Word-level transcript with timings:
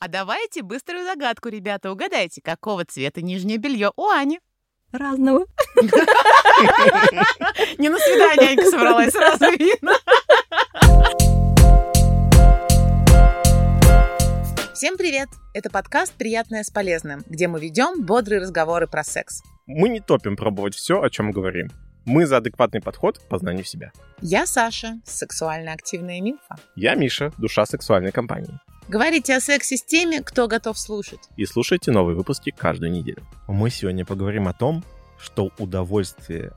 А 0.00 0.06
давайте 0.06 0.62
быструю 0.62 1.04
загадку, 1.04 1.48
ребята. 1.48 1.90
Угадайте, 1.90 2.40
какого 2.40 2.84
цвета 2.84 3.20
нижнее 3.20 3.58
белье 3.58 3.90
у 3.96 4.08
Ани? 4.08 4.38
Разного. 4.92 5.46
Не 7.78 7.88
на 7.88 7.98
свидание 7.98 8.50
Анька 8.50 8.70
собралась, 8.70 9.10
сразу 9.12 9.46
видно. 9.58 9.94
Всем 14.72 14.96
привет! 14.96 15.28
Это 15.52 15.68
подкаст 15.68 16.12
«Приятное 16.12 16.62
с 16.62 16.70
полезным», 16.70 17.24
где 17.26 17.48
мы 17.48 17.58
ведем 17.58 18.06
бодрые 18.06 18.40
разговоры 18.40 18.86
про 18.86 19.02
секс. 19.02 19.42
Мы 19.66 19.88
не 19.88 19.98
топим 19.98 20.36
пробовать 20.36 20.76
все, 20.76 21.02
о 21.02 21.10
чем 21.10 21.32
говорим. 21.32 21.70
Мы 22.04 22.24
за 22.24 22.36
адекватный 22.36 22.80
подход 22.80 23.18
к 23.18 23.22
познанию 23.28 23.64
себя. 23.64 23.90
Я 24.20 24.46
Саша, 24.46 25.00
сексуально 25.04 25.72
активная 25.72 26.20
милфа. 26.20 26.54
Я 26.76 26.94
Миша, 26.94 27.32
душа 27.36 27.66
сексуальной 27.66 28.12
компании. 28.12 28.60
Говорите 28.88 29.36
о 29.36 29.40
сексе 29.40 29.76
с 29.76 29.82
теми, 29.82 30.22
кто 30.22 30.48
готов 30.48 30.78
слушать. 30.78 31.20
И 31.36 31.44
слушайте 31.44 31.90
новые 31.90 32.16
выпуски 32.16 32.50
каждую 32.50 32.90
неделю. 32.90 33.22
Мы 33.46 33.68
сегодня 33.68 34.06
поговорим 34.06 34.48
о 34.48 34.54
том, 34.54 34.82
что 35.20 35.50
удовольствие 35.58 36.52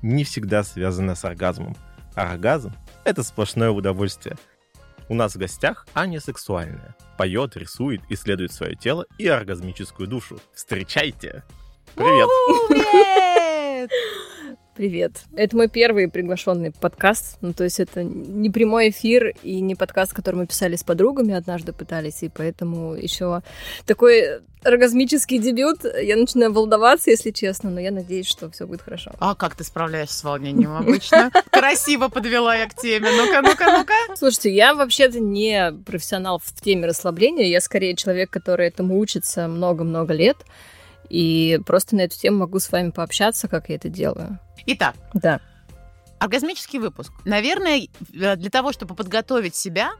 не 0.00 0.24
всегда 0.24 0.64
связано 0.64 1.14
с 1.14 1.26
оргазмом. 1.26 1.76
Оргазм— 2.14 2.72
это 3.04 3.22
сплошное 3.22 3.70
удовольствие. 3.70 4.38
У 5.10 5.14
нас 5.14 5.34
в 5.34 5.38
гостях 5.38 5.86
Аня 5.92 6.20
сексуальная. 6.20 6.96
Поет, 7.18 7.54
рисует, 7.56 8.00
исследует 8.08 8.52
свое 8.52 8.74
тело 8.74 9.06
и 9.18 9.26
оргазмическую 9.26 10.08
душу. 10.08 10.40
Встречайте! 10.54 11.44
Привет! 11.94 12.28
Привет! 12.68 13.90
Привет. 14.78 15.24
Это 15.34 15.56
мой 15.56 15.66
первый 15.66 16.06
приглашенный 16.06 16.70
подкаст. 16.70 17.38
Ну, 17.40 17.52
то 17.52 17.64
есть 17.64 17.80
это 17.80 18.04
не 18.04 18.48
прямой 18.48 18.90
эфир 18.90 19.34
и 19.42 19.58
не 19.58 19.74
подкаст, 19.74 20.12
который 20.14 20.36
мы 20.36 20.46
писали 20.46 20.76
с 20.76 20.84
подругами, 20.84 21.34
однажды 21.34 21.72
пытались, 21.72 22.22
и 22.22 22.28
поэтому 22.28 22.94
еще 22.94 23.42
такой 23.86 24.38
оргазмический 24.62 25.40
дебют. 25.40 25.80
Я 25.82 26.14
начинаю 26.14 26.52
волноваться, 26.52 27.10
если 27.10 27.32
честно, 27.32 27.70
но 27.70 27.80
я 27.80 27.90
надеюсь, 27.90 28.28
что 28.28 28.48
все 28.52 28.68
будет 28.68 28.82
хорошо. 28.82 29.10
А 29.18 29.34
как 29.34 29.56
ты 29.56 29.64
справляешься 29.64 30.16
с 30.16 30.22
волнением 30.22 30.76
обычно? 30.76 31.32
Красиво 31.50 32.06
подвела 32.06 32.54
я 32.54 32.68
к 32.68 32.76
теме. 32.76 33.10
Ну-ка, 33.10 33.42
ну-ка, 33.42 33.78
ну-ка. 33.78 34.16
Слушайте, 34.16 34.54
я 34.54 34.74
вообще-то 34.74 35.18
не 35.18 35.72
профессионал 35.86 36.38
в 36.38 36.52
теме 36.52 36.86
расслабления. 36.86 37.46
Я 37.46 37.60
скорее 37.60 37.96
человек, 37.96 38.30
который 38.30 38.68
этому 38.68 39.00
учится 39.00 39.48
много-много 39.48 40.14
лет. 40.14 40.36
И 41.10 41.58
просто 41.66 41.96
на 41.96 42.02
эту 42.02 42.18
тему 42.18 42.38
могу 42.38 42.58
с 42.58 42.70
вами 42.70 42.90
пообщаться, 42.90 43.48
как 43.48 43.68
я 43.68 43.76
это 43.76 43.88
делаю. 43.88 44.38
Итак, 44.66 44.94
Да. 45.14 45.40
оргазмический 46.18 46.78
выпуск. 46.78 47.12
Наверное, 47.24 47.88
э, 48.14 48.36
для 48.36 48.50
того, 48.50 48.72
чтобы 48.72 48.94
подготовить 48.94 49.54
себя 49.54 49.92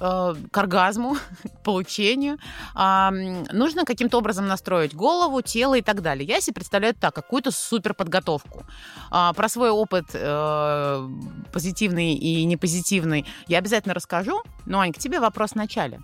э, 0.00 0.34
к 0.52 0.56
оргазму, 0.56 1.16
к 1.42 1.64
получению, 1.64 2.38
а, 2.74 3.10
нужно 3.10 3.84
каким-то 3.84 4.18
образом 4.18 4.46
настроить 4.46 4.94
голову, 4.94 5.42
тело 5.42 5.74
и 5.74 5.82
так 5.82 6.02
далее. 6.02 6.24
Я 6.24 6.40
себе 6.40 6.54
представляю 6.54 6.94
так, 6.94 7.14
какую-то 7.14 7.50
супер 7.50 7.94
подготовку. 7.94 8.64
Про 9.10 9.48
свой 9.48 9.70
опыт 9.70 10.04
э, 10.14 11.08
позитивный 11.52 12.14
и 12.14 12.44
непозитивный 12.44 13.26
я 13.48 13.58
обязательно 13.58 13.92
расскажу. 13.94 14.42
Но, 14.66 14.78
Ань, 14.78 14.92
к 14.92 14.98
тебе 14.98 15.18
вопрос 15.18 15.50
в 15.50 15.56
начале. 15.56 16.00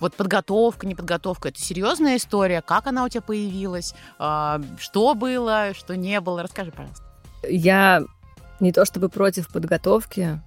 Вот 0.00 0.14
подготовка, 0.14 0.86
неподготовка, 0.86 1.48
это 1.48 1.60
серьезная 1.60 2.16
история. 2.16 2.60
Как 2.60 2.86
она 2.86 3.04
у 3.04 3.08
тебя 3.08 3.22
появилась? 3.22 3.94
А, 4.18 4.60
Что 4.78 5.14
было, 5.14 5.72
что 5.74 5.96
не 5.96 6.20
было? 6.20 6.42
Расскажи, 6.42 6.70
пожалуйста. 6.70 7.04
Я 7.48 8.02
не 8.60 8.72
то 8.72 8.84
чтобы 8.84 9.08
против 9.08 9.48
подготовки, 9.48 10.40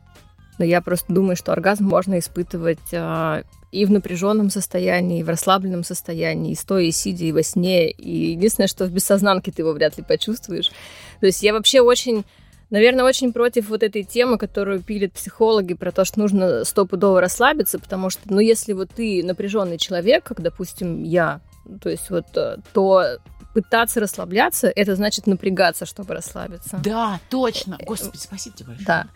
но 0.57 0.65
я 0.65 0.81
просто 0.81 1.13
думаю, 1.13 1.35
что 1.35 1.51
оргазм 1.51 1.85
можно 1.85 2.19
испытывать 2.19 2.93
а, 2.93 3.43
и 3.71 3.85
в 3.85 3.91
напряженном 3.91 4.49
состоянии, 4.49 5.19
и 5.19 5.23
в 5.23 5.29
расслабленном 5.29 5.83
состоянии, 5.83 6.51
и 6.51 6.55
стоя, 6.55 6.83
и 6.83 6.91
сидя, 6.91 7.25
и 7.25 7.31
во 7.31 7.43
сне. 7.43 7.89
И 7.91 8.31
единственное, 8.31 8.67
что 8.67 8.85
в 8.85 8.91
бессознанке 8.91 9.51
ты 9.51 9.61
его 9.61 9.71
вряд 9.73 9.97
ли 9.97 10.03
почувствуешь. 10.03 10.69
То 11.19 11.25
есть 11.25 11.41
я 11.43 11.53
вообще 11.53 11.81
очень 11.81 12.25
Наверное, 12.69 13.03
очень 13.03 13.33
против 13.33 13.69
вот 13.69 13.81
этой 13.81 14.03
темы, 14.03 14.37
которую 14.37 14.81
пилят 14.81 15.13
психологи 15.13 15.73
про 15.73 15.91
то, 15.91 16.05
что 16.05 16.19
нужно 16.19 16.63
стопудово 16.63 17.19
расслабиться, 17.19 17.79
потому 17.79 18.09
что, 18.09 18.21
ну, 18.25 18.39
если 18.39 18.73
вот 18.73 18.91
ты 18.91 19.23
напряженный 19.23 19.77
человек, 19.77 20.23
как, 20.23 20.41
допустим, 20.41 21.03
я, 21.03 21.41
то 21.81 21.89
есть 21.89 22.09
вот, 22.09 22.25
э, 22.35 22.57
то 22.73 23.17
пытаться 23.53 23.99
расслабляться, 23.99 24.71
это 24.75 24.95
значит 24.95 25.25
напрягаться, 25.25 25.85
чтобы 25.85 26.13
расслабиться. 26.13 26.79
Да, 26.83 27.19
точно. 27.29 27.77
Господи, 27.85 28.17
спасибо 28.17 28.55
тебе 28.55 28.67
большое. 28.67 28.85
Да. 28.87 29.07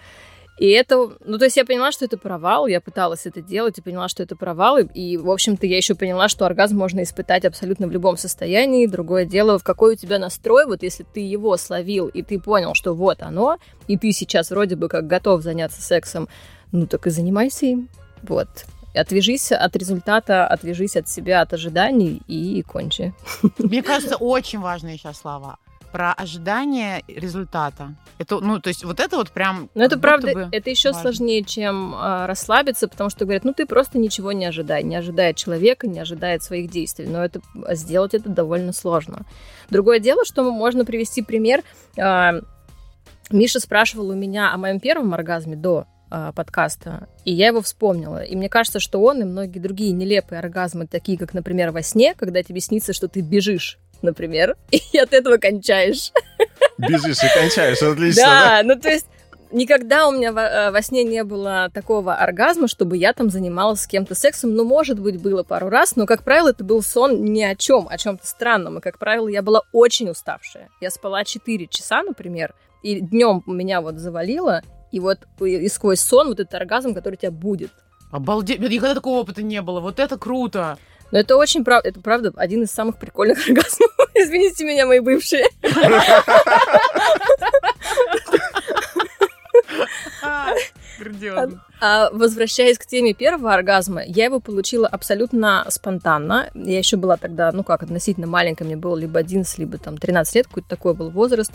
И 0.57 0.69
это, 0.69 1.09
ну, 1.25 1.37
то 1.39 1.45
есть 1.45 1.57
я 1.57 1.65
поняла, 1.65 1.91
что 1.91 2.05
это 2.05 2.17
провал, 2.17 2.67
я 2.67 2.79
пыталась 2.79 3.25
это 3.25 3.41
делать 3.41 3.77
и 3.79 3.81
поняла, 3.81 4.07
что 4.07 4.21
это 4.21 4.35
провал, 4.35 4.77
и, 4.77 4.85
и, 4.85 5.17
в 5.17 5.29
общем-то, 5.29 5.65
я 5.65 5.77
еще 5.77 5.95
поняла, 5.95 6.29
что 6.29 6.45
оргазм 6.45 6.77
можно 6.77 7.01
испытать 7.01 7.43
абсолютно 7.45 7.87
в 7.87 7.91
любом 7.91 8.17
состоянии. 8.17 8.85
Другое 8.85 9.25
дело, 9.25 9.57
в 9.57 9.63
какой 9.63 9.93
у 9.93 9.97
тебя 9.97 10.19
настрой, 10.19 10.65
вот 10.65 10.83
если 10.83 11.03
ты 11.03 11.21
его 11.21 11.57
словил, 11.57 12.07
и 12.07 12.21
ты 12.21 12.39
понял, 12.39 12.75
что 12.75 12.93
вот 12.93 13.23
оно, 13.23 13.57
и 13.87 13.97
ты 13.97 14.11
сейчас 14.11 14.51
вроде 14.51 14.75
бы 14.75 14.89
как 14.89 15.07
готов 15.07 15.41
заняться 15.41 15.81
сексом, 15.81 16.29
ну, 16.71 16.85
так 16.85 17.07
и 17.07 17.09
занимайся 17.09 17.65
им. 17.65 17.89
Вот. 18.21 18.47
Отвяжись 18.95 19.51
от 19.51 19.75
результата, 19.75 20.45
отвяжись 20.45 20.95
от 20.95 21.09
себя, 21.09 21.41
от 21.41 21.51
ожиданий 21.53 22.21
и 22.27 22.61
кончи. 22.61 23.11
Мне 23.57 23.81
кажется, 23.81 24.17
очень 24.17 24.59
важные 24.59 24.97
сейчас 24.97 25.17
слова 25.17 25.57
про 25.93 26.11
ожидание 26.11 27.03
результата. 27.07 27.93
Это, 28.17 28.39
ну, 28.39 28.59
то 28.59 28.69
есть 28.69 28.83
вот 28.83 28.99
это 28.99 29.15
вот 29.15 29.29
прям... 29.29 29.69
Но 29.75 29.83
это 29.83 29.99
правда, 29.99 30.33
бы 30.33 30.49
это 30.51 30.71
еще 30.71 30.89
важно. 30.89 31.01
сложнее, 31.03 31.43
чем 31.43 31.93
а, 31.95 32.25
расслабиться, 32.25 32.87
потому 32.87 33.11
что 33.11 33.25
говорят, 33.25 33.43
ну 33.43 33.53
ты 33.53 33.67
просто 33.67 33.99
ничего 33.99 34.31
не 34.31 34.45
ожидай, 34.45 34.81
не 34.81 34.95
ожидает 34.95 35.37
человека, 35.37 35.85
не 35.85 35.99
ожидает 35.99 36.41
своих 36.41 36.71
действий, 36.71 37.05
но 37.05 37.23
это 37.23 37.41
а 37.63 37.75
сделать 37.75 38.15
это 38.15 38.27
довольно 38.29 38.73
сложно. 38.73 39.21
Другое 39.69 39.99
дело, 39.99 40.25
что 40.25 40.51
можно 40.51 40.83
привести 40.83 41.21
пример. 41.21 41.61
а, 41.95 42.41
Миша 43.29 43.59
спрашивал 43.59 44.09
у 44.09 44.15
меня 44.15 44.51
о 44.51 44.57
моем 44.57 44.79
первом 44.79 45.13
оргазме 45.13 45.55
до 45.55 45.85
а, 46.09 46.31
подкаста, 46.31 47.07
и 47.23 47.31
я 47.31 47.47
его 47.47 47.61
вспомнила. 47.61 48.23
И 48.23 48.35
мне 48.35 48.49
кажется, 48.49 48.79
что 48.79 48.99
он 49.03 49.21
и 49.21 49.25
многие 49.25 49.59
другие 49.59 49.91
нелепые 49.91 50.39
оргазмы, 50.39 50.87
такие 50.87 51.19
как, 51.19 51.35
например, 51.35 51.69
во 51.69 51.83
сне, 51.83 52.15
когда 52.15 52.41
тебе 52.41 52.61
снится, 52.61 52.93
что 52.93 53.07
ты 53.07 53.21
бежишь, 53.21 53.77
например, 54.03 54.55
и 54.71 54.97
от 54.97 55.13
этого 55.13 55.37
кончаешь. 55.37 56.11
Бежишь 56.77 57.23
и 57.23 57.39
кончаешь, 57.39 57.81
отлично, 57.81 58.23
Да, 58.23 58.61
ну 58.63 58.79
то 58.79 58.89
есть 58.89 59.07
никогда 59.53 60.07
у 60.07 60.11
меня 60.11 60.33
во, 60.33 60.41
э, 60.41 60.71
во 60.71 60.81
сне 60.81 61.03
не 61.03 61.23
было 61.23 61.69
такого 61.73 62.15
оргазма, 62.15 62.67
чтобы 62.67 62.97
я 62.97 63.13
там 63.13 63.29
занималась 63.29 63.81
с 63.81 63.87
кем-то 63.87 64.15
сексом. 64.15 64.55
Ну, 64.55 64.65
может 64.65 64.99
быть, 64.99 65.21
было 65.21 65.43
пару 65.43 65.69
раз, 65.69 65.95
но, 65.95 66.05
как 66.05 66.23
правило, 66.23 66.49
это 66.49 66.63
был 66.63 66.81
сон 66.81 67.23
ни 67.23 67.41
о 67.41 67.55
чем, 67.55 67.87
о 67.89 67.97
чем-то 67.97 68.25
странном. 68.25 68.79
И, 68.79 68.81
как 68.81 68.97
правило, 68.97 69.27
я 69.27 69.41
была 69.41 69.61
очень 69.71 70.09
уставшая. 70.09 70.69
Я 70.81 70.89
спала 70.89 71.23
4 71.23 71.67
часа, 71.67 72.03
например, 72.03 72.53
и 72.81 72.99
днем 72.99 73.43
меня 73.45 73.81
вот 73.81 73.95
завалило, 73.95 74.61
и 74.91 74.99
вот 74.99 75.19
и 75.39 75.69
сквозь 75.69 76.01
сон 76.01 76.27
вот 76.27 76.39
этот 76.39 76.53
оргазм, 76.55 76.93
который 76.93 77.15
у 77.15 77.17
тебя 77.17 77.31
будет. 77.31 77.71
Обалдеть. 78.11 78.59
Никогда 78.59 78.93
такого 78.93 79.21
опыта 79.21 79.41
не 79.41 79.61
было. 79.61 79.79
Вот 79.79 79.99
это 79.99 80.17
круто. 80.17 80.77
Но 81.11 81.19
это 81.19 81.37
очень 81.37 81.63
прав... 81.63 81.83
это 81.85 81.99
правда 81.99 82.31
один 82.35 82.63
из 82.63 82.71
самых 82.71 82.97
прикольных 82.97 83.37
оргазмов. 83.47 83.91
Извините 84.15 84.65
меня, 84.65 84.85
мои 84.85 84.99
бывшие. 84.99 85.47
А, 90.23 90.53
грандиозно. 90.99 91.63
А 91.81 92.09
возвращаясь 92.11 92.77
к 92.77 92.85
теме 92.85 93.13
первого 93.13 93.53
оргазма, 93.53 94.03
я 94.05 94.25
его 94.25 94.39
получила 94.39 94.87
абсолютно 94.87 95.65
спонтанно. 95.69 96.49
Я 96.53 96.77
еще 96.77 96.97
была 96.97 97.17
тогда, 97.17 97.51
ну 97.51 97.63
как, 97.63 97.83
относительно 97.83 98.27
маленькая, 98.27 98.63
мне 98.63 98.77
было 98.77 98.95
либо 98.95 99.19
11, 99.19 99.57
либо 99.59 99.77
там 99.77 99.97
13 99.97 100.35
лет, 100.35 100.47
какой-то 100.47 100.69
такой 100.69 100.93
был 100.93 101.09
возраст. 101.09 101.51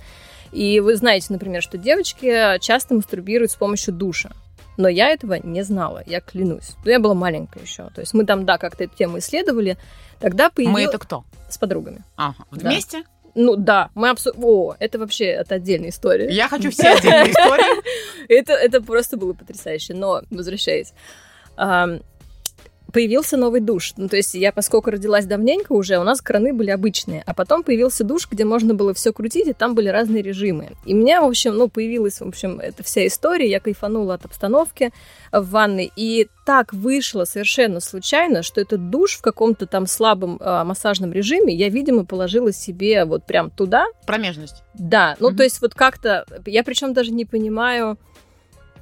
И 0.53 0.81
вы 0.81 0.97
знаете, 0.97 1.27
например, 1.31 1.63
что 1.63 1.79
девочки 1.79 2.59
часто 2.61 2.95
мастурбируют 2.95 3.51
с 3.51 3.57
помощью 3.57 3.95
душа. 3.95 4.31
Но 4.79 4.89
я 4.89 5.11
этого 5.11 5.35
не 5.43 5.63
знала, 5.63 6.05
я 6.07 6.21
клянусь. 6.21 6.77
Но 6.85 6.91
я 6.93 7.01
была 7.01 7.15
маленькая 7.15 7.61
еще. 7.61 7.91
То 7.91 8.01
есть 8.01 8.15
мы 8.15 8.25
там, 8.25 8.47
да, 8.47 8.59
как-то 8.59 8.85
эту 8.85 8.97
тему 8.97 9.19
исследовали. 9.19 9.77
Тогда 10.21 10.51
появилась... 10.51 10.85
Мы 10.85 10.89
это 10.89 10.99
кто? 10.99 11.25
С 11.51 11.59
подругами. 11.59 12.05
Ага. 12.17 12.45
Да. 12.53 12.71
Вместе? 12.71 13.03
Ну 13.35 13.57
да, 13.57 13.91
мы 13.97 14.09
абсо... 14.09 14.33
О, 14.41 14.77
это 14.79 15.01
вообще 15.01 15.25
это 15.27 15.57
отдельная 15.57 15.91
история. 15.91 16.31
Я 16.31 16.49
хочу 16.49 16.71
все 16.71 16.91
отдельные 16.91 17.31
истории. 17.33 18.29
Это, 18.29 18.53
это 18.53 18.81
просто 18.81 19.17
было 19.17 19.33
потрясающе. 19.33 19.95
Но, 19.95 20.23
возвращаясь, 20.31 20.95
появился 22.93 23.37
новый 23.37 23.61
душ. 23.61 23.93
Ну, 23.97 24.09
то 24.09 24.17
есть 24.17 24.35
я, 24.35 24.53
поскольку 24.53 24.91
родилась 24.91 25.27
давненько 25.27 25.73
уже, 25.73 25.99
у 25.99 26.03
нас 26.05 26.21
краны 26.21 26.53
были 26.53 26.71
обычные. 26.71 27.23
А 27.27 27.35
потом 27.35 27.63
появился 27.63 28.05
душ, 28.05 28.29
где 28.31 28.45
можно 28.45 28.75
было 28.75 28.95
все 28.95 29.13
крутить, 29.13 29.47
и 29.49 29.53
там 29.53 29.75
были 29.75 29.89
разные 29.89 30.23
режимы. 30.23 30.71
И 30.85 30.95
у 30.95 30.97
меня, 30.97 31.23
в 31.23 31.27
общем, 31.27 31.55
ну, 31.57 31.69
появилась, 31.69 32.21
в 32.21 32.27
общем, 32.27 32.61
эта 32.61 32.83
вся 32.83 33.07
история. 33.07 33.49
Я 33.51 33.61
кайфанула 33.61 34.15
от 34.15 34.25
обстановки 34.25 34.93
в 35.33 35.51
ванной. 35.51 35.93
И 35.97 36.29
так 36.47 36.73
вышло 36.73 37.25
совершенно 37.25 37.81
случайно, 37.81 38.43
что 38.43 38.61
этот 38.61 38.91
душ 38.91 39.17
в 39.17 39.21
каком-то 39.23 39.67
там 39.67 39.87
слабом 39.87 40.39
а, 40.41 40.65
массажном 40.65 41.13
режиме 41.13 41.55
я, 41.55 41.69
видимо, 41.69 42.07
положила 42.07 42.53
себе 42.53 43.05
вот 43.05 43.25
прям 43.27 43.51
туда, 43.51 43.87
Промежность. 44.07 44.63
да, 44.73 45.15
ну 45.21 45.29
Мгм. 45.29 45.37
то 45.37 45.43
есть 45.43 45.61
вот 45.61 45.75
как-то, 45.75 46.25
я 46.47 46.65
причем 46.65 46.95
даже 46.95 47.11
не 47.11 47.27
понимаю, 47.27 47.99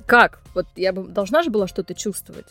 как, 0.07 0.39
вот 0.55 0.67
я 0.77 0.93
бы 0.93 1.09
должна 1.09 1.43
же 1.43 1.51
была 1.51 1.67
что-то 1.67 1.95
чувствовать. 1.95 2.47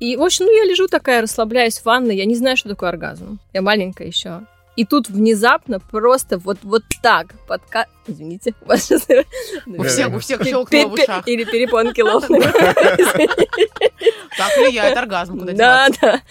И, 0.00 0.16
в 0.16 0.22
общем, 0.22 0.46
ну, 0.46 0.52
я 0.56 0.64
лежу 0.64 0.86
такая, 0.86 1.22
расслабляюсь 1.22 1.78
в 1.78 1.84
ванной, 1.84 2.16
я 2.16 2.24
не 2.24 2.36
знаю, 2.36 2.56
что 2.56 2.68
такое 2.68 2.90
оргазм. 2.90 3.38
Я 3.52 3.62
маленькая 3.62 4.06
еще. 4.06 4.42
И 4.76 4.84
тут 4.84 5.08
внезапно 5.08 5.80
просто 5.80 6.38
вот, 6.38 6.58
вот 6.62 6.84
так 7.02 7.34
подка... 7.48 7.86
Извините. 8.06 8.54
У 8.64 9.82
всех, 9.82 10.14
у 10.14 10.18
всех 10.20 10.44
щелкнуло 10.44 10.88
в 10.88 10.92
ушах. 10.92 11.26
Или 11.26 11.44
перепонки 11.44 12.00
лопнули. 12.00 12.44
Так 14.36 14.56
влияет 14.56 14.96
оргазм, 14.96 15.40
куда 15.40 15.52
Да, 15.52 15.88
да 16.00 16.22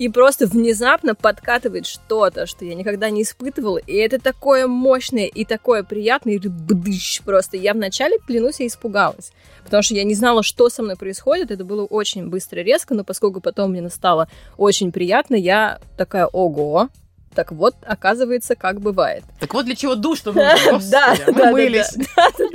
и 0.00 0.08
просто 0.08 0.46
внезапно 0.46 1.14
подкатывает 1.14 1.86
что-то, 1.86 2.46
что 2.46 2.64
я 2.64 2.74
никогда 2.74 3.10
не 3.10 3.20
испытывала, 3.20 3.76
и 3.76 3.96
это 3.96 4.18
такое 4.18 4.66
мощное 4.66 5.26
и 5.26 5.44
такое 5.44 5.82
приятное, 5.82 6.34
и 6.34 6.38
бдыщ 6.38 7.20
просто. 7.20 7.58
Я 7.58 7.74
вначале, 7.74 8.18
клянусь, 8.26 8.60
я 8.60 8.66
испугалась, 8.66 9.32
потому 9.62 9.82
что 9.82 9.94
я 9.94 10.04
не 10.04 10.14
знала, 10.14 10.42
что 10.42 10.70
со 10.70 10.82
мной 10.82 10.96
происходит, 10.96 11.50
это 11.50 11.66
было 11.66 11.84
очень 11.84 12.30
быстро, 12.30 12.60
резко, 12.60 12.94
но 12.94 13.04
поскольку 13.04 13.42
потом 13.42 13.72
мне 13.72 13.86
стало 13.90 14.26
очень 14.56 14.90
приятно, 14.90 15.34
я 15.34 15.78
такая, 15.98 16.24
ого, 16.24 16.88
так 17.34 17.52
вот, 17.52 17.76
оказывается, 17.82 18.56
как 18.56 18.80
бывает. 18.80 19.22
Так 19.38 19.54
вот 19.54 19.64
для 19.64 19.76
чего 19.76 19.94
душ 19.94 20.18
что 20.18 20.32
нужно. 20.32 20.80
Да, 20.90 21.14
мы 21.28 21.52
мылись. 21.52 21.96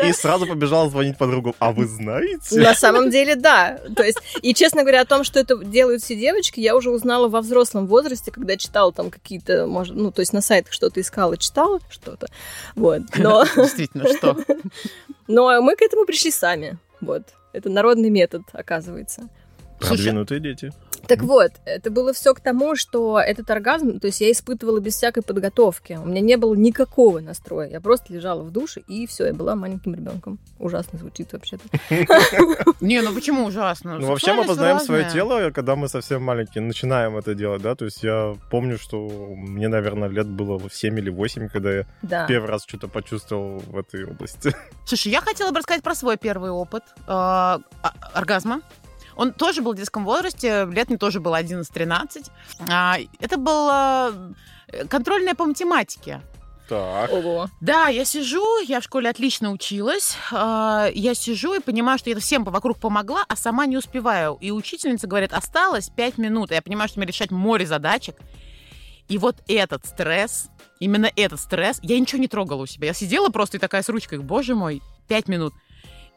И 0.04 0.12
сразу 0.12 0.46
побежал 0.46 0.90
звонить 0.90 1.18
подругу. 1.18 1.56
А 1.60 1.72
вы 1.72 1.88
знаете? 1.88 2.60
На 2.60 2.76
самом 2.76 3.10
деле, 3.10 3.36
да. 3.36 3.80
То 3.96 4.04
есть, 4.04 4.20
и 4.42 4.54
честно 4.54 4.82
говоря, 4.82 5.02
о 5.02 5.06
том, 5.06 5.24
что 5.24 5.40
это 5.40 5.58
делают 5.58 6.04
все 6.04 6.16
девочки, 6.16 6.60
я 6.60 6.76
уже 6.76 6.92
узнала 6.92 7.30
во 7.30 7.42
взрослом 7.42 7.88
возрасте, 7.88 8.32
когда 8.32 8.58
читала 8.58 8.92
там 8.92 9.10
какие-то, 9.10 9.66
может, 9.66 9.96
ну, 9.96 10.12
то 10.12 10.20
есть 10.20 10.34
на 10.34 10.42
сайтах 10.42 10.74
что-то 10.74 11.00
искала, 11.00 11.38
читала 11.38 11.80
что-то. 11.90 12.28
Вот. 12.76 13.02
Но... 13.18 13.46
Действительно, 13.56 14.08
что? 14.18 14.38
Но 15.28 15.62
мы 15.62 15.76
к 15.76 15.82
этому 15.82 16.06
пришли 16.06 16.32
сами. 16.32 16.78
Вот. 17.00 17.24
Это 17.54 17.70
народный 17.70 18.10
метод, 18.10 18.44
оказывается. 18.52 19.30
Продвинутые 19.80 20.40
дети. 20.40 20.72
Так 21.08 21.22
вот, 21.22 21.52
это 21.66 21.92
было 21.92 22.14
все 22.14 22.34
к 22.34 22.40
тому, 22.40 22.76
что 22.76 23.20
этот 23.20 23.50
оргазм, 23.50 24.00
то 24.00 24.08
есть 24.08 24.22
я 24.22 24.32
испытывала 24.32 24.80
без 24.80 24.96
всякой 24.96 25.24
подготовки. 25.24 26.00
У 26.02 26.06
меня 26.06 26.22
не 26.22 26.38
было 26.38 26.56
никакого 26.56 27.20
настроя. 27.20 27.70
Я 27.70 27.82
просто 27.82 28.14
лежала 28.14 28.42
в 28.42 28.52
душе, 28.52 28.82
и 28.88 29.06
все, 29.08 29.28
я 29.28 29.34
была 29.34 29.56
маленьким 29.56 29.96
ребенком. 29.96 30.40
Ужасно 30.60 31.00
звучит 31.00 31.34
вообще-то. 31.34 31.64
Не, 32.82 33.02
ну 33.02 33.14
почему 33.14 33.46
ужасно? 33.46 34.00
Ну 34.00 34.08
вообще 34.08 34.34
мы 34.34 34.46
познаем 34.46 34.80
свое 34.80 35.10
тело, 35.10 35.52
когда 35.52 35.76
мы 35.76 35.88
совсем 35.88 36.24
маленькие, 36.24 36.64
начинаем 36.64 37.18
это 37.18 37.36
делать, 37.36 37.62
да? 37.62 37.76
То 37.76 37.86
есть 37.86 38.04
я 38.04 38.36
помню, 38.50 38.78
что 38.78 39.08
мне, 39.08 39.68
наверное, 39.68 40.10
лет 40.10 40.28
было 40.28 40.62
7 40.72 41.00
или 41.00 41.10
8, 41.10 41.50
когда 41.50 41.72
я 41.72 41.86
первый 42.28 42.50
раз 42.50 42.64
что-то 42.68 42.88
почувствовал 42.88 43.60
в 43.60 43.78
этой 43.78 44.06
области. 44.06 44.54
Слушай, 44.86 45.12
я 45.12 45.22
хотела 45.22 45.52
бы 45.52 45.60
рассказать 45.60 45.84
про 45.84 45.96
свой 45.96 46.18
первый 46.18 46.52
опыт 46.52 46.84
а, 47.08 47.60
оргазма. 48.14 48.62
Он 49.16 49.34
тоже 49.34 49.62
был 49.62 49.74
в 49.74 49.76
детском 49.76 50.06
возрасте, 50.06 50.68
лет 50.72 50.90
мне 50.90 50.98
тоже 50.98 51.20
было 51.20 51.40
11-13. 51.40 52.32
А, 52.70 52.98
это 53.20 53.38
была 53.38 54.12
э, 54.68 54.86
контрольная 54.86 55.36
по 55.36 55.46
математике. 55.46 56.22
Так. 56.68 57.12
Ого. 57.12 57.48
Да, 57.62 57.90
я 57.90 58.06
сижу, 58.06 58.60
я 58.62 58.80
в 58.80 58.84
школе 58.84 59.10
отлично 59.10 59.52
училась. 59.52 60.18
А, 60.32 60.90
я 60.94 61.14
сижу 61.14 61.54
и 61.54 61.60
понимаю, 61.60 62.00
что 62.00 62.10
я 62.10 62.20
всем 62.20 62.44
вокруг 62.44 62.80
помогла, 62.80 63.24
а 63.28 63.36
сама 63.36 63.66
не 63.66 63.78
успеваю. 63.78 64.38
И 64.42 64.52
учительница 64.52 65.08
говорит, 65.08 65.34
осталось 65.34 65.90
5 65.90 66.18
минут. 66.18 66.52
Я 66.52 66.62
понимаю, 66.62 66.90
что 66.90 67.00
мне 67.00 67.08
решать 67.08 67.32
море 67.32 67.66
задачек. 67.66 68.16
И 69.08 69.20
вот 69.20 69.36
этот 69.48 69.86
стресс, 69.86 70.50
именно 70.80 71.12
этот 71.16 71.40
стресс, 71.40 71.80
я 71.84 72.00
ничего 72.00 72.20
не 72.20 72.28
трогала 72.28 72.64
у 72.64 72.66
себя. 72.66 72.88
Я 72.88 72.94
сидела 72.94 73.30
просто 73.30 73.58
и 73.58 73.60
такая 73.60 73.84
с 73.84 73.90
ручкой, 73.90 74.18
боже 74.20 74.56
мой, 74.56 74.82
5 75.08 75.28
минут. 75.28 75.54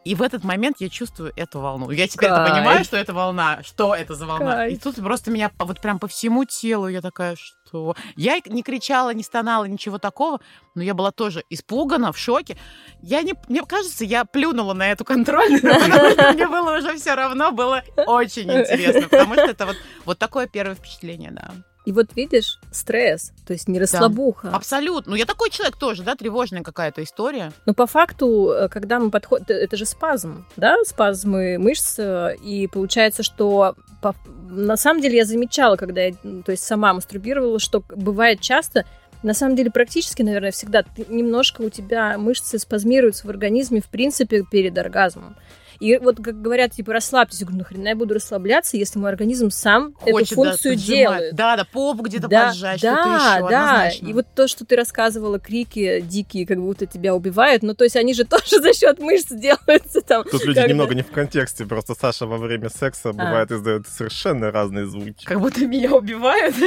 И 0.05 0.15
в 0.15 0.21
этот 0.21 0.43
момент 0.43 0.77
я 0.79 0.89
чувствую 0.89 1.33
эту 1.35 1.59
волну. 1.59 1.91
Я 1.91 2.07
теперь 2.07 2.29
понимаю, 2.29 2.83
что 2.85 2.97
это 2.97 3.13
волна, 3.13 3.61
что 3.63 3.93
это 3.93 4.15
за 4.15 4.25
волна. 4.25 4.55
Кайф. 4.55 4.73
И 4.73 4.77
тут 4.77 4.95
просто 4.95 5.29
меня 5.29 5.51
вот 5.59 5.81
прям 5.81 5.99
по 5.99 6.07
всему 6.07 6.45
телу 6.45 6.87
я 6.87 7.01
такая, 7.01 7.35
что... 7.35 7.95
Я 8.15 8.39
не 8.45 8.63
кричала, 8.63 9.13
не 9.13 9.23
стонала, 9.23 9.65
ничего 9.65 9.97
такого, 9.99 10.39
но 10.73 10.81
я 10.81 10.93
была 10.93 11.11
тоже 11.11 11.43
испугана, 11.49 12.11
в 12.11 12.17
шоке. 12.17 12.57
Я 13.01 13.21
не... 13.21 13.35
Мне 13.49 13.63
кажется, 13.63 14.05
я 14.05 14.25
плюнула 14.25 14.73
на 14.73 14.89
эту 14.89 15.03
контрольную, 15.03 15.61
потому 15.61 16.09
что 16.11 16.33
мне 16.33 16.47
было 16.47 16.77
уже 16.77 16.95
все 16.95 17.15
равно, 17.15 17.51
было 17.51 17.83
очень 18.07 18.51
интересно, 18.51 19.09
потому 19.09 19.33
что 19.33 19.45
это 19.45 19.65
вот, 19.65 19.75
вот 20.05 20.17
такое 20.17 20.47
первое 20.47 20.75
впечатление, 20.75 21.31
да. 21.31 21.51
И 21.89 21.91
вот 21.91 22.15
видишь, 22.15 22.59
стресс, 22.71 23.31
то 23.47 23.53
есть 23.53 23.67
не 23.67 23.79
расслабуха. 23.79 24.49
Да, 24.49 24.57
абсолютно. 24.57 25.09
Ну, 25.09 25.15
я 25.15 25.25
такой 25.25 25.49
человек 25.49 25.75
тоже, 25.75 26.03
да, 26.03 26.15
тревожная 26.15 26.61
какая-то 26.61 27.01
история. 27.01 27.51
Но 27.65 27.73
по 27.73 27.87
факту, 27.87 28.51
э, 28.51 28.69
когда 28.69 28.99
мы 28.99 29.09
подходим, 29.09 29.45
это 29.47 29.75
же 29.75 29.87
спазм, 29.87 30.45
да, 30.55 30.75
спазмы 30.85 31.57
мышц, 31.57 31.95
э, 31.97 32.35
и 32.43 32.67
получается, 32.67 33.23
что 33.23 33.73
по... 34.03 34.13
на 34.51 34.77
самом 34.77 35.01
деле 35.01 35.17
я 35.17 35.25
замечала, 35.25 35.77
когда 35.77 36.03
я, 36.03 36.13
то 36.13 36.51
есть 36.51 36.63
сама 36.63 36.93
мастурбировала, 36.93 37.57
что 37.57 37.83
бывает 37.89 38.39
часто, 38.39 38.85
на 39.23 39.33
самом 39.33 39.55
деле, 39.55 39.71
практически, 39.71 40.21
наверное, 40.21 40.51
всегда 40.51 40.83
ты, 40.83 41.07
немножко 41.09 41.63
у 41.63 41.71
тебя 41.71 42.19
мышцы 42.19 42.59
спазмируются 42.59 43.25
в 43.25 43.31
организме, 43.31 43.81
в 43.81 43.87
принципе, 43.87 44.43
перед 44.43 44.77
оргазмом. 44.77 45.35
И 45.79 45.97
вот, 45.97 46.17
как 46.21 46.41
говорят, 46.41 46.73
типа, 46.73 46.93
расслабьтесь. 46.93 47.39
Я 47.39 47.45
говорю, 47.45 47.59
нахрена 47.59 47.89
я 47.89 47.95
буду 47.95 48.13
расслабляться, 48.13 48.77
если 48.77 48.99
мой 48.99 49.09
организм 49.09 49.49
сам 49.49 49.93
Хочет, 49.93 50.33
эту 50.33 50.35
функцию 50.35 50.75
да, 50.75 50.81
делает. 50.81 51.35
Да, 51.35 51.57
да, 51.57 51.65
попу 51.65 52.03
где-то 52.03 52.27
да, 52.27 52.47
поджать, 52.47 52.81
да, 52.81 52.95
что-то 52.95 53.09
еще, 53.09 53.49
Да, 53.49 53.75
однозначно. 53.75 54.07
и 54.07 54.13
вот 54.13 54.27
то, 54.35 54.47
что 54.47 54.65
ты 54.65 54.75
рассказывала, 54.75 55.39
крики 55.39 56.01
дикие, 56.01 56.45
как 56.45 56.59
будто 56.59 56.85
тебя 56.85 57.15
убивают, 57.15 57.63
ну, 57.63 57.73
то 57.73 57.85
есть 57.85 57.95
они 57.95 58.13
же 58.13 58.23
тоже 58.25 58.61
за 58.61 58.73
счет 58.73 58.99
мышц 58.99 59.31
делаются 59.31 60.01
там. 60.01 60.23
Тут 60.23 60.43
люди 60.45 60.59
немного 60.67 60.95
не 60.95 61.01
в 61.01 61.11
контексте, 61.11 61.65
просто 61.65 61.95
Саша 61.99 62.25
во 62.25 62.37
время 62.37 62.69
секса 62.69 63.09
а. 63.09 63.13
бывает 63.13 63.51
издает 63.51 63.87
совершенно 63.87 64.51
разные 64.51 64.85
звуки. 64.85 65.25
Как 65.25 65.39
будто 65.39 65.65
меня 65.65 65.93
убивают. 65.93 66.55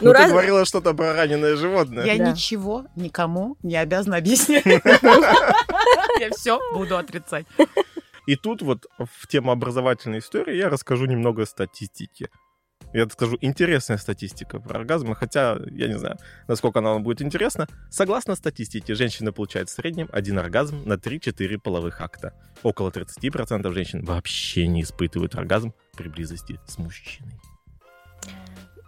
Ну, 0.00 0.12
ты 0.12 0.28
говорила 0.28 0.64
что-то 0.64 0.94
про 0.94 1.12
раненое 1.12 1.56
животное. 1.56 2.04
Я 2.04 2.18
ничего 2.18 2.84
никому 2.94 3.56
не 3.62 3.76
обязана 3.76 4.18
объяснять. 4.18 4.64
Я 6.20 6.30
все 6.30 6.60
буду 6.72 6.96
отрицать. 6.96 7.46
И 8.28 8.36
тут 8.36 8.60
вот 8.60 8.86
в 8.98 9.26
тему 9.26 9.52
образовательной 9.52 10.18
истории 10.18 10.54
я 10.54 10.68
расскажу 10.68 11.06
немного 11.06 11.46
статистики. 11.46 12.28
Я 12.92 13.08
скажу, 13.08 13.38
интересная 13.40 13.96
статистика 13.96 14.60
про 14.60 14.80
оргазмы, 14.80 15.16
хотя 15.16 15.58
я 15.70 15.88
не 15.88 15.98
знаю, 15.98 16.18
насколько 16.46 16.80
она 16.80 16.90
вам 16.90 17.02
будет 17.02 17.22
интересна. 17.22 17.66
Согласно 17.88 18.34
статистике, 18.34 18.94
женщина 18.94 19.32
получает 19.32 19.70
в 19.70 19.72
среднем 19.72 20.10
один 20.12 20.38
оргазм 20.38 20.82
на 20.84 20.98
3-4 20.98 21.56
половых 21.56 22.02
акта. 22.02 22.34
Около 22.62 22.90
30% 22.90 23.72
женщин 23.72 24.04
вообще 24.04 24.66
не 24.66 24.82
испытывают 24.82 25.34
оргазм 25.34 25.72
при 25.96 26.10
близости 26.10 26.60
с 26.66 26.76
мужчиной. 26.76 27.32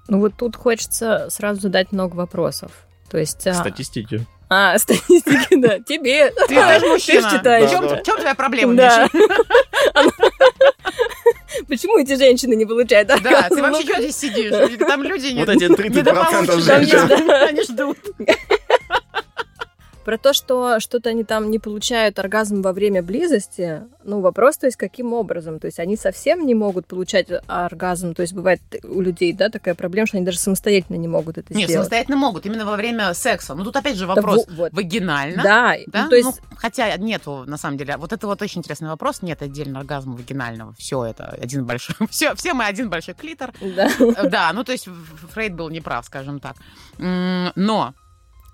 Ну 0.08 0.20
вот 0.20 0.34
тут 0.36 0.54
хочется 0.54 1.30
сразу 1.30 1.62
задать 1.62 1.92
много 1.92 2.14
вопросов. 2.14 2.86
То 3.08 3.16
есть... 3.16 3.46
А, 3.46 3.54
статистики. 3.54 4.26
А, 4.52 4.76
статистики, 4.78 5.54
да. 5.56 5.78
Тебе. 5.78 6.32
Ты 6.48 6.54
же 6.80 6.86
мужчина. 6.88 7.30
читаешь. 7.30 7.70
В 7.70 8.02
чем 8.02 8.16
твоя 8.16 8.34
проблема, 8.34 8.74
Да. 8.74 9.08
Почему 11.68 11.98
эти 11.98 12.16
женщины 12.16 12.54
не 12.54 12.64
получают 12.64 13.08
Да, 13.08 13.48
ты 13.48 13.62
вообще 13.62 13.82
что 13.82 14.00
здесь 14.00 14.16
сидишь? 14.16 14.52
Там 14.78 15.02
люди 15.02 15.34
Вот 15.38 15.48
эти 15.48 15.64
30% 15.64 16.60
женщин. 16.60 17.30
Они 17.30 17.62
ждут. 17.62 17.98
Про 20.10 20.18
то, 20.18 20.32
что 20.32 20.80
что-то 20.80 21.10
они 21.10 21.22
там 21.22 21.52
не 21.52 21.60
получают 21.60 22.18
оргазм 22.18 22.62
во 22.62 22.72
время 22.72 23.00
близости, 23.00 23.82
ну, 24.02 24.20
вопрос, 24.20 24.56
то 24.56 24.66
есть, 24.66 24.76
каким 24.76 25.12
образом? 25.12 25.60
То 25.60 25.66
есть, 25.66 25.78
они 25.78 25.96
совсем 25.96 26.44
не 26.46 26.56
могут 26.56 26.88
получать 26.88 27.28
оргазм, 27.46 28.14
то 28.14 28.22
есть, 28.22 28.34
бывает 28.34 28.60
у 28.82 29.00
людей, 29.00 29.32
да, 29.32 29.50
такая 29.50 29.76
проблема, 29.76 30.08
что 30.08 30.16
они 30.16 30.26
даже 30.26 30.38
самостоятельно 30.38 30.96
не 30.96 31.06
могут 31.06 31.38
это 31.38 31.54
Нет, 31.54 31.58
сделать. 31.58 31.68
Нет, 31.68 31.76
самостоятельно 31.76 32.16
могут, 32.16 32.44
именно 32.44 32.66
во 32.66 32.74
время 32.74 33.14
секса. 33.14 33.54
Ну, 33.54 33.62
тут 33.62 33.76
опять 33.76 33.94
же 33.94 34.08
вопрос, 34.08 34.46
да, 34.46 34.54
вот. 34.56 34.72
вагинально, 34.72 35.44
да, 35.44 35.76
да? 35.86 36.02
Ну, 36.02 36.10
то 36.10 36.16
есть... 36.16 36.26
ну, 36.26 36.56
хотя 36.56 36.96
нету, 36.96 37.44
на 37.46 37.56
самом 37.56 37.78
деле, 37.78 37.96
вот 37.96 38.12
это 38.12 38.26
вот 38.26 38.42
очень 38.42 38.62
интересный 38.62 38.88
вопрос, 38.88 39.22
нет 39.22 39.40
отдельно 39.42 39.78
оргазма 39.78 40.16
вагинального, 40.16 40.74
все 40.76 41.04
это 41.04 41.26
один 41.40 41.66
большой, 41.66 41.94
все, 42.10 42.34
все 42.34 42.52
мы 42.52 42.64
один 42.64 42.90
большой 42.90 43.14
клитор. 43.14 43.52
Да. 43.60 43.88
Да, 44.24 44.50
ну, 44.54 44.64
то 44.64 44.72
есть, 44.72 44.88
Фрейд 45.34 45.54
был 45.54 45.68
неправ, 45.70 46.04
скажем 46.04 46.40
так. 46.40 46.56
Но 46.98 47.94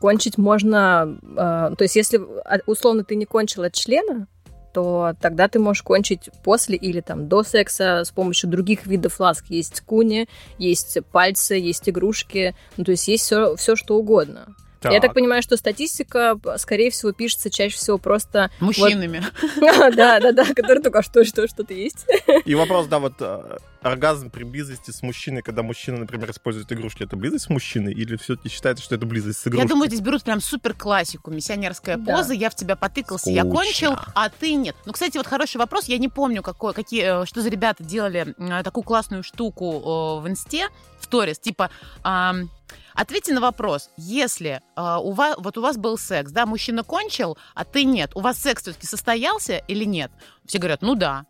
Кончить 0.00 0.38
можно, 0.38 1.18
э, 1.22 1.74
то 1.76 1.82
есть 1.82 1.96
если 1.96 2.18
а, 2.18 2.58
условно 2.66 3.04
ты 3.04 3.16
не 3.16 3.24
кончил 3.24 3.62
от 3.62 3.72
члена, 3.72 4.26
то 4.74 5.14
тогда 5.22 5.48
ты 5.48 5.58
можешь 5.58 5.82
кончить 5.82 6.28
после 6.44 6.76
или 6.76 7.00
там 7.00 7.28
до 7.28 7.42
секса 7.42 8.04
с 8.04 8.10
помощью 8.10 8.50
других 8.50 8.86
видов 8.86 9.18
ласк. 9.20 9.46
Есть 9.48 9.80
куни, 9.80 10.28
есть 10.58 10.98
пальцы, 11.12 11.54
есть 11.54 11.88
игрушки, 11.88 12.54
ну 12.76 12.84
то 12.84 12.90
есть 12.90 13.08
есть 13.08 13.24
все, 13.24 13.56
все 13.56 13.74
что 13.74 13.96
угодно. 13.96 14.54
Так. 14.86 14.94
Я 14.94 15.00
так 15.00 15.14
понимаю, 15.14 15.42
что 15.42 15.56
статистика, 15.56 16.38
скорее 16.56 16.90
всего, 16.90 17.12
пишется 17.12 17.50
чаще 17.50 17.76
всего 17.76 17.98
просто... 17.98 18.50
Мужчинами. 18.60 19.22
Да, 19.96 20.20
да, 20.20 20.32
да, 20.32 20.44
которые 20.54 20.82
только 20.82 21.02
что, 21.02 21.24
что, 21.24 21.48
что-то 21.48 21.74
есть. 21.74 22.06
И 22.44 22.54
вопрос, 22.54 22.86
да, 22.86 22.98
вот 22.98 23.14
э, 23.20 23.58
оргазм 23.82 24.30
при 24.30 24.44
близости 24.44 24.90
с 24.90 25.02
мужчиной, 25.02 25.42
когда 25.42 25.62
мужчина, 25.62 25.98
например, 25.98 26.30
использует 26.30 26.70
игрушки, 26.72 27.02
это 27.02 27.16
близость 27.16 27.44
с 27.44 27.48
мужчиной 27.48 27.92
или 27.92 28.16
все-таки 28.16 28.48
считается, 28.48 28.84
что 28.84 28.94
это 28.94 29.06
близость 29.06 29.40
с 29.40 29.46
игрушкой? 29.46 29.64
Я 29.64 29.68
думаю, 29.68 29.88
здесь 29.88 30.00
берут 30.00 30.22
прям 30.24 30.40
супер 30.40 30.74
классику, 30.74 31.30
миссионерская 31.30 31.98
поза, 31.98 32.34
я 32.34 32.50
в 32.50 32.54
тебя 32.54 32.76
потыкался, 32.76 33.30
я 33.30 33.44
кончил, 33.44 33.96
а 34.14 34.28
ты 34.28 34.54
нет. 34.54 34.76
Ну, 34.84 34.92
кстати, 34.92 35.16
вот 35.16 35.26
хороший 35.26 35.56
вопрос, 35.56 35.86
я 35.86 35.98
не 35.98 36.08
помню, 36.08 36.42
какой, 36.42 36.74
какие, 36.74 37.22
э, 37.22 37.26
что 37.26 37.40
за 37.40 37.48
ребята 37.48 37.82
делали 37.82 38.34
такую 38.62 38.84
классную 38.84 39.22
штуку 39.22 40.20
в 40.20 40.28
инсте, 40.28 40.68
в 41.00 41.04
сторис, 41.04 41.38
типа... 41.38 41.70
Ответьте 42.96 43.34
на 43.34 43.42
вопрос, 43.42 43.90
если 43.98 44.62
э, 44.74 44.96
у 45.02 45.12
вас, 45.12 45.36
вот 45.38 45.58
у 45.58 45.60
вас 45.60 45.76
был 45.76 45.98
секс, 45.98 46.32
да, 46.32 46.46
мужчина 46.46 46.82
кончил, 46.82 47.36
а 47.54 47.64
ты 47.64 47.84
нет, 47.84 48.12
у 48.14 48.20
вас 48.20 48.38
секс 48.38 48.62
все-таки 48.62 48.86
состоялся 48.86 49.58
или 49.68 49.84
нет? 49.84 50.10
Все 50.46 50.58
говорят, 50.58 50.80
ну 50.80 50.94
да. 50.94 51.26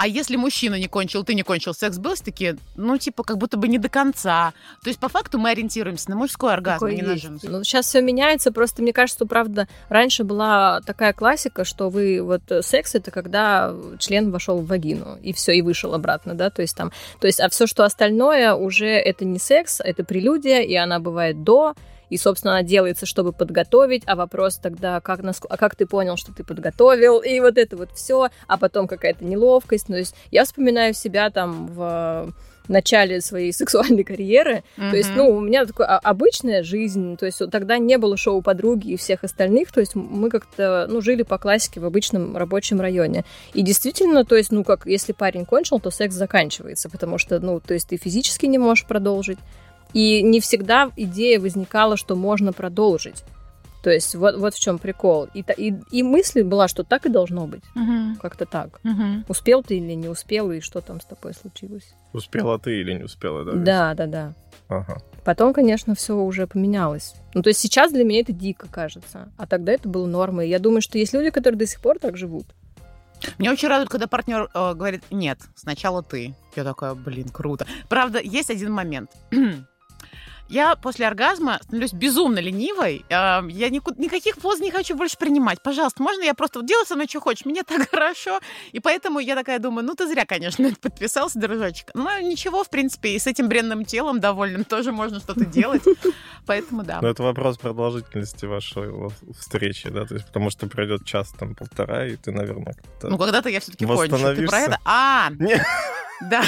А 0.00 0.06
если 0.06 0.36
мужчина 0.36 0.76
не 0.76 0.86
кончил, 0.88 1.24
ты 1.24 1.34
не 1.34 1.42
кончил, 1.42 1.74
секс 1.74 1.98
был, 1.98 2.16
такие, 2.16 2.56
ну, 2.74 2.96
типа, 2.96 3.22
как 3.22 3.36
будто 3.36 3.58
бы 3.58 3.68
не 3.68 3.76
до 3.76 3.90
конца. 3.90 4.54
То 4.82 4.88
есть, 4.88 4.98
по 4.98 5.10
факту, 5.10 5.38
мы 5.38 5.50
ориентируемся 5.50 6.08
на 6.08 6.16
мужской 6.16 6.54
оргазм, 6.54 6.86
а 6.86 6.90
не 6.90 7.02
на 7.02 7.18
женский. 7.18 7.48
Ну, 7.48 7.62
сейчас 7.64 7.84
все 7.84 8.00
меняется, 8.00 8.50
просто 8.50 8.80
мне 8.80 8.94
кажется, 8.94 9.18
что, 9.18 9.26
правда, 9.26 9.68
раньше 9.90 10.24
была 10.24 10.80
такая 10.86 11.12
классика, 11.12 11.66
что 11.66 11.90
вы, 11.90 12.22
вот, 12.22 12.40
секс 12.64 12.94
это 12.94 13.10
когда 13.10 13.74
член 13.98 14.30
вошел 14.30 14.60
в 14.60 14.66
вагину, 14.68 15.18
и 15.22 15.34
все, 15.34 15.52
и 15.52 15.60
вышел 15.60 15.92
обратно, 15.92 16.32
да, 16.32 16.48
то 16.48 16.62
есть 16.62 16.74
там, 16.74 16.92
то 17.20 17.26
есть, 17.26 17.38
а 17.38 17.50
все, 17.50 17.66
что 17.66 17.84
остальное, 17.84 18.54
уже 18.54 18.86
это 18.86 19.26
не 19.26 19.38
секс, 19.38 19.82
это 19.84 20.02
прелюдия, 20.02 20.62
и 20.62 20.74
она 20.76 20.98
бывает 20.98 21.44
до, 21.44 21.74
и, 22.10 22.16
собственно, 22.16 22.54
она 22.54 22.62
делается, 22.62 23.06
чтобы 23.06 23.32
подготовить, 23.32 24.02
а 24.06 24.16
вопрос 24.16 24.56
тогда, 24.56 25.00
как, 25.00 25.22
нас, 25.22 25.40
а 25.48 25.56
как 25.56 25.76
ты 25.76 25.86
понял, 25.86 26.16
что 26.16 26.34
ты 26.34 26.44
подготовил, 26.44 27.20
и 27.20 27.40
вот 27.40 27.56
это 27.56 27.76
вот 27.76 27.92
все, 27.92 28.28
а 28.46 28.58
потом 28.58 28.86
какая-то 28.86 29.24
неловкость. 29.24 29.86
То 29.86 29.96
есть 29.96 30.14
я 30.30 30.44
вспоминаю 30.44 30.92
себя 30.92 31.30
там 31.30 31.68
в 31.68 32.34
начале 32.70 33.20
своей 33.20 33.52
сексуальной 33.52 34.04
карьеры. 34.04 34.62
Mm-hmm. 34.76 34.90
То 34.90 34.96
есть, 34.96 35.10
ну, 35.14 35.28
у 35.30 35.40
меня 35.40 35.66
такая 35.66 35.98
обычная 35.98 36.62
жизнь, 36.62 37.16
то 37.16 37.26
есть 37.26 37.40
тогда 37.50 37.78
не 37.78 37.98
было 37.98 38.16
шоу 38.16 38.40
подруги 38.42 38.92
и 38.92 38.96
всех 38.96 39.24
остальных, 39.24 39.72
то 39.72 39.80
есть 39.80 39.94
мы 39.94 40.30
как-то, 40.30 40.86
ну, 40.88 41.00
жили 41.00 41.22
по 41.22 41.38
классике 41.38 41.80
в 41.80 41.84
обычном 41.84 42.36
рабочем 42.36 42.80
районе. 42.80 43.24
И 43.52 43.62
действительно, 43.62 44.24
то 44.24 44.36
есть, 44.36 44.50
ну, 44.52 44.64
как, 44.64 44.86
если 44.86 45.12
парень 45.12 45.44
кончил, 45.44 45.80
то 45.80 45.90
секс 45.90 46.14
заканчивается, 46.14 46.88
потому 46.88 47.18
что, 47.18 47.40
ну, 47.40 47.60
то 47.60 47.74
есть 47.74 47.88
ты 47.88 47.96
физически 47.96 48.46
не 48.46 48.58
можешь 48.58 48.86
продолжить, 48.86 49.38
и 49.92 50.22
не 50.22 50.40
всегда 50.40 50.90
идея 50.96 51.40
возникала, 51.40 51.96
что 51.96 52.16
можно 52.16 52.52
продолжить. 52.52 53.24
То 53.82 53.90
есть 53.90 54.14
вот, 54.14 54.36
вот 54.36 54.54
в 54.54 54.60
чем 54.60 54.78
прикол. 54.78 55.28
И, 55.32 55.42
и, 55.56 55.74
и 55.90 56.02
мысль 56.02 56.42
была, 56.42 56.68
что 56.68 56.84
так 56.84 57.06
и 57.06 57.08
должно 57.08 57.46
быть. 57.46 57.62
Угу. 57.74 58.20
Как-то 58.20 58.44
так. 58.44 58.80
Угу. 58.84 59.24
Успел 59.28 59.62
ты 59.62 59.78
или 59.78 59.94
не 59.94 60.08
успел, 60.08 60.50
и 60.50 60.60
что 60.60 60.80
там 60.80 61.00
с 61.00 61.04
тобой 61.04 61.32
случилось? 61.34 61.94
Успела 62.12 62.58
ты 62.58 62.80
или 62.80 62.92
не 62.92 63.04
успела, 63.04 63.44
да? 63.44 63.52
Да, 63.52 63.94
да, 63.94 64.06
да. 64.06 64.34
Ага. 64.68 64.98
Потом, 65.24 65.52
конечно, 65.52 65.94
все 65.94 66.14
уже 66.14 66.46
поменялось. 66.46 67.14
Ну, 67.34 67.42
то 67.42 67.48
есть 67.48 67.60
сейчас 67.60 67.92
для 67.92 68.04
меня 68.04 68.20
это 68.20 68.32
дико 68.32 68.68
кажется. 68.70 69.30
А 69.36 69.46
тогда 69.46 69.72
это 69.72 69.88
было 69.88 70.06
нормой. 70.06 70.48
Я 70.48 70.58
думаю, 70.58 70.82
что 70.82 70.98
есть 70.98 71.12
люди, 71.12 71.30
которые 71.30 71.58
до 71.58 71.66
сих 71.66 71.80
пор 71.80 71.98
так 71.98 72.16
живут. 72.16 72.46
Меня 73.38 73.52
очень 73.52 73.68
радует, 73.68 73.90
когда 73.90 74.06
партнер 74.06 74.48
э, 74.54 74.74
говорит, 74.74 75.02
нет, 75.10 75.38
сначала 75.54 76.02
ты. 76.02 76.34
Я 76.56 76.64
такая, 76.64 76.94
блин, 76.94 77.28
круто. 77.28 77.66
Правда, 77.88 78.18
есть 78.18 78.50
один 78.50 78.72
момент. 78.72 79.10
Я 80.50 80.74
после 80.74 81.06
оргазма 81.06 81.60
становлюсь 81.62 81.92
безумно 81.92 82.40
ленивой. 82.40 83.04
Я 83.08 83.40
никуда, 83.70 84.02
никаких 84.02 84.36
поз 84.36 84.58
не 84.58 84.72
хочу 84.72 84.96
больше 84.96 85.16
принимать. 85.16 85.62
Пожалуйста, 85.62 86.02
можно 86.02 86.24
я 86.24 86.34
просто 86.34 86.60
делай 86.62 86.84
со 86.84 86.96
мной, 86.96 87.06
что 87.06 87.20
хочешь. 87.20 87.44
Мне 87.44 87.62
так 87.62 87.88
хорошо. 87.90 88.40
И 88.72 88.80
поэтому 88.80 89.20
я 89.20 89.36
такая 89.36 89.60
думаю, 89.60 89.86
ну 89.86 89.94
ты 89.94 90.08
зря, 90.08 90.26
конечно, 90.26 90.72
подписался, 90.80 91.38
дружочек. 91.38 91.90
Ну 91.94 92.08
ничего, 92.20 92.64
в 92.64 92.68
принципе, 92.68 93.10
и 93.10 93.18
с 93.20 93.28
этим 93.28 93.48
бренным 93.48 93.84
телом 93.84 94.18
довольным 94.18 94.64
тоже 94.64 94.90
можно 94.90 95.20
что-то 95.20 95.44
делать. 95.44 95.82
Поэтому 96.46 96.82
да. 96.82 97.00
Но 97.00 97.08
это 97.08 97.22
вопрос 97.22 97.56
продолжительности 97.56 98.44
вашей 98.44 98.90
встречи, 99.38 99.88
да? 99.88 100.04
То 100.04 100.14
есть 100.14 100.26
потому 100.26 100.50
что 100.50 100.66
пройдет 100.66 101.04
час, 101.04 101.32
там, 101.38 101.54
полтора, 101.54 102.06
и 102.06 102.16
ты, 102.16 102.32
наверное, 102.32 102.74
Ну 103.02 103.16
когда-то 103.18 103.48
я 103.48 103.60
все-таки 103.60 103.86
кончу. 103.86 104.16
Ты 104.34 104.46
про 104.48 104.58
это? 104.58 104.78
А! 104.84 105.30
Да. 106.20 106.42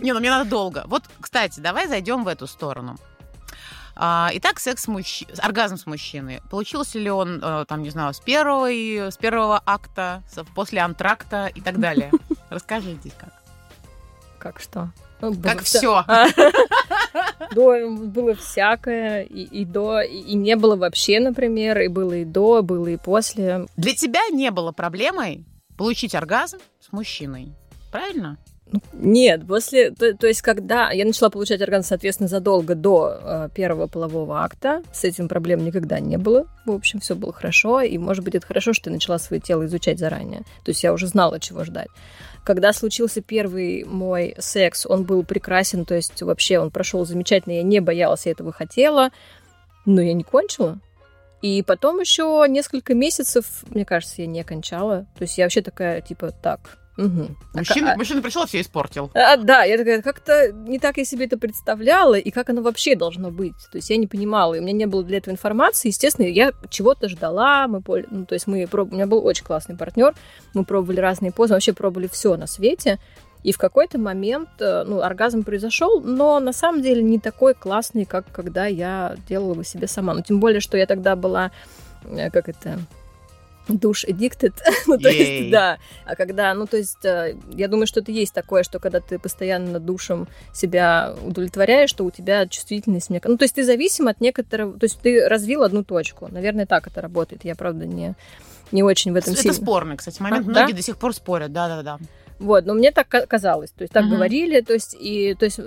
Не, 0.00 0.12
ну 0.12 0.20
мне 0.20 0.30
надо 0.30 0.48
долго. 0.48 0.84
Вот, 0.86 1.02
кстати, 1.20 1.60
давай 1.60 1.88
зайдем 1.88 2.24
в 2.24 2.28
эту 2.28 2.46
сторону. 2.46 2.96
А, 4.02 4.30
итак, 4.32 4.58
секс 4.60 4.88
мужч... 4.88 5.24
оргазм 5.36 5.76
с 5.76 5.84
мужчиной. 5.84 6.40
Получился 6.48 6.98
ли 6.98 7.10
он, 7.10 7.38
э, 7.42 7.66
там, 7.68 7.82
не 7.82 7.90
знаю, 7.90 8.14
с 8.14 8.20
первого, 8.20 8.70
с 8.70 9.16
первого 9.18 9.60
акта, 9.66 10.22
после 10.54 10.80
антракта 10.80 11.48
и 11.54 11.60
так 11.60 11.78
далее? 11.78 12.10
Расскажи 12.48 12.94
здесь 12.94 13.12
как. 13.18 13.34
Как 14.38 14.58
что? 14.58 14.90
Ну, 15.20 15.34
как 15.42 15.60
все. 15.60 16.02
До 17.54 17.90
было 17.90 18.34
всякое, 18.34 19.22
и, 19.24 19.42
и 19.42 19.66
до, 19.66 20.00
и, 20.00 20.16
и 20.16 20.34
не 20.34 20.56
было 20.56 20.76
вообще, 20.76 21.20
например, 21.20 21.78
и 21.80 21.88
было 21.88 22.14
и 22.14 22.24
до, 22.24 22.62
было 22.62 22.86
и 22.86 22.96
после. 22.96 23.66
Для 23.76 23.94
тебя 23.94 24.26
не 24.30 24.50
было 24.50 24.72
проблемой 24.72 25.44
получить 25.76 26.14
оргазм 26.14 26.58
с 26.80 26.90
мужчиной, 26.90 27.52
правильно? 27.92 28.38
Нет, 28.92 29.46
после, 29.46 29.90
то, 29.90 30.16
то 30.16 30.26
есть 30.26 30.42
когда 30.42 30.90
я 30.90 31.04
начала 31.04 31.30
получать 31.30 31.60
оргазм, 31.60 31.86
соответственно, 31.88 32.28
задолго 32.28 32.74
до 32.74 33.18
э, 33.20 33.48
первого 33.54 33.86
полового 33.86 34.42
акта, 34.42 34.82
с 34.92 35.04
этим 35.04 35.28
проблем 35.28 35.64
никогда 35.64 35.98
не 36.00 36.18
было. 36.18 36.46
В 36.66 36.72
общем, 36.72 37.00
все 37.00 37.14
было 37.14 37.32
хорошо, 37.32 37.80
и, 37.80 37.98
может 37.98 38.24
быть, 38.24 38.34
это 38.34 38.46
хорошо, 38.46 38.72
что 38.72 38.84
ты 38.84 38.90
начала 38.90 39.18
свое 39.18 39.40
тело 39.40 39.66
изучать 39.66 39.98
заранее. 39.98 40.40
То 40.64 40.70
есть 40.70 40.82
я 40.82 40.92
уже 40.92 41.06
знала, 41.06 41.40
чего 41.40 41.64
ждать. 41.64 41.88
Когда 42.44 42.72
случился 42.72 43.20
первый 43.20 43.84
мой 43.84 44.34
секс, 44.38 44.86
он 44.86 45.04
был 45.04 45.24
прекрасен, 45.24 45.84
то 45.84 45.94
есть 45.94 46.22
вообще 46.22 46.58
он 46.58 46.70
прошел 46.70 47.04
замечательно, 47.04 47.54
я 47.54 47.62
не 47.62 47.80
боялась, 47.80 48.26
я 48.26 48.32
этого 48.32 48.52
хотела, 48.52 49.10
но 49.84 50.00
я 50.00 50.12
не 50.12 50.22
кончила. 50.22 50.78
И 51.42 51.62
потом 51.62 52.00
еще 52.00 52.44
несколько 52.48 52.94
месяцев, 52.94 53.46
мне 53.68 53.84
кажется, 53.84 54.22
я 54.22 54.26
не 54.26 54.44
кончала. 54.44 55.06
То 55.16 55.22
есть 55.22 55.38
я 55.38 55.44
вообще 55.44 55.62
такая, 55.62 56.02
типа, 56.02 56.32
так, 56.32 56.78
Угу. 57.00 57.28
Мужчина, 57.54 57.92
а, 57.94 57.96
мужчина 57.96 58.20
пришел, 58.20 58.46
все 58.46 58.60
испортил. 58.60 59.10
А, 59.14 59.38
да, 59.38 59.64
я 59.64 59.78
такая, 59.78 60.02
как-то 60.02 60.52
не 60.52 60.78
так 60.78 60.98
я 60.98 61.04
себе 61.04 61.24
это 61.24 61.38
представляла, 61.38 62.14
и 62.14 62.30
как 62.30 62.50
оно 62.50 62.60
вообще 62.60 62.94
должно 62.94 63.30
быть. 63.30 63.56
То 63.72 63.78
есть 63.78 63.88
я 63.88 63.96
не 63.96 64.06
понимала, 64.06 64.54
и 64.54 64.58
у 64.58 64.62
меня 64.62 64.72
не 64.72 64.86
было 64.86 65.02
для 65.02 65.18
этого 65.18 65.32
информации. 65.32 65.88
Естественно, 65.88 66.26
я 66.26 66.52
чего-то 66.68 67.08
ждала. 67.08 67.66
Мы, 67.68 67.82
ну, 68.10 68.26
то 68.26 68.34
есть 68.34 68.46
мы 68.46 68.66
проб... 68.66 68.92
у 68.92 68.94
меня 68.94 69.06
был 69.06 69.24
очень 69.24 69.44
классный 69.44 69.76
партнер, 69.76 70.14
мы 70.52 70.64
пробовали 70.64 71.00
разные 71.00 71.32
позы, 71.32 71.54
вообще 71.54 71.72
пробовали 71.72 72.08
все 72.08 72.36
на 72.36 72.46
свете. 72.46 72.98
И 73.42 73.52
в 73.52 73.58
какой-то 73.58 73.98
момент, 73.98 74.50
э, 74.58 74.84
ну, 74.86 75.00
оргазм 75.00 75.44
произошел, 75.44 76.02
но 76.02 76.38
на 76.40 76.52
самом 76.52 76.82
деле 76.82 77.02
не 77.02 77.18
такой 77.18 77.54
классный, 77.54 78.04
как 78.04 78.30
когда 78.30 78.66
я 78.66 79.16
делала 79.26 79.52
его 79.52 79.62
себе 79.62 79.86
сама. 79.86 80.12
Ну, 80.12 80.20
тем 80.20 80.40
более, 80.40 80.60
что 80.60 80.76
я 80.76 80.84
тогда 80.84 81.16
была, 81.16 81.50
э, 82.04 82.30
как 82.30 82.50
это, 82.50 82.78
душ 83.68 84.04
addicted, 84.04 84.54
ну, 84.86 84.98
то 84.98 85.08
есть, 85.08 85.50
да, 85.50 85.78
а 86.04 86.16
когда, 86.16 86.54
ну, 86.54 86.66
то 86.66 86.76
есть, 86.76 87.04
э, 87.04 87.36
я 87.52 87.68
думаю, 87.68 87.86
что 87.86 88.00
это 88.00 88.12
есть 88.12 88.34
такое, 88.34 88.62
что 88.62 88.78
когда 88.78 89.00
ты 89.00 89.18
постоянно 89.18 89.78
душем 89.78 90.28
себя 90.52 91.14
удовлетворяешь, 91.24 91.90
что 91.90 92.04
у 92.04 92.10
тебя 92.10 92.46
чувствительность, 92.46 93.10
ну, 93.10 93.36
то 93.36 93.44
есть, 93.44 93.54
ты 93.54 93.64
зависим 93.64 94.08
от 94.08 94.20
некоторого, 94.20 94.78
то 94.78 94.84
есть, 94.84 95.00
ты 95.00 95.28
развил 95.28 95.62
одну 95.62 95.84
точку, 95.84 96.28
наверное, 96.30 96.66
так 96.66 96.86
это 96.86 97.00
работает, 97.00 97.44
я, 97.44 97.54
правда, 97.54 97.86
не, 97.86 98.14
не 98.72 98.82
очень 98.82 99.12
в 99.12 99.16
этом 99.16 99.32
Это 99.32 99.42
сильно. 99.42 99.54
спорный, 99.54 99.96
кстати, 99.96 100.20
момент, 100.20 100.46
а, 100.48 100.50
многие 100.50 100.72
да? 100.72 100.76
до 100.76 100.82
сих 100.82 100.96
пор 100.96 101.14
спорят, 101.14 101.52
да-да-да. 101.52 101.98
Вот, 102.38 102.64
но 102.64 102.74
мне 102.74 102.90
так 102.90 103.08
казалось, 103.08 103.70
то 103.70 103.82
есть, 103.82 103.92
так 103.92 104.04
угу. 104.04 104.14
говорили, 104.14 104.60
то 104.60 104.72
есть, 104.72 104.96
и, 104.98 105.34
то 105.34 105.44
есть, 105.44 105.60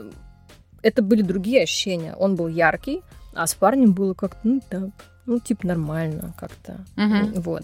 это 0.82 1.02
были 1.02 1.22
другие 1.22 1.64
ощущения, 1.64 2.16
он 2.16 2.36
был 2.36 2.48
яркий, 2.48 3.02
а 3.34 3.48
с 3.48 3.54
парнем 3.56 3.94
было 3.94 4.14
как-то, 4.14 4.40
ну, 4.44 4.62
так, 4.70 4.90
ну, 5.26 5.40
типа, 5.40 5.68
нормально 5.68 6.34
как-то, 6.38 6.86
угу. 6.98 7.42
вот. 7.42 7.64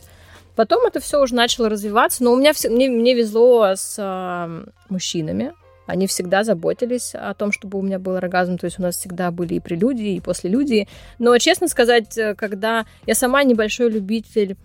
Потом 0.56 0.86
это 0.86 1.00
все 1.00 1.22
уже 1.22 1.36
начало 1.36 1.70
развиваться, 1.70 2.24
но 2.24 2.34
у 2.34 2.38
меня 2.38 2.52
все, 2.54 2.70
мне, 2.70 2.90
мне 2.90 3.14
везло 3.14 3.76
с 3.76 3.96
э, 3.98 4.66
мужчинами. 4.90 5.54
Они 5.86 6.06
всегда 6.06 6.44
заботились 6.44 7.16
о 7.16 7.34
том, 7.34 7.52
чтобы 7.52 7.80
у 7.80 7.82
меня 7.82 7.98
был 7.98 8.16
оргазм, 8.16 8.58
то 8.58 8.66
есть 8.66 8.78
у 8.78 8.82
нас 8.82 8.98
всегда 8.98 9.32
были 9.32 9.56
и 9.56 9.60
прелюдии, 9.60 10.16
и 10.16 10.20
послелюдии. 10.20 10.88
Но, 11.18 11.38
честно 11.38 11.68
сказать, 11.68 12.18
э, 12.18 12.36
когда 12.36 12.86
я 13.06 13.16
сама 13.16 13.44
небольшой 13.44 13.90
любитель, 13.90 14.58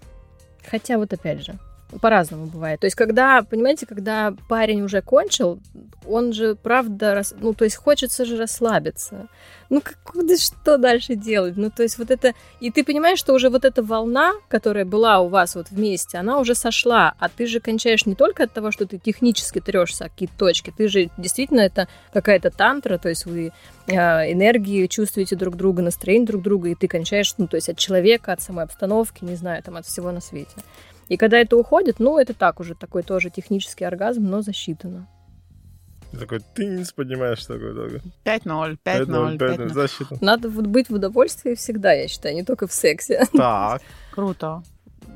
хотя 0.69 0.99
вот 0.99 1.13
опять 1.13 1.45
же, 1.45 1.55
по-разному 2.01 2.47
бывает. 2.47 2.81
То 2.81 2.87
есть, 2.87 2.97
когда, 2.97 3.43
понимаете, 3.43 3.87
когда 3.87 4.35
парень 4.49 4.83
уже 4.83 5.03
кончил, 5.03 5.61
он 6.07 6.33
же, 6.33 6.55
правда, 6.55 7.15
рас... 7.15 7.35
ну, 7.39 7.55
то 7.55 7.65
есть, 7.65 7.77
хочется 7.77 8.25
же 8.25 8.37
расслабиться. 8.37 9.29
Ну, 9.71 9.81
как, 9.81 9.99
куда, 10.05 10.37
что 10.37 10.77
дальше 10.77 11.15
делать? 11.15 11.57
Ну, 11.57 11.71
то 11.71 11.83
есть, 11.83 11.99
вот 11.99 12.11
это... 12.11 12.35
И 12.61 12.71
ты 12.71 12.85
понимаешь, 12.85 13.19
что 13.19 13.33
уже 13.33 13.49
вот 13.49 13.65
эта 13.65 13.83
волна, 13.83 14.33
которая 14.49 14.85
была 14.85 15.21
у 15.21 15.29
вас 15.29 15.55
вот 15.55 15.71
вместе, 15.71 16.19
она 16.19 16.39
уже 16.39 16.55
сошла, 16.55 17.15
а 17.19 17.29
ты 17.29 17.47
же 17.47 17.61
кончаешь 17.61 18.07
не 18.07 18.15
только 18.15 18.45
от 18.45 18.53
того, 18.53 18.71
что 18.71 18.87
ты 18.87 18.99
технически 18.99 19.61
трешься 19.61 20.05
какие-то 20.05 20.37
точки, 20.37 20.73
ты 20.77 20.89
же 20.89 21.11
действительно 21.17 21.61
это 21.61 21.89
какая-то 22.13 22.51
тантра, 22.51 22.99
то 22.99 23.09
есть 23.09 23.27
вы 23.27 23.53
э, 23.87 23.95
энергии 24.33 24.87
чувствуете 24.87 25.37
друг 25.37 25.57
друга, 25.57 25.83
настроение 25.83 26.27
друг 26.27 26.43
друга, 26.43 26.69
и 26.69 26.75
ты 26.75 26.87
кончаешь, 26.89 27.35
ну, 27.39 27.47
то 27.47 27.57
есть 27.57 27.69
от 27.69 27.79
человека, 27.79 28.33
от 28.33 28.43
самой 28.43 28.65
обстановки, 28.65 29.25
не 29.25 29.37
знаю, 29.37 29.63
там, 29.63 29.77
от 29.77 29.87
всего 29.87 30.13
на 30.13 30.21
свете. 30.21 30.57
И 31.09 31.17
когда 31.17 31.39
это 31.39 31.57
уходит, 31.57 32.01
ну, 32.01 32.19
это 32.19 32.35
так 32.35 32.61
уже, 32.61 32.75
такой 32.75 33.03
тоже 33.03 33.31
технический 33.31 33.85
оргазм, 33.85 34.25
но 34.25 34.43
засчитано. 34.43 35.09
Такой, 36.19 36.41
ты 36.55 36.67
не 36.67 36.85
понимаешь, 36.95 37.39
что 37.39 37.55
такое 37.55 37.75
долго. 37.75 38.01
5-0, 38.25 38.79
5-0, 38.85 39.39
5-0. 39.39 39.69
Защита. 39.73 40.19
Надо 40.21 40.49
вот 40.49 40.67
быть 40.67 40.89
в 40.89 40.95
удовольствии 40.95 41.55
всегда, 41.55 41.93
я 41.93 42.09
считаю, 42.09 42.35
не 42.35 42.45
только 42.45 42.67
в 42.67 42.73
сексе. 42.73 43.27
Так. 43.33 43.83
Круто. 44.13 44.63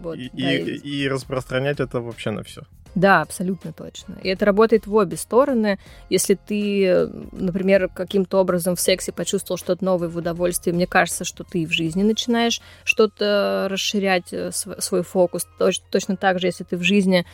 Вот, 0.00 0.16
И, 0.16 0.30
да, 0.32 0.52
и, 0.52 0.76
и 0.76 1.08
распространять 1.08 1.80
это 1.80 2.00
вообще 2.00 2.30
на 2.30 2.42
все. 2.42 2.62
Да, 2.98 3.20
абсолютно 3.20 3.72
точно. 3.72 4.16
И 4.24 4.28
это 4.28 4.44
работает 4.44 4.88
в 4.88 4.94
обе 4.96 5.16
стороны. 5.16 5.78
Если 6.10 6.34
ты, 6.34 7.08
например, 7.30 7.88
каким-то 7.88 8.40
образом 8.40 8.74
в 8.74 8.80
сексе 8.80 9.12
почувствовал 9.12 9.56
что-то 9.56 9.84
новое 9.84 10.08
в 10.08 10.16
удовольствии, 10.16 10.72
мне 10.72 10.88
кажется, 10.88 11.24
что 11.24 11.44
ты 11.44 11.64
в 11.64 11.70
жизни 11.70 12.02
начинаешь 12.02 12.60
что-то 12.82 13.68
расширять, 13.70 14.32
э, 14.32 14.50
св- 14.50 14.82
свой 14.82 15.04
фокус. 15.04 15.46
Точ- 15.60 15.80
точно 15.92 16.16
так 16.16 16.40
же, 16.40 16.48
если 16.48 16.64
ты 16.64 16.76
в 16.76 16.82
жизни 16.82 17.24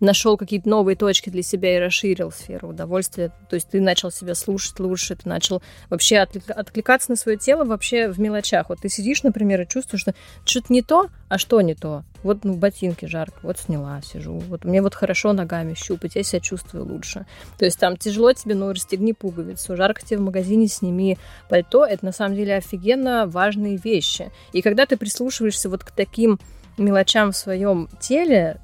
нашел 0.00 0.36
какие-то 0.36 0.68
новые 0.68 0.96
точки 0.96 1.30
для 1.30 1.42
себя 1.42 1.76
и 1.76 1.80
расширил 1.80 2.32
сферу 2.32 2.68
удовольствия. 2.68 3.30
То 3.48 3.54
есть 3.54 3.68
ты 3.68 3.80
начал 3.80 4.10
себя 4.10 4.34
слушать 4.34 4.80
лучше, 4.80 5.16
ты 5.16 5.28
начал 5.28 5.62
вообще 5.88 6.16
отклик- 6.16 6.50
откликаться 6.50 7.10
на 7.10 7.16
свое 7.16 7.38
тело 7.38 7.64
вообще 7.64 8.08
в 8.08 8.18
мелочах. 8.18 8.68
Вот 8.68 8.80
ты 8.80 8.88
сидишь, 8.88 9.22
например, 9.22 9.60
и 9.62 9.68
чувствуешь, 9.68 10.02
что 10.02 10.14
что-то 10.44 10.72
не 10.72 10.82
то, 10.82 11.08
а 11.28 11.38
что 11.38 11.60
не 11.60 11.74
то? 11.74 12.02
Вот 12.22 12.44
ну, 12.44 12.52
в 12.52 12.58
ботинке 12.58 13.06
жарко, 13.06 13.38
вот 13.42 13.58
сняла, 13.58 14.00
сижу. 14.02 14.38
Вот 14.38 14.64
мне 14.64 14.82
вот 14.82 14.94
хорошо 14.94 15.32
ногами 15.32 15.74
щупать, 15.74 16.16
я 16.16 16.22
себя 16.22 16.40
чувствую 16.40 16.84
лучше. 16.84 17.26
То 17.58 17.64
есть 17.64 17.78
там 17.78 17.96
тяжело 17.96 18.32
тебе, 18.32 18.54
ну, 18.54 18.70
расстегни 18.70 19.12
пуговицу, 19.12 19.76
жарко 19.76 20.02
тебе 20.02 20.18
в 20.18 20.22
магазине, 20.22 20.68
сними 20.68 21.18
пальто. 21.48 21.84
Это 21.86 22.04
на 22.04 22.12
самом 22.12 22.36
деле 22.36 22.56
офигенно 22.56 23.26
важные 23.26 23.76
вещи. 23.76 24.30
И 24.52 24.62
когда 24.62 24.86
ты 24.86 24.96
прислушиваешься 24.96 25.68
вот 25.68 25.84
к 25.84 25.90
таким 25.92 26.38
мелочам 26.76 27.32
в 27.32 27.36
своем 27.36 27.88
теле, 28.00 28.60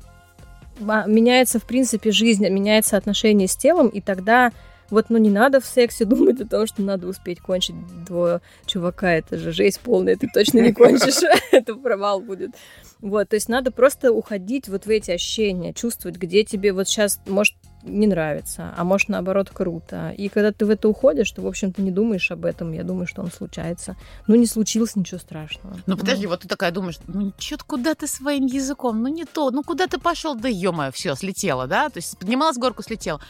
меняется, 0.79 1.59
в 1.59 1.65
принципе, 1.65 2.11
жизнь, 2.11 2.47
меняется 2.49 2.97
отношение 2.97 3.49
с 3.49 3.57
телом, 3.57 3.89
и 3.89 4.01
тогда 4.01 4.53
вот, 4.91 5.07
ну, 5.09 5.19
не 5.19 5.31
надо 5.31 5.61
в 5.61 5.67
сексе 5.67 6.05
думать 6.07 6.41
о 6.41 6.47
том, 6.47 6.67
что 6.67 6.83
надо 6.83 7.07
успеть 7.07 7.41
кончить 7.41 7.77
до 8.09 8.41
чувака, 8.67 9.13
это 9.13 9.39
же 9.39 9.53
жесть 9.53 9.81
полная, 9.81 10.17
ты 10.17 10.29
точно 10.33 10.61
не 10.61 10.73
кончишь, 10.73 11.23
это 11.53 11.75
провал 11.75 12.21
будет. 12.21 12.53
Вот, 13.01 13.29
то 13.29 13.37
есть 13.37 13.49
надо 13.49 13.71
просто 13.71 14.13
уходить 14.13 14.69
вот 14.69 14.87
в 14.87 14.91
эти 14.91 15.11
ощущения, 15.11 15.73
чувствовать, 15.73 16.17
где 16.17 16.45
тебе 16.45 16.73
вот 16.73 16.89
сейчас, 16.89 17.21
может, 17.27 17.55
не 17.83 18.07
нравится, 18.07 18.75
а 18.77 18.85
может, 18.85 19.09
наоборот, 19.09 19.51
круто. 19.53 20.13
И 20.17 20.29
когда 20.29 20.53
ты 20.53 20.67
в 20.67 20.71
это 20.71 20.89
уходишь, 20.89 21.31
ты, 21.31 21.41
в 21.41 21.47
общем-то, 21.47 21.83
не 21.83 21.91
думаешь 21.91 22.31
об 22.31 22.45
этом. 22.45 22.73
Я 22.73 22.83
думаю, 22.83 23.07
что 23.07 23.23
он 23.23 23.31
случается. 23.31 23.97
Ну, 24.27 24.35
не 24.35 24.47
случилось, 24.47 24.97
ничего 24.97 25.21
страшного. 25.21 25.77
Ну, 25.87 25.97
подожди, 25.97 26.27
вот 26.27 26.41
ты 26.41 26.49
такая 26.49 26.73
думаешь, 26.73 26.99
ну, 27.07 27.33
что-то 27.39 27.65
куда 27.65 27.95
ты 27.95 28.07
своим 28.07 28.47
языком, 28.47 29.03
ну, 29.03 29.09
не 29.09 29.25
то, 29.25 29.51
ну, 29.51 29.63
куда 29.63 29.87
ты 29.87 29.99
пошел, 29.99 30.35
да 30.35 30.49
ё 30.49 30.73
все, 30.93 31.15
слетела, 31.15 31.67
да? 31.67 31.89
То 31.89 31.99
есть 31.99 32.19
поднималась 32.19 32.57
горку, 32.57 32.83
слетела. 32.83 33.21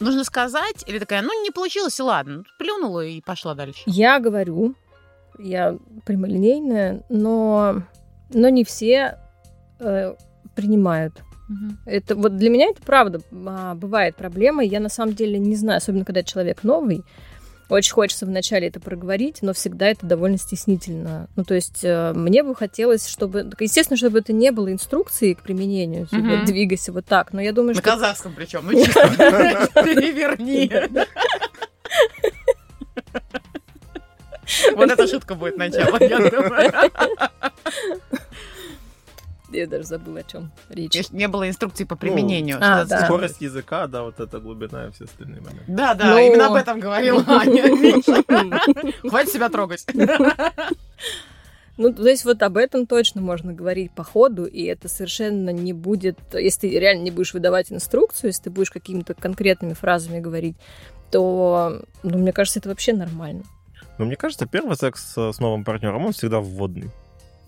Нужно 0.00 0.24
сказать, 0.24 0.82
или 0.86 0.98
такая, 0.98 1.22
ну, 1.22 1.42
не 1.42 1.50
получилось, 1.50 1.98
и 1.98 2.02
ладно, 2.02 2.38
ну, 2.38 2.44
плюнула 2.58 3.04
и 3.04 3.20
пошла 3.20 3.54
дальше. 3.54 3.82
Я 3.86 4.18
говорю, 4.18 4.74
я 5.38 5.76
прямолинейная, 6.06 7.04
но, 7.08 7.82
но 8.30 8.48
не 8.48 8.64
все 8.64 9.18
э, 9.78 10.14
принимают. 10.54 11.22
Это 11.84 12.14
вот 12.14 12.36
для 12.36 12.48
меня 12.48 12.66
это 12.66 12.80
правда 12.82 13.20
а, 13.32 13.74
бывает 13.74 14.14
проблема. 14.14 14.62
Я 14.62 14.78
на 14.78 14.88
самом 14.88 15.14
деле 15.14 15.38
не 15.38 15.56
знаю, 15.56 15.78
особенно 15.78 16.04
когда 16.04 16.22
человек 16.22 16.62
новый. 16.62 17.02
Очень 17.70 17.92
хочется 17.92 18.26
вначале 18.26 18.66
это 18.68 18.80
проговорить, 18.80 19.38
но 19.42 19.52
всегда 19.52 19.86
это 19.86 20.04
довольно 20.04 20.36
стеснительно. 20.38 21.28
Ну, 21.36 21.44
то 21.44 21.54
есть 21.54 21.80
э, 21.84 22.12
мне 22.14 22.42
бы 22.42 22.54
хотелось, 22.54 23.06
чтобы... 23.06 23.50
Естественно, 23.60 23.96
чтобы 23.96 24.18
это 24.18 24.32
не 24.32 24.50
было 24.50 24.72
инструкции 24.72 25.34
к 25.34 25.42
применению. 25.42 26.06
Типа, 26.06 26.22
Мгм. 26.22 26.44
двигайся 26.46 26.92
вот 26.92 27.06
так. 27.06 27.32
Но 27.32 27.40
я 27.40 27.52
думаю, 27.52 27.74
На 27.76 27.80
что... 27.80 27.90
казахском 27.90 28.32
причем, 28.34 28.62
ну, 28.64 28.72
честно. 28.84 29.08
Переверни. 29.84 30.70
Вот 34.74 34.90
эта 34.90 35.06
шутка 35.06 35.34
будет 35.36 35.56
начало, 35.56 35.96
я 36.00 36.18
думаю. 36.18 36.72
Я 39.52 39.66
даже 39.66 39.84
забыла, 39.84 40.20
о 40.20 40.22
чем 40.22 40.52
речь. 40.68 40.92
Конечно, 40.92 41.16
Не 41.16 41.28
было 41.28 41.48
инструкции 41.48 41.84
по 41.84 41.96
применению. 41.96 42.58
а, 42.60 42.80
Что 42.80 42.88
да. 42.90 43.04
Скорость 43.06 43.40
языка, 43.40 43.86
да, 43.86 44.02
вот 44.04 44.20
эта 44.20 44.38
глубина 44.38 44.86
и 44.86 44.90
все 44.92 45.04
остальные 45.04 45.40
моменты. 45.40 45.64
Да, 45.66 45.94
да, 45.94 46.12
Ну. 46.14 46.18
именно 46.18 46.46
об 46.46 46.54
этом 46.54 46.78
говорила 46.80 47.24
Аня. 47.26 47.64
Хватит 49.02 49.32
себя 49.32 49.48
трогать. 49.48 49.84
Ну, 51.76 51.94
то 51.94 52.06
есть 52.06 52.24
вот 52.26 52.42
об 52.42 52.58
этом 52.58 52.86
точно 52.86 53.22
можно 53.22 53.54
говорить 53.54 53.90
по 53.92 54.04
ходу, 54.04 54.44
и 54.44 54.64
это 54.64 54.88
совершенно 54.88 55.48
не 55.50 55.72
будет, 55.72 56.18
если 56.34 56.68
ты 56.68 56.78
реально 56.78 57.04
не 57.04 57.10
будешь 57.10 57.32
выдавать 57.32 57.72
инструкцию, 57.72 58.28
если 58.28 58.42
ты 58.44 58.50
будешь 58.50 58.70
какими-то 58.70 59.14
конкретными 59.14 59.72
фразами 59.72 60.20
говорить, 60.20 60.56
то, 61.10 61.82
ну, 62.02 62.18
мне 62.18 62.32
кажется, 62.32 62.58
это 62.58 62.68
вообще 62.68 62.92
нормально. 62.92 63.44
Но 63.96 64.04
мне 64.04 64.16
кажется, 64.16 64.46
первый 64.46 64.76
секс 64.76 65.14
с 65.14 65.32
с 65.32 65.38
новым 65.40 65.64
партнером, 65.64 66.04
он 66.04 66.12
всегда 66.12 66.40
вводный. 66.40 66.90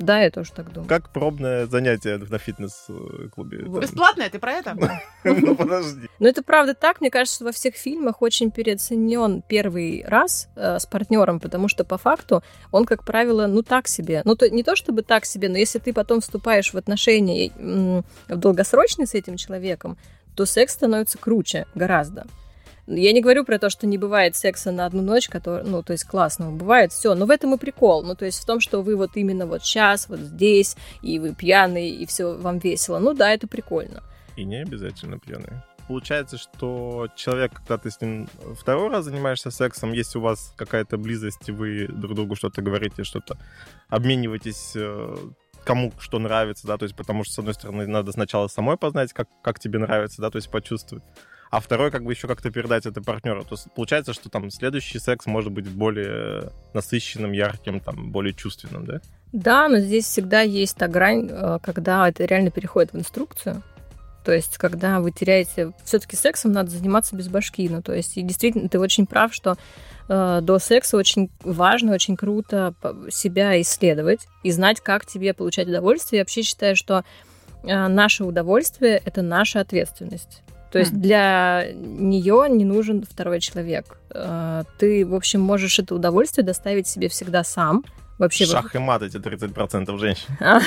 Да, 0.03 0.21
я 0.21 0.31
тоже 0.31 0.53
так 0.53 0.73
думаю. 0.73 0.89
Как 0.89 1.11
пробное 1.11 1.67
занятие 1.67 2.19
на 2.19 2.39
фитнес-клубе. 2.39 3.65
Вот. 3.67 3.83
Бесплатно 3.83 4.23
это 4.23 4.39
про 4.39 4.53
это? 4.53 4.77
Ну, 5.25 5.55
подожди. 5.55 6.09
Но 6.19 6.29
это 6.29 6.43
правда 6.43 6.75
так. 6.75 7.01
Мне 7.01 7.11
кажется, 7.11 7.37
что 7.37 7.45
во 7.45 7.53
всех 7.53 7.77
фильмах 7.77 8.21
очень 8.21 8.51
переоценен 8.51 9.43
первый 9.43 10.05
раз 10.07 10.49
э, 10.57 10.79
с 10.81 10.87
партнером, 10.87 11.39
потому 11.39 11.69
что 11.69 11.85
по 11.85 11.99
факту 11.99 12.43
он, 12.73 12.85
как 12.85 13.05
правило, 13.05 13.47
ну 13.47 13.63
так 13.63 13.87
себе. 13.87 14.23
Ну, 14.25 14.35
то, 14.35 14.51
не 14.51 14.65
то 14.65 14.75
чтобы 14.75 15.03
так 15.03 15.25
себе, 15.25 15.49
но 15.49 15.57
если 15.57 15.79
ты 15.79 15.93
потом 15.93 16.21
вступаешь 16.21 16.73
в 16.73 16.77
отношения 16.77 17.53
долгосрочные 18.29 19.07
с 19.07 19.15
этим 19.15 19.37
человеком, 19.37 19.97
то 20.35 20.47
секс 20.47 20.75
становится 20.75 21.19
круче 21.19 21.67
гораздо. 21.75 22.27
Я 22.87 23.13
не 23.13 23.21
говорю 23.21 23.45
про 23.45 23.59
то, 23.59 23.71
что 23.71 23.87
не 23.87 23.97
бывает 23.97 24.35
секса 24.35 24.73
на 24.73 24.87
одну 24.87 25.03
ночь, 25.03 25.29
который, 25.29 25.65
ну, 25.65 25.83
то 25.83 25.93
есть 25.93 26.05
классного. 26.05 26.51
Бывает 26.51 26.93
все, 26.93 27.15
но 27.15 27.27
в 27.27 27.31
этом 27.31 27.55
и 27.55 27.59
прикол. 27.59 28.03
Ну, 28.03 28.17
то 28.17 28.25
есть 28.25 28.43
в 28.43 28.47
том, 28.47 28.61
что 28.61 28.83
вы 28.83 28.97
вот 28.97 29.11
именно 29.15 29.47
вот 29.47 29.63
сейчас, 29.65 30.09
вот 30.09 30.19
здесь, 30.19 30.77
и 31.01 31.19
вы 31.19 31.35
пьяные, 31.35 31.91
и 31.91 32.07
все 32.07 32.35
вам 32.35 32.59
весело. 32.59 32.99
Ну 32.99 33.15
да, 33.15 33.33
это 33.33 33.47
прикольно. 33.47 34.03
И 34.37 34.45
не 34.45 34.63
обязательно 34.63 35.19
пьяные. 35.19 35.63
Получается, 35.89 36.39
что 36.39 37.09
человек, 37.17 37.53
когда 37.55 37.77
ты 37.77 37.91
с 37.91 38.01
ним 38.01 38.29
второй 38.59 38.89
раз 38.89 39.05
занимаешься 39.05 39.51
сексом, 39.51 39.93
если 39.93 40.19
у 40.19 40.23
вас 40.23 40.55
какая-то 40.57 40.97
близость, 40.97 41.49
и 41.49 41.53
вы 41.53 41.87
друг 41.89 42.15
другу 42.15 42.35
что-то 42.35 42.63
говорите, 42.63 43.05
что-то 43.05 43.37
обмениваетесь, 43.89 44.73
э, 44.75 45.17
кому 45.65 45.93
что 45.99 46.19
нравится, 46.19 46.67
да, 46.67 46.79
то 46.79 46.85
есть 46.85 46.95
потому 46.95 47.25
что, 47.25 47.35
с 47.35 47.39
одной 47.41 47.55
стороны, 47.55 47.87
надо 47.87 48.13
сначала 48.13 48.49
самой 48.49 48.77
познать, 48.77 49.13
как, 49.13 49.29
как 49.43 49.59
тебе 49.59 49.79
нравится, 49.79 50.23
да, 50.23 50.31
то 50.31 50.37
есть 50.37 50.51
почувствовать, 50.51 51.05
а 51.53 51.61
второй, 51.61 51.91
как 51.91 52.03
бы 52.03 52.13
еще 52.13 52.29
как-то 52.29 52.51
передать 52.51 52.87
это 52.87 53.03
партнеру. 53.03 53.45
То 53.45 53.57
есть 53.57 53.67
получается, 53.75 54.15
что 54.15 54.31
там 54.31 54.51
следующий 54.51 54.99
секс 54.99 55.27
может 55.27 55.53
быть 55.53 55.69
более 55.69 56.51
насыщенным, 56.73 57.33
ярким, 57.33 57.79
там, 57.79 58.11
более 58.11 58.33
чувственным, 58.33 58.87
да? 58.87 59.03
Да, 59.33 59.69
но 59.69 59.79
здесь 59.79 60.07
всегда 60.07 60.41
есть 60.41 60.79
та 60.79 60.89
грань, 60.89 61.29
э, 61.31 61.59
когда 61.63 62.09
это 62.09 62.25
реально 62.25 62.51
переходит 62.51 62.95
в 62.95 62.99
инструкцию. 62.99 63.63
То 64.25 64.33
есть, 64.33 64.57
когда 64.57 65.01
вы 65.01 65.11
теряете... 65.11 65.73
Все-таки 65.85 66.17
сексом 66.17 66.53
надо 66.53 66.71
заниматься 66.71 67.17
без 67.17 67.29
башки. 67.29 67.69
Ну, 67.69 67.83
то 67.83 67.93
есть, 67.93 68.17
и 68.17 68.23
действительно, 68.23 68.71
ты 68.71 68.79
очень 68.79 69.05
прав, 69.05 69.35
что 69.35 69.59
э, 70.09 70.41
до 70.43 70.59
секса 70.59 70.97
очень 70.97 71.31
важно, 71.43 71.93
очень 71.93 72.17
круто 72.17 72.75
себя 73.11 73.61
исследовать 73.61 74.27
и 74.43 74.53
знать, 74.53 74.81
как 74.81 75.05
тебе 75.05 75.35
получать 75.35 75.69
удовольствие. 75.69 76.21
Я 76.21 76.23
вообще 76.23 76.41
считаю, 76.41 76.77
что 76.77 77.05
э, 77.63 77.89
наше 77.89 78.25
удовольствие— 78.25 79.03
это 79.05 79.21
наша 79.21 79.61
ответственность. 79.61 80.43
То 80.73 80.79
есть 80.79 80.93
для 80.95 81.67
нее 81.75 82.47
не 82.49 82.65
нужен 82.65 83.05
второй 83.09 83.41
человек. 83.41 83.99
Э, 84.11 84.63
Ты, 84.79 85.05
в 85.05 85.15
общем, 85.15 85.41
можешь 85.41 85.79
это 85.79 85.95
удовольствие 85.95 86.45
доставить 86.45 86.87
себе 86.87 87.09
всегда 87.09 87.45
сам, 87.45 87.85
Вообще, 88.23 88.47
Шах 88.47 88.73
и 88.77 88.79
мат 88.79 89.03
эти 89.03 89.17
30% 89.17 89.99
женщин. 89.99 90.29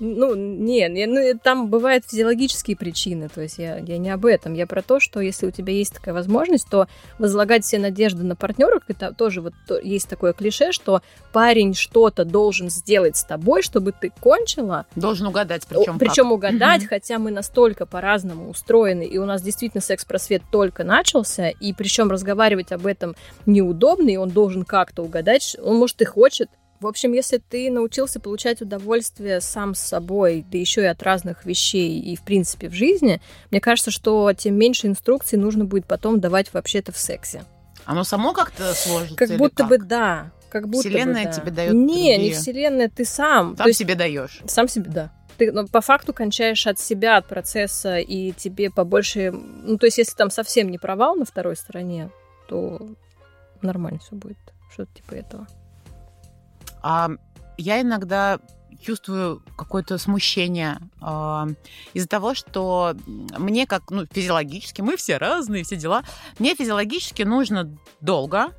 Ну, 0.00 0.36
не, 0.36 0.88
не, 0.88 1.06
ну, 1.06 1.36
там 1.42 1.70
бывают 1.70 2.04
физиологические 2.06 2.76
причины, 2.76 3.28
то 3.28 3.40
есть 3.40 3.58
я, 3.58 3.78
я 3.78 3.98
не 3.98 4.10
об 4.10 4.26
этом, 4.26 4.54
я 4.54 4.64
про 4.64 4.80
то, 4.80 5.00
что 5.00 5.18
если 5.18 5.46
у 5.46 5.50
тебя 5.50 5.72
есть 5.72 5.92
такая 5.92 6.14
возможность, 6.14 6.68
то 6.70 6.86
возлагать 7.18 7.64
все 7.64 7.80
надежды 7.80 8.22
на 8.22 8.36
партнеров, 8.36 8.84
это 8.86 9.12
тоже 9.12 9.40
вот 9.40 9.54
то, 9.66 9.76
есть 9.76 10.08
такое 10.08 10.34
клише, 10.34 10.70
что 10.70 11.02
парень 11.32 11.74
что-то 11.74 12.24
должен 12.24 12.70
сделать 12.70 13.16
с 13.16 13.24
тобой, 13.24 13.62
чтобы 13.62 13.90
ты 13.90 14.12
кончила. 14.20 14.86
Должен 14.94 15.26
угадать, 15.26 15.66
причем 15.68 15.98
Причем 15.98 16.30
угадать, 16.30 16.86
хотя 16.86 17.18
мы 17.18 17.32
настолько 17.32 17.84
по-разному 17.84 18.50
устроены, 18.50 19.02
и 19.02 19.18
у 19.18 19.24
нас 19.24 19.42
действительно 19.42 19.80
секс-просвет 19.80 20.42
только 20.52 20.84
начался, 20.84 21.48
и 21.48 21.72
причем 21.72 22.08
разговаривать 22.08 22.70
об 22.70 22.86
этом 22.86 23.16
неудобно, 23.46 24.10
и 24.10 24.16
он 24.16 24.30
должен 24.30 24.62
как-то 24.62 25.02
угадать, 25.02 25.56
он, 25.60 25.76
может, 25.76 26.00
и 26.02 26.04
хочет, 26.04 26.48
в 26.80 26.86
общем, 26.86 27.12
если 27.12 27.38
ты 27.38 27.70
научился 27.70 28.20
получать 28.20 28.62
удовольствие 28.62 29.40
сам 29.40 29.74
с 29.74 29.80
собой, 29.80 30.44
да 30.50 30.58
еще 30.58 30.82
и 30.82 30.86
от 30.86 31.02
разных 31.02 31.44
вещей 31.44 32.00
и, 32.00 32.14
в 32.14 32.22
принципе, 32.22 32.68
в 32.68 32.72
жизни, 32.72 33.20
мне 33.50 33.60
кажется, 33.60 33.90
что 33.90 34.32
тем 34.32 34.54
меньше 34.54 34.86
инструкций 34.86 35.38
нужно 35.38 35.64
будет 35.64 35.86
потом 35.86 36.20
давать 36.20 36.52
вообще-то 36.54 36.92
в 36.92 36.98
сексе. 36.98 37.44
Оно 37.84 38.04
само 38.04 38.32
как-то 38.32 38.74
сложится? 38.74 39.16
Как 39.16 39.30
будто 39.38 39.56
как? 39.56 39.68
бы 39.68 39.78
да. 39.78 40.30
Как 40.50 40.68
будто 40.68 40.88
Вселенная 40.88 41.24
бы, 41.24 41.30
да. 41.30 41.32
тебе 41.32 41.50
дает 41.50 41.72
Не, 41.72 41.84
другие. 41.84 42.18
не 42.18 42.30
Вселенная, 42.32 42.88
ты 42.88 43.04
сам. 43.04 43.56
Сам 43.56 43.66
есть, 43.66 43.78
себе 43.78 43.94
даешь. 43.94 44.40
Сам 44.46 44.68
себе, 44.68 44.90
да. 44.90 45.12
Ты 45.36 45.52
ну, 45.52 45.66
по 45.66 45.80
факту 45.80 46.12
кончаешь 46.12 46.66
от 46.66 46.78
себя, 46.78 47.16
от 47.16 47.26
процесса, 47.26 47.98
и 47.98 48.32
тебе 48.32 48.70
побольше... 48.70 49.30
Ну, 49.32 49.78
то 49.78 49.86
есть, 49.86 49.98
если 49.98 50.14
там 50.14 50.30
совсем 50.30 50.70
не 50.70 50.78
провал 50.78 51.16
на 51.16 51.24
второй 51.24 51.56
стороне, 51.56 52.10
то 52.48 52.80
нормально 53.62 53.98
все 54.00 54.14
будет. 54.14 54.38
Что-то 54.72 54.94
типа 54.94 55.14
этого. 55.14 55.46
А 56.88 57.10
я 57.58 57.82
иногда 57.82 58.40
чувствую 58.82 59.42
какое-то 59.58 59.98
смущение 59.98 60.78
э, 61.02 61.46
из-за 61.92 62.08
того, 62.08 62.32
что 62.32 62.96
мне 63.06 63.66
как, 63.66 63.90
ну, 63.90 64.06
физиологически, 64.10 64.80
мы 64.80 64.96
все 64.96 65.18
разные, 65.18 65.64
все 65.64 65.76
дела, 65.76 66.02
мне 66.38 66.54
физиологически 66.54 67.24
нужно 67.24 67.76
долго, 68.00 68.54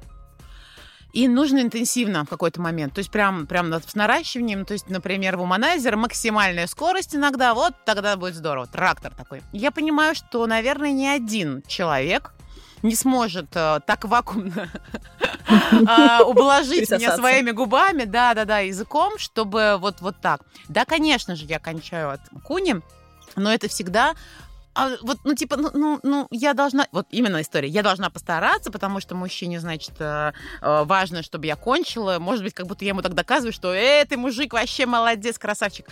и 1.11 1.27
нужно 1.27 1.61
интенсивно 1.61 2.23
в 2.23 2.29
какой-то 2.29 2.61
момент. 2.61 2.93
То 2.93 2.99
есть 2.99 3.09
прям, 3.09 3.47
прям 3.47 3.73
с 3.73 3.95
наращиванием. 3.95 4.63
То 4.63 4.73
есть, 4.73 4.91
например, 4.91 5.37
в 5.37 5.41
Уманайзер 5.41 5.95
максимальная 5.95 6.67
скорость 6.67 7.15
иногда, 7.15 7.55
вот 7.55 7.73
тогда 7.83 8.15
будет 8.15 8.35
здорово. 8.35 8.67
Трактор 8.67 9.15
такой. 9.15 9.41
Я 9.51 9.71
понимаю, 9.71 10.13
что, 10.13 10.45
наверное, 10.45 10.91
ни 10.91 11.07
один 11.07 11.63
человек 11.65 12.35
не 12.81 12.95
сможет 12.95 13.47
э, 13.55 13.79
так 13.85 14.05
вакуумно 14.05 14.69
э, 15.49 16.23
ублажить 16.23 16.89
меня 16.89 17.15
своими 17.15 17.51
губами, 17.51 18.03
да-да-да, 18.03 18.59
языком, 18.59 19.17
чтобы 19.17 19.77
вот, 19.79 20.01
вот 20.01 20.15
так. 20.21 20.41
Да, 20.67 20.85
конечно 20.85 21.35
же, 21.35 21.45
я 21.45 21.59
кончаю 21.59 22.11
от 22.11 22.21
куни, 22.43 22.81
но 23.35 23.51
это 23.51 23.67
всегда 23.67 24.15
а 24.79 24.95
вот, 25.01 25.17
ну, 25.25 25.35
типа, 25.35 25.57
ну, 25.57 25.69
ну, 25.73 25.99
ну, 26.03 26.27
я 26.31 26.53
должна, 26.53 26.87
вот 26.93 27.05
именно 27.11 27.41
история, 27.41 27.67
я 27.67 27.83
должна 27.83 28.09
постараться, 28.09 28.71
потому 28.71 29.01
что 29.01 29.13
мужчине, 29.13 29.59
значит, 29.59 29.95
э, 29.99 30.31
э, 30.61 30.83
важно, 30.85 31.21
чтобы 31.21 31.47
я 31.47 31.57
кончила. 31.57 32.17
Может 32.17 32.45
быть, 32.45 32.53
как 32.53 32.65
будто 32.65 32.85
я 32.85 32.91
ему 32.91 33.01
так 33.01 33.13
доказываю, 33.13 33.51
что, 33.51 33.73
э, 33.73 34.05
ты 34.05 34.15
мужик 34.15 34.53
вообще 34.53 34.85
молодец, 34.85 35.37
красавчик. 35.37 35.85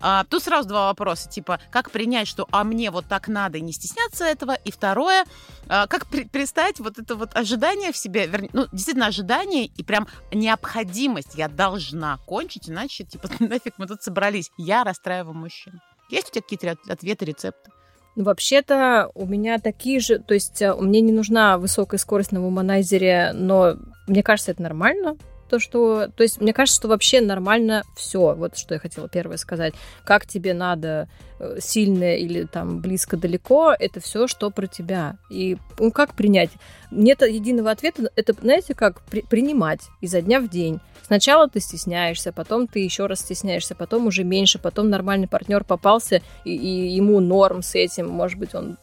А, 0.00 0.24
тут 0.24 0.42
сразу 0.42 0.66
два 0.70 0.86
вопроса, 0.86 1.28
типа, 1.28 1.60
как 1.70 1.90
принять, 1.90 2.28
что, 2.28 2.48
а 2.50 2.64
мне 2.64 2.90
вот 2.90 3.04
так 3.04 3.28
надо 3.28 3.58
и 3.58 3.60
не 3.60 3.72
стесняться 3.72 4.24
этого, 4.24 4.54
и 4.54 4.72
второе, 4.72 5.26
а, 5.68 5.86
как 5.86 6.06
при, 6.06 6.24
представить 6.24 6.80
вот 6.80 6.98
это 6.98 7.16
вот 7.16 7.36
ожидание 7.36 7.92
в 7.92 7.96
себе, 7.98 8.26
вернее, 8.26 8.50
ну, 8.54 8.68
действительно, 8.72 9.08
ожидание 9.08 9.66
и 9.66 9.82
прям 9.82 10.08
необходимость, 10.32 11.34
я 11.34 11.48
должна 11.48 12.16
кончить, 12.24 12.70
иначе, 12.70 13.04
типа, 13.04 13.28
нафиг 13.38 13.74
мы 13.76 13.86
тут 13.86 14.02
собрались. 14.02 14.50
Я 14.56 14.82
расстраиваю 14.82 15.34
мужчин. 15.34 15.82
Есть 16.08 16.30
у 16.30 16.32
тебя 16.32 16.42
какие-то 16.42 16.78
ответы, 16.90 17.26
рецепты? 17.26 17.70
Ну, 18.16 18.24
вообще-то 18.24 19.10
у 19.14 19.26
меня 19.26 19.58
такие 19.58 20.00
же, 20.00 20.18
то 20.18 20.34
есть 20.34 20.60
э, 20.62 20.74
мне 20.74 21.00
не 21.00 21.12
нужна 21.12 21.58
высокая 21.58 21.98
скорость 21.98 22.32
на 22.32 22.40
вуманайзере, 22.40 23.32
но 23.32 23.76
мне 24.06 24.22
кажется, 24.22 24.50
это 24.50 24.62
нормально. 24.62 25.16
То, 25.50 25.58
что, 25.58 26.06
то 26.16 26.22
есть 26.22 26.40
мне 26.40 26.52
кажется, 26.52 26.78
что 26.78 26.88
вообще 26.88 27.20
нормально 27.20 27.82
все. 27.96 28.36
Вот 28.36 28.56
что 28.56 28.74
я 28.74 28.80
хотела 28.80 29.08
первое 29.08 29.36
сказать. 29.36 29.74
Как 30.04 30.24
тебе 30.24 30.54
надо 30.54 31.08
э, 31.40 31.58
сильно 31.60 32.16
или 32.16 32.44
там 32.44 32.78
близко 32.78 33.16
далеко, 33.16 33.74
это 33.76 33.98
все, 33.98 34.28
что 34.28 34.50
про 34.50 34.68
тебя. 34.68 35.16
И 35.28 35.58
ну, 35.80 35.90
как 35.90 36.14
принять? 36.14 36.50
Нет 36.92 37.20
единого 37.22 37.72
ответа. 37.72 38.12
Это, 38.14 38.32
знаете, 38.32 38.74
как 38.74 39.02
при, 39.02 39.22
принимать 39.22 39.80
изо 40.00 40.22
дня 40.22 40.40
в 40.40 40.48
день. 40.48 40.78
Сначала 41.02 41.48
ты 41.48 41.58
стесняешься, 41.58 42.30
потом 42.30 42.68
ты 42.68 42.78
еще 42.78 43.06
раз 43.06 43.18
стесняешься, 43.18 43.74
потом 43.74 44.06
уже 44.06 44.22
меньше, 44.22 44.60
потом 44.60 44.88
нормальный 44.88 45.26
партнер 45.26 45.64
попался, 45.64 46.22
и, 46.44 46.54
и 46.54 46.94
ему 46.94 47.18
норм 47.18 47.62
с 47.62 47.74
этим, 47.74 48.08
может 48.08 48.38
быть, 48.38 48.54
он 48.54 48.78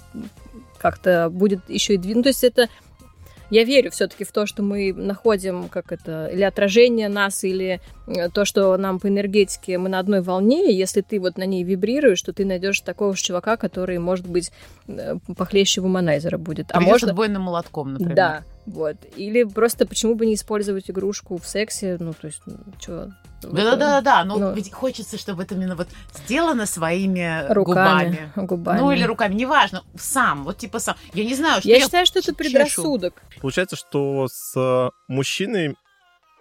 как-то 0.77 1.29
будет 1.29 1.69
еще 1.69 1.93
и 1.93 1.97
двинуть. 1.97 2.17
Ну, 2.17 2.23
то 2.23 2.29
есть 2.29 2.43
это 2.43 2.67
я 3.49 3.63
верю 3.63 3.91
все-таки 3.91 4.23
в 4.23 4.31
то, 4.31 4.45
что 4.45 4.63
мы 4.63 4.93
находим, 4.93 5.69
как 5.69 5.91
это, 5.91 6.27
или 6.27 6.43
отражение 6.43 7.09
нас, 7.09 7.43
или 7.43 7.79
э, 8.07 8.29
то, 8.29 8.45
что 8.45 8.75
нам 8.77 8.99
по 8.99 9.07
энергетике 9.07 9.77
мы 9.77 9.89
на 9.89 9.99
одной 9.99 10.21
волне, 10.21 10.71
и 10.71 10.75
если 10.75 11.01
ты 11.01 11.19
вот 11.19 11.37
на 11.37 11.45
ней 11.45 11.63
вибрируешь, 11.63 12.21
то 12.21 12.33
ты 12.33 12.45
найдешь 12.45 12.81
такого 12.81 13.15
же 13.15 13.21
чувака, 13.21 13.57
который, 13.57 13.99
может 13.99 14.27
быть, 14.27 14.51
э, 14.87 15.17
похлеще 15.37 15.81
вуманайзера 15.81 16.37
будет. 16.37 16.67
А 16.71 16.81
может... 16.81 17.09
отбойным 17.09 17.43
молотком, 17.43 17.93
например. 17.93 18.15
Да, 18.15 18.43
вот. 18.67 18.97
Или 19.15 19.43
просто 19.43 19.87
почему 19.87 20.15
бы 20.15 20.25
не 20.25 20.35
использовать 20.35 20.89
игрушку 20.89 21.37
в 21.37 21.47
сексе, 21.47 21.95
ну, 22.01 22.13
то 22.13 22.27
есть, 22.27 22.41
ну, 22.45 22.57
что... 22.79 23.13
Да-да-да, 23.41 24.25
но 24.25 24.37
ну, 24.37 24.53
ведь 24.53 24.73
хочется, 24.73 25.17
чтобы 25.17 25.43
это 25.43 25.55
именно 25.55 25.75
вот 25.75 25.87
сделано 26.13 26.65
своими 26.65 27.45
руками, 27.47 28.29
губами. 28.35 28.47
губами. 28.47 28.79
Ну, 28.79 28.91
или 28.91 29.03
руками, 29.03 29.35
неважно, 29.35 29.83
сам, 29.97 30.43
вот 30.43 30.57
типа 30.57 30.79
сам. 30.79 30.97
Я 31.13 31.23
не 31.23 31.33
знаю, 31.33 31.61
что 31.61 31.69
я... 31.69 31.77
Я 31.77 31.83
считаю, 31.83 32.05
что 32.05 32.19
это 32.19 32.33
предрассудок. 32.33 33.21
Получается, 33.39 33.77
что 33.77 34.27
с 34.29 34.91
мужчиной 35.07 35.77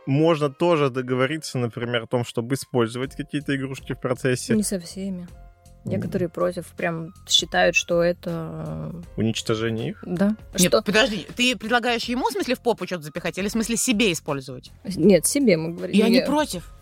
можно 0.07 0.51
тоже 0.51 0.91
договориться, 0.91 1.59
например, 1.59 2.03
о 2.03 2.07
том, 2.09 2.25
чтобы 2.25 2.57
использовать 2.57 3.15
какие-то 3.15 3.55
игрушки 3.55 3.93
в 3.93 4.01
процессе. 4.01 4.57
Не 4.57 4.65
со 4.65 4.81
всеми. 4.81 5.29
Некоторые 5.87 6.29
против 6.29 6.67
прям 6.77 7.15
считают, 7.29 7.77
что 7.77 8.03
это... 8.03 8.93
Уничтожение 9.17 9.91
их? 9.91 10.03
Да. 10.07 10.37
Нет, 10.59 10.69
что... 10.69 10.83
подожди, 10.83 11.27
ты 11.37 11.57
предлагаешь 11.57 12.05
ему, 12.05 12.29
в 12.29 12.33
смысле, 12.33 12.57
в 12.57 12.61
попу 12.61 12.87
что-то 12.87 13.03
запихать, 13.03 13.39
или 13.39 13.49
в 13.49 13.53
смысле 13.53 13.77
себе 13.77 14.13
использовать? 14.13 14.73
Нет, 14.85 15.27
себе 15.27 15.57
мы 15.57 15.73
говорим. 15.73 15.97
Я 15.97 16.09
не 16.09 16.23
против. 16.23 16.73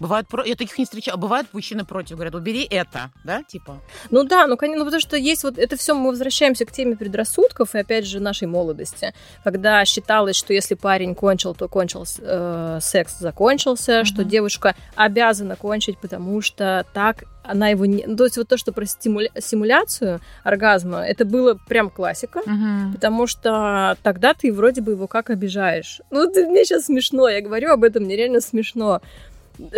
Бывают 0.00 0.28
про... 0.28 0.44
Я 0.44 0.56
таких 0.56 0.78
не 0.78 0.84
встречала. 0.84 1.16
Бывают 1.16 1.48
мужчины 1.52 1.84
против, 1.84 2.16
говорят, 2.16 2.34
убери 2.34 2.66
это, 2.68 3.10
да, 3.22 3.42
типа. 3.42 3.80
Ну 4.10 4.24
да, 4.24 4.46
ну 4.46 4.56
конечно, 4.56 4.80
ну, 4.80 4.84
потому 4.86 5.00
что 5.00 5.16
есть 5.16 5.44
вот 5.44 5.58
это 5.58 5.76
все, 5.76 5.94
мы 5.94 6.08
возвращаемся 6.08 6.64
к 6.64 6.72
теме 6.72 6.96
предрассудков 6.96 7.74
и 7.74 7.78
опять 7.78 8.06
же 8.06 8.18
нашей 8.18 8.48
молодости, 8.48 9.12
когда 9.44 9.84
считалось, 9.84 10.36
что 10.36 10.54
если 10.54 10.74
парень 10.74 11.14
кончил, 11.14 11.54
то 11.54 11.68
кончил 11.68 12.06
э, 12.18 12.78
секс 12.80 13.18
закончился, 13.18 14.00
mm-hmm. 14.00 14.04
что 14.04 14.24
девушка 14.24 14.74
обязана 14.96 15.56
кончить, 15.56 15.98
потому 15.98 16.40
что 16.40 16.86
так 16.94 17.24
она 17.42 17.68
его 17.68 17.86
не... 17.86 18.04
Ну, 18.06 18.16
то 18.16 18.24
есть 18.24 18.36
вот 18.36 18.48
то, 18.48 18.56
что 18.56 18.72
про 18.72 18.86
стимуля... 18.86 19.30
симуляцию 19.38 20.20
оргазма, 20.44 21.00
это 21.00 21.24
было 21.24 21.54
прям 21.54 21.90
классика, 21.90 22.38
угу. 22.38 22.92
потому 22.92 23.26
что 23.26 23.96
тогда 24.02 24.34
ты 24.34 24.52
вроде 24.52 24.80
бы 24.80 24.92
его 24.92 25.06
как 25.06 25.30
обижаешь. 25.30 26.00
Ну, 26.10 26.30
ты, 26.30 26.46
мне 26.46 26.64
сейчас 26.64 26.86
смешно, 26.86 27.28
я 27.28 27.40
говорю 27.40 27.72
об 27.72 27.84
этом, 27.84 28.04
мне 28.04 28.16
реально 28.16 28.40
смешно. 28.40 29.00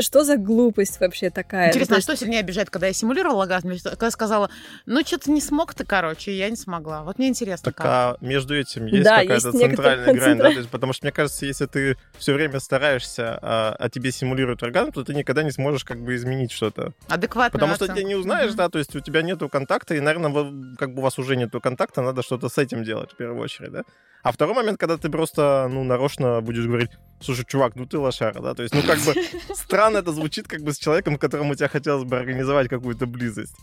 Что 0.00 0.24
за 0.24 0.36
глупость 0.36 1.00
вообще 1.00 1.30
такая? 1.30 1.68
Интересно, 1.68 1.96
а 1.96 2.00
что 2.00 2.16
сильнее 2.16 2.40
обижает, 2.40 2.70
когда 2.70 2.86
я 2.86 2.92
симулировала 2.92 3.42
оргазм, 3.42 3.72
когда 3.82 4.06
я 4.06 4.10
сказала, 4.10 4.50
ну, 4.86 5.00
что-то 5.04 5.30
не 5.30 5.40
смог 5.40 5.74
ты, 5.74 5.84
короче, 5.84 6.36
я 6.36 6.50
не 6.50 6.56
смогла. 6.56 7.02
Вот 7.02 7.18
мне 7.18 7.28
интересно, 7.28 7.72
так, 7.72 7.76
как. 7.76 7.86
а 7.86 8.16
между 8.20 8.56
этим 8.56 8.86
есть 8.86 9.04
да, 9.04 9.20
какая-то 9.20 9.48
есть 9.48 9.60
центральная 9.60 10.14
грань, 10.14 10.38
да? 10.38 10.44
То 10.44 10.58
есть, 10.58 10.70
потому 10.70 10.92
что, 10.92 11.06
мне 11.06 11.12
кажется, 11.12 11.46
если 11.46 11.66
ты 11.66 11.96
все 12.18 12.34
время 12.34 12.60
стараешься, 12.60 13.38
а, 13.42 13.76
а 13.78 13.90
тебе 13.90 14.12
симулируют 14.12 14.62
оргазм, 14.62 14.92
то 14.92 15.04
ты 15.04 15.14
никогда 15.14 15.42
не 15.42 15.50
сможешь 15.50 15.84
как 15.84 16.02
бы 16.02 16.14
изменить 16.14 16.52
что-то. 16.52 16.92
Адекватно. 17.08 17.58
Потому 17.58 17.74
что 17.74 17.88
ты 17.88 18.04
не 18.04 18.14
узнаешь, 18.14 18.52
mm-hmm. 18.52 18.56
да, 18.56 18.68
то 18.68 18.78
есть 18.78 18.94
у 18.96 19.00
тебя 19.00 19.22
нету 19.22 19.48
контакта, 19.48 19.94
и, 19.94 20.00
наверное, 20.00 20.76
как 20.76 20.94
бы 20.94 21.00
у 21.00 21.02
вас 21.02 21.18
уже 21.18 21.36
нету 21.36 21.60
контакта, 21.60 22.02
надо 22.02 22.22
что-то 22.22 22.48
с 22.48 22.58
этим 22.58 22.84
делать 22.84 23.12
в 23.12 23.16
первую 23.16 23.40
очередь, 23.40 23.72
да? 23.72 23.82
А 24.22 24.30
второй 24.30 24.54
момент, 24.54 24.78
когда 24.78 24.96
ты 24.96 25.10
просто, 25.10 25.68
ну, 25.68 25.82
нарочно 25.82 26.40
будешь 26.40 26.64
говорить, 26.64 26.90
слушай, 27.22 27.44
чувак, 27.46 27.76
ну 27.76 27.86
ты 27.86 27.98
лошара, 27.98 28.40
да, 28.40 28.54
то 28.54 28.62
есть, 28.62 28.74
ну, 28.74 28.82
как 28.82 28.98
бы 29.00 29.14
странно 29.54 29.98
это 29.98 30.12
звучит 30.12 30.48
как 30.48 30.62
бы 30.62 30.72
с 30.72 30.78
человеком, 30.78 31.16
которому 31.16 31.54
тебя 31.54 31.68
хотелось 31.68 32.04
бы 32.04 32.16
организовать 32.16 32.68
какую-то 32.68 33.06
близость. 33.06 33.56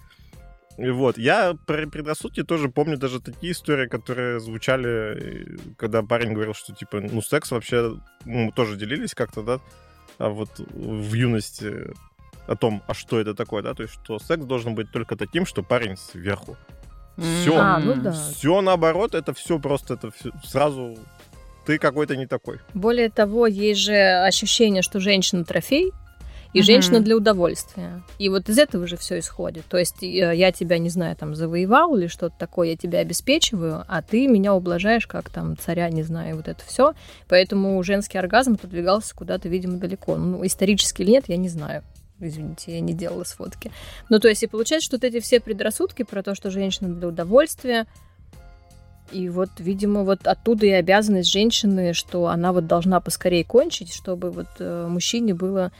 И 0.77 0.89
вот, 0.89 1.17
я 1.17 1.55
про 1.65 1.87
предрассудки 1.87 2.41
тоже 2.43 2.69
помню 2.69 2.97
даже 2.97 3.19
такие 3.19 3.51
истории, 3.51 3.87
которые 3.87 4.39
звучали, 4.39 5.57
когда 5.77 6.01
парень 6.03 6.31
говорил, 6.31 6.53
что, 6.53 6.73
типа, 6.73 7.01
ну, 7.01 7.21
секс 7.21 7.51
вообще, 7.51 7.97
ну, 8.23 8.45
мы 8.45 8.51
тоже 8.53 8.77
делились 8.77 9.13
как-то, 9.13 9.41
да, 9.43 9.59
а 10.19 10.29
вот 10.29 10.49
в 10.57 11.13
юности 11.13 11.93
о 12.47 12.55
том, 12.55 12.81
а 12.87 12.93
что 12.93 13.19
это 13.19 13.35
такое, 13.35 13.61
да, 13.61 13.73
то 13.73 13.83
есть, 13.83 13.93
что 13.93 14.19
секс 14.19 14.43
должен 14.45 14.73
быть 14.73 14.89
только 14.91 15.15
таким, 15.15 15.45
что 15.45 15.63
парень 15.63 15.97
сверху. 15.97 16.57
Все. 17.17 17.57
А, 17.57 17.79
ну 17.79 17.95
да. 17.95 18.11
Все 18.11 18.61
наоборот, 18.61 19.13
это 19.13 19.33
все 19.33 19.59
просто, 19.59 19.95
это 19.95 20.11
все 20.11 20.31
сразу 20.43 20.97
ты 21.69 21.77
какой-то 21.77 22.15
не 22.15 22.25
такой. 22.25 22.57
Более 22.73 23.11
того, 23.11 23.45
есть 23.45 23.81
же 23.81 23.93
ощущение, 23.93 24.81
что 24.81 24.99
женщина 24.99 25.45
трофей, 25.45 25.91
и 26.51 26.63
женщина 26.63 26.99
для 26.99 27.15
удовольствия. 27.15 28.01
И 28.17 28.27
вот 28.27 28.49
из 28.49 28.57
этого 28.57 28.87
же 28.87 28.97
все 28.97 29.19
исходит. 29.19 29.65
То 29.69 29.77
есть 29.77 30.01
э, 30.01 30.07
я 30.07 30.51
тебя, 30.51 30.79
не 30.79 30.89
знаю, 30.89 31.15
там 31.15 31.35
завоевал 31.35 31.95
или 31.95 32.07
что-то 32.07 32.33
такое, 32.39 32.69
я 32.69 32.75
тебя 32.75 32.97
обеспечиваю, 32.99 33.85
а 33.87 34.01
ты 34.01 34.27
меня 34.27 34.55
ублажаешь 34.55 35.05
как 35.05 35.29
там 35.29 35.55
царя, 35.59 35.91
не 35.91 36.01
знаю, 36.01 36.37
вот 36.37 36.47
это 36.47 36.65
все. 36.65 36.95
Поэтому 37.27 37.83
женский 37.83 38.17
оргазм 38.17 38.55
подвигался 38.55 39.13
куда-то, 39.13 39.47
видимо, 39.47 39.77
далеко. 39.77 40.17
Ну, 40.17 40.43
исторически 40.43 41.03
или 41.03 41.11
нет, 41.11 41.25
я 41.27 41.37
не 41.37 41.49
знаю. 41.49 41.83
Извините, 42.19 42.73
я 42.73 42.79
не 42.79 42.93
делала 42.93 43.25
сфотки. 43.25 43.71
Ну, 44.09 44.17
то 44.17 44.27
есть, 44.27 44.41
и 44.41 44.47
получается, 44.47 44.87
что 44.87 44.97
вот 44.97 45.03
эти 45.03 45.19
все 45.19 45.39
предрассудки 45.39 46.01
про 46.01 46.23
то, 46.23 46.33
что 46.33 46.49
женщина 46.49 46.89
для 46.89 47.09
удовольствия, 47.09 47.85
и 49.11 49.29
вот, 49.29 49.49
видимо, 49.59 50.03
вот 50.03 50.27
оттуда 50.27 50.65
и 50.65 50.71
обязанность 50.71 51.31
женщины, 51.31 51.93
что 51.93 52.27
она 52.27 52.53
вот 52.53 52.67
должна 52.67 52.99
поскорее 52.99 53.43
кончить, 53.43 53.93
чтобы 53.93 54.31
вот 54.31 54.47
э, 54.59 54.87
мужчине 54.87 55.33
было 55.33 55.71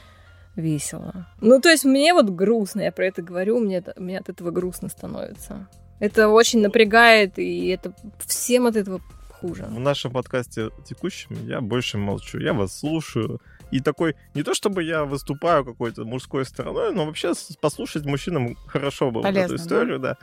весело. 0.56 1.28
Ну, 1.42 1.60
то 1.62 1.70
есть 1.70 1.86
мне 1.86 2.14
вот 2.14 2.30
грустно, 2.30 2.82
я 2.82 2.92
про 2.92 3.08
это 3.08 3.22
говорю, 3.22 3.60
мне, 3.60 3.84
мне 3.98 4.20
от 4.20 4.30
этого 4.30 4.52
грустно 4.52 4.90
становится. 4.90 5.68
Это 6.00 6.30
очень 6.30 6.62
напрягает, 6.62 7.38
и 7.38 7.68
это 7.68 7.94
всем 8.26 8.68
от 8.68 8.76
этого 8.76 9.02
хуже. 9.40 9.66
В 9.70 9.80
нашем 9.80 10.12
подкасте 10.12 10.70
текущем 10.86 11.36
я 11.48 11.62
больше 11.62 11.98
молчу, 11.98 12.40
я 12.40 12.54
вас 12.54 12.78
слушаю. 12.78 13.42
И 13.72 13.82
такой, 13.82 14.16
не 14.34 14.44
то 14.44 14.54
чтобы 14.54 14.84
я 14.84 15.06
выступаю 15.06 15.64
какой-то 15.64 16.04
мужской 16.04 16.46
стороной, 16.46 16.94
но 16.94 17.06
вообще 17.06 17.34
послушать 17.62 18.06
мужчинам 18.06 18.56
хорошо 18.68 19.12
было 19.12 19.22
Полезно, 19.22 19.46
эту 19.46 19.56
историю, 19.56 20.00
да. 20.00 20.18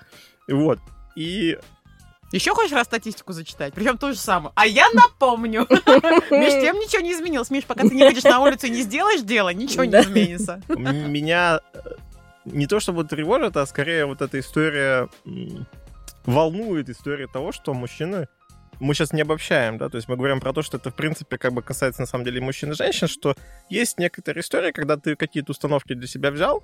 И 0.48 0.52
вот. 0.52 0.78
И 1.14 1.58
Еще 2.32 2.54
хочешь 2.54 2.72
раз 2.72 2.86
статистику 2.86 3.32
зачитать? 3.32 3.72
Причем 3.74 3.98
то 3.98 4.12
же 4.12 4.18
самое. 4.18 4.52
А 4.56 4.66
я 4.66 4.86
напомню. 4.92 5.66
Меж 5.70 6.52
тем 6.60 6.78
ничего 6.78 7.02
не 7.02 7.12
изменилось. 7.12 7.50
Миш, 7.50 7.64
пока 7.64 7.82
ты 7.82 7.94
не 7.94 8.04
выйдешь 8.04 8.24
на 8.24 8.40
улицу 8.40 8.66
и 8.66 8.70
не 8.70 8.82
сделаешь 8.82 9.22
дело, 9.22 9.50
ничего 9.50 9.84
не 9.84 9.92
изменится. 9.92 10.60
меня 10.68 11.60
э, 11.72 11.78
не 12.44 12.66
то 12.66 12.80
чтобы 12.80 13.04
тревожит, 13.04 13.56
а 13.56 13.66
скорее 13.66 14.06
вот 14.06 14.22
эта 14.22 14.40
история 14.40 15.08
волнует 16.24 16.88
история 16.88 17.28
того, 17.28 17.52
что 17.52 17.72
мужчины 17.72 18.28
мы 18.80 18.94
сейчас 18.94 19.12
не 19.12 19.22
обобщаем, 19.22 19.78
да, 19.78 19.88
то 19.88 19.96
есть 19.96 20.08
мы 20.08 20.16
говорим 20.16 20.40
про 20.40 20.52
то, 20.52 20.62
что 20.62 20.76
это, 20.76 20.90
в 20.90 20.94
принципе, 20.94 21.38
как 21.38 21.52
бы 21.52 21.62
касается, 21.62 22.02
на 22.02 22.06
самом 22.06 22.24
деле, 22.24 22.40
мужчин 22.40 22.72
и 22.72 22.74
женщин, 22.74 23.08
что 23.08 23.34
есть 23.70 23.98
некоторые 23.98 24.42
истории, 24.42 24.70
когда 24.70 24.96
ты 24.96 25.16
какие-то 25.16 25.52
установки 25.52 25.94
для 25.94 26.06
себя 26.06 26.30
взял, 26.30 26.62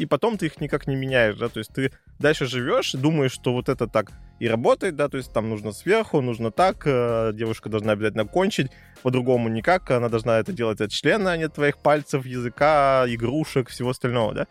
и 0.00 0.06
потом 0.06 0.38
ты 0.38 0.46
их 0.46 0.60
никак 0.60 0.86
не 0.86 0.96
меняешь, 0.96 1.36
да, 1.36 1.48
то 1.48 1.58
есть 1.58 1.72
ты 1.74 1.92
дальше 2.18 2.46
живешь, 2.46 2.92
думаешь, 2.92 3.32
что 3.32 3.52
вот 3.52 3.68
это 3.68 3.86
так 3.86 4.12
и 4.40 4.48
работает, 4.48 4.96
да, 4.96 5.08
то 5.08 5.18
есть 5.18 5.32
там 5.32 5.50
нужно 5.50 5.72
сверху, 5.72 6.22
нужно 6.22 6.50
так, 6.50 6.82
э, 6.86 7.32
девушка 7.34 7.68
должна 7.68 7.92
обязательно 7.92 8.24
кончить, 8.24 8.70
по-другому 9.02 9.50
никак, 9.50 9.90
она 9.90 10.08
должна 10.08 10.38
это 10.38 10.52
делать 10.52 10.80
от 10.80 10.90
члена, 10.90 11.32
а 11.32 11.36
не 11.36 11.44
от 11.44 11.54
твоих 11.54 11.76
пальцев, 11.76 12.24
языка, 12.24 13.04
игрушек, 13.08 13.68
всего 13.68 13.90
остального, 13.90 14.34
да, 14.34 14.46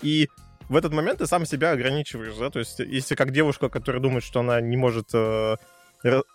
и 0.00 0.28
в 0.70 0.76
этот 0.76 0.94
момент 0.94 1.18
ты 1.18 1.26
сам 1.26 1.44
себя 1.44 1.72
ограничиваешь, 1.72 2.36
да, 2.38 2.48
то 2.48 2.58
есть 2.58 2.78
если 2.78 3.14
как 3.14 3.30
девушка, 3.30 3.68
которая 3.68 4.00
думает, 4.00 4.24
что 4.24 4.40
она 4.40 4.60
не 4.62 4.78
может 4.78 5.10
э, 5.12 5.56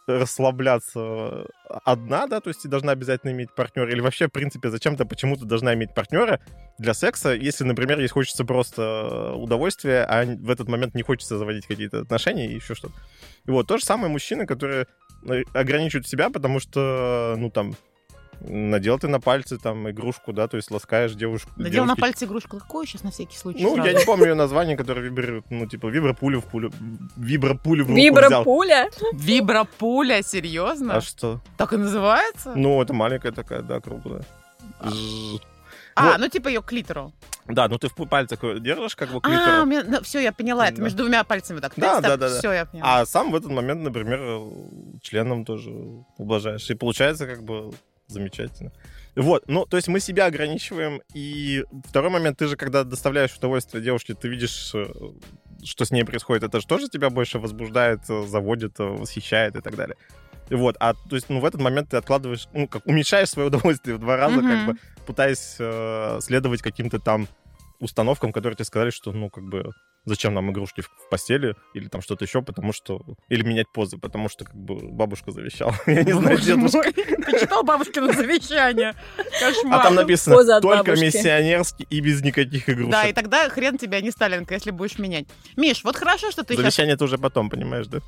расслабляться 0.08 1.46
одна, 1.68 2.28
да, 2.28 2.42
то 2.42 2.50
есть 2.50 2.64
ты 2.64 2.68
должна 2.68 2.92
обязательно 2.92 3.32
иметь 3.32 3.54
партнера, 3.54 3.92
или 3.92 4.02
вообще, 4.02 4.28
в 4.28 4.32
принципе, 4.32 4.70
зачем-то 4.70 5.06
почему-то 5.06 5.46
должна 5.46 5.74
иметь 5.76 5.94
партнера 5.94 6.40
для 6.80 6.94
секса, 6.94 7.34
если, 7.34 7.64
например, 7.64 8.00
ей 8.00 8.08
хочется 8.08 8.46
просто 8.46 9.34
удовольствия, 9.36 10.06
а 10.06 10.26
в 10.26 10.50
этот 10.50 10.68
момент 10.68 10.96
не 10.96 11.04
хочется 11.04 11.38
заводить 11.38 11.68
какие-то 11.68 12.00
отношения 12.00 12.48
и 12.48 12.56
еще 12.56 12.74
что-то. 12.74 12.96
И 13.46 13.52
вот, 13.52 13.68
то 13.68 13.78
же 13.78 13.86
самое 13.86 14.12
мужчины, 14.12 14.48
которые 14.48 14.88
э, 15.28 15.44
ограничивают 15.54 16.08
себя, 16.08 16.30
потому 16.30 16.60
что, 16.60 17.36
ну, 17.38 17.52
там, 17.52 17.76
надел 18.42 18.98
ты 19.00 19.08
на 19.08 19.20
пальцы 19.20 19.58
там 19.58 19.90
игрушку, 19.90 20.34
да, 20.34 20.48
то 20.48 20.58
есть 20.58 20.72
ласкаешь 20.72 21.14
девушку. 21.14 21.52
Надел 21.58 21.84
на 21.86 21.96
девушке- 21.96 22.02
пальцы 22.02 22.26
игрушку. 22.26 22.58
Какую 22.58 22.86
сейчас 22.86 23.04
на 23.04 23.12
всякий 23.12 23.38
случай? 23.38 23.64
Ну, 23.64 23.76
сразу? 23.76 23.90
я 23.90 23.98
не 24.00 24.06
помню 24.06 24.26
ее 24.28 24.36
название, 24.36 24.78
которое 24.78 25.02
вибрирует, 25.02 25.46
ну, 25.50 25.66
типа, 25.68 25.88
вибропулю 25.88 26.40
в 26.42 26.46
пулю, 26.46 26.72
вибропулю 27.18 27.86
в 27.86 27.90
руку 27.90 28.00
взял. 28.00 28.12
Вибропуля? 28.42 28.90
Вибропуля, 29.14 30.22
серьезно? 30.24 30.96
А 30.98 31.02
что? 31.02 31.42
Так 31.58 31.74
и 31.74 31.78
называется? 31.78 32.54
Ну, 32.56 32.82
это 32.82 32.94
маленькая 32.94 33.32
такая, 33.32 33.62
да, 33.62 33.80
круглая. 33.80 34.24
Ж- 34.84 35.40
А, 35.96 36.12
вот. 36.12 36.20
ну 36.20 36.28
типа 36.30 36.48
ее 36.48 36.62
клитору. 36.62 37.12
Да, 37.46 37.68
ну 37.68 37.78
ты 37.78 37.90
в 37.90 37.94
пальцах 38.08 38.40
держишь 38.62 38.96
как 38.96 39.10
бы 39.10 39.20
А, 39.24 39.64
у 39.64 39.66
меня, 39.66 40.02
все, 40.02 40.20
я 40.20 40.32
поняла, 40.32 40.68
это 40.68 40.78
Да. 40.78 40.84
между 40.84 41.00
двумя 41.00 41.24
пальцами 41.24 41.60
так. 41.60 41.74
Да, 41.76 42.00
да, 42.00 42.16
да, 42.16 42.30
да. 42.30 42.40
Все, 42.40 42.52
я 42.54 42.66
поняла. 42.66 43.00
а 43.02 43.06
сам 43.06 43.32
в 43.32 43.36
этот 43.36 43.52
момент, 43.52 43.82
например, 43.82 44.20
членом 45.02 45.44
тоже 45.46 45.72
ублажаешь. 46.18 46.70
И 46.70 46.76
получается 46.76 47.26
как 47.28 47.44
бы 47.44 47.72
замечательно. 48.10 48.72
Вот, 49.16 49.44
ну, 49.48 49.66
то 49.66 49.78
есть 49.78 49.88
мы 49.88 50.00
себя 50.00 50.26
ограничиваем, 50.26 51.02
и 51.14 51.64
второй 51.88 52.10
момент, 52.10 52.38
ты 52.38 52.48
же, 52.48 52.56
когда 52.56 52.84
доставляешь 52.84 53.36
удовольствие 53.36 53.84
девушке, 53.84 54.14
ты 54.14 54.28
видишь, 54.28 54.72
э, 54.74 54.86
что 55.64 55.86
с 55.86 55.92
ней 55.92 56.04
происходит, 56.06 56.44
это 56.44 56.60
же 56.60 56.68
тоже 56.68 56.90
тебя 56.90 57.10
больше 57.10 57.40
возбуждает, 57.40 58.02
э, 58.10 58.28
заводит, 58.28 58.80
э, 58.80 58.84
восхищает 58.84 59.56
и 59.56 59.62
так 59.62 59.76
далее. 59.76 59.96
Вот, 60.50 60.76
а 60.80 60.94
то 60.94 61.16
есть, 61.16 61.30
ну, 61.30 61.40
в 61.40 61.46
этот 61.46 61.62
момент 61.62 61.90
ты 61.90 61.98
откладываешь, 61.98 62.48
ну, 62.54 62.68
как 62.68 62.86
уменьшаешь 62.86 63.30
свое 63.30 63.48
удовольствие 63.50 63.96
в 63.96 64.00
два 64.00 64.16
раза, 64.18 64.42
как 64.42 64.58
Мгм. 64.58 64.66
бы 64.66 64.76
пытаясь 65.06 65.56
э, 65.60 66.20
следовать 66.22 66.62
каким-то 66.62 67.00
там 67.00 67.28
установкам, 67.80 68.32
которые 68.32 68.56
тебе 68.56 68.66
сказали, 68.66 68.90
что, 68.90 69.12
ну, 69.12 69.30
как 69.30 69.44
бы, 69.44 69.72
зачем 70.10 70.34
нам 70.34 70.52
игрушки 70.52 70.82
в 70.82 70.90
в 70.90 71.10
постели 71.10 71.56
или 71.74 71.88
там 71.88 72.02
что-то 72.02 72.26
еще, 72.26 72.42
потому 72.42 72.74
что... 72.74 73.02
Или 73.30 73.44
менять 73.44 73.68
позы, 73.70 73.98
потому 73.98 74.30
что, 74.30 74.46
как 74.46 74.56
бы, 74.56 74.76
бабушка 74.92 75.32
завещала. 75.32 75.74
Я 75.88 76.04
не 76.04 76.12
знаю, 76.12 76.38
дедушка. 76.38 76.92
Ты 76.92 77.40
читал 77.40 77.64
бабушкино 77.64 78.14
завещание? 78.14 78.94
Кошмар. 79.40 79.80
А 79.80 79.84
там 79.84 79.96
написано 79.96 80.62
только 80.62 80.92
миссионерский 80.92 81.88
и 81.90 82.00
без 82.02 82.22
никаких 82.22 82.66
Да, 82.66 82.72
и 82.72 82.76
игрушек. 82.76 83.16
тогда 83.16 83.50
хрен 83.50 83.78
тебя 83.78 84.02
не 84.02 84.12
Сталинка, 84.12 84.54
если 84.54 84.72
будешь 84.72 85.00
менять. 85.00 85.26
Миш, 85.56 85.84
вот 85.84 85.96
хорошо, 85.96 86.32
что 86.32 86.44
ты. 86.44 86.56
Завещание 86.56 86.96
это 86.96 87.06
уже 87.06 87.18
потом, 87.18 87.50
понимаешь, 87.50 87.88
да? 87.88 88.00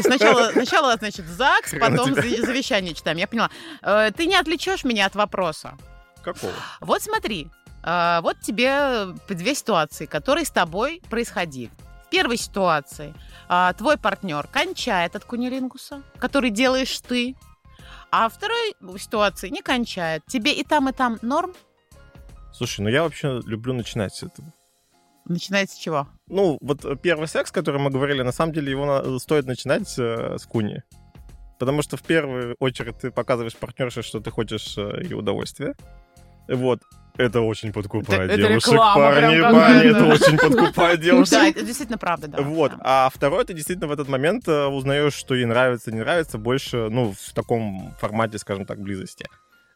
Сначала, 0.00 0.50
сначала, 0.50 0.96
значит, 0.96 1.26
ЗАГС, 1.26 1.74
потом 1.78 2.14
завещание 2.14 2.94
читаем. 2.94 3.18
Я 3.18 3.28
поняла. 3.28 3.50
Э, 3.82 4.10
Ты 4.16 4.26
не 4.26 4.34
отвлечешь 4.34 4.84
меня 4.84 5.06
от 5.06 5.14
вопроса. 5.14 5.76
Какого? 6.22 6.52
Вот 6.80 7.02
смотри, 7.02 7.48
э, 7.84 8.20
вот 8.22 8.40
тебе 8.40 9.06
две 9.28 9.54
ситуации, 9.54 10.06
которые 10.06 10.44
с 10.44 10.50
тобой 10.50 11.02
происходили. 11.10 11.70
В 12.06 12.10
первой 12.10 12.36
ситуации 12.36 13.14
а, 13.48 13.72
твой 13.72 13.98
партнер 13.98 14.46
кончает 14.46 15.16
от 15.16 15.24
кунилингуса, 15.24 16.02
который 16.18 16.50
делаешь 16.50 17.00
ты, 17.00 17.34
а 18.10 18.28
второй 18.28 18.74
ситуации 18.98 19.48
не 19.48 19.62
кончает. 19.62 20.22
Тебе 20.26 20.52
и 20.52 20.62
там, 20.62 20.88
и 20.88 20.92
там 20.92 21.18
норм? 21.22 21.54
Слушай, 22.52 22.82
ну 22.82 22.88
я 22.88 23.02
вообще 23.02 23.40
люблю 23.44 23.72
начинать 23.72 24.14
с 24.14 24.22
этого. 24.22 24.52
Начинается 25.24 25.74
с 25.74 25.78
чего? 25.78 26.06
Ну, 26.28 26.58
вот 26.60 26.84
э, 26.84 26.96
первый 26.96 27.26
секс, 27.26 27.50
который 27.50 27.80
мы 27.80 27.90
говорили, 27.90 28.22
на 28.22 28.30
самом 28.30 28.52
деле 28.52 28.70
его 28.70 28.86
на- 28.86 29.18
стоит 29.18 29.46
начинать 29.46 29.92
э, 29.98 30.36
с 30.38 30.46
куни. 30.46 30.82
Потому 31.58 31.82
что 31.82 31.96
в 31.96 32.02
первую 32.02 32.56
очередь 32.60 32.98
ты 32.98 33.10
показываешь 33.10 33.56
партнерше, 33.56 34.02
что 34.02 34.20
ты 34.20 34.30
хочешь 34.30 34.76
э, 34.76 35.02
ее 35.02 35.16
удовольствия. 35.16 35.74
Вот. 36.46 36.82
Это 37.16 37.42
очень 37.42 37.72
подкупает 37.72 38.22
Это- 38.22 38.32
это 38.40 38.48
девушек, 38.48 38.72
реклама 38.72 39.12
прям 39.12 39.22
парни, 39.22 39.40
парни, 39.40 39.58
какая-то. 39.58 39.98
это 39.98 40.06
очень 40.06 40.36
подкупает 40.38 41.00
девушек. 41.00 41.32
Да, 41.32 41.46
это 41.46 41.62
действительно 41.62 41.98
правда, 41.98 42.26
да. 42.26 42.42
Вот. 42.42 42.72
А 42.80 43.08
второй, 43.14 43.44
ты 43.44 43.54
действительно 43.54 43.86
в 43.86 43.92
этот 43.92 44.08
момент 44.08 44.48
э, 44.48 44.66
узнаешь, 44.66 45.14
что 45.14 45.36
ей 45.36 45.44
нравится, 45.44 45.92
не 45.92 46.00
нравится, 46.00 46.38
больше, 46.38 46.88
ну, 46.90 47.12
в 47.16 47.32
таком 47.32 47.94
формате, 48.00 48.38
скажем 48.38 48.66
так, 48.66 48.80
близости. 48.80 49.26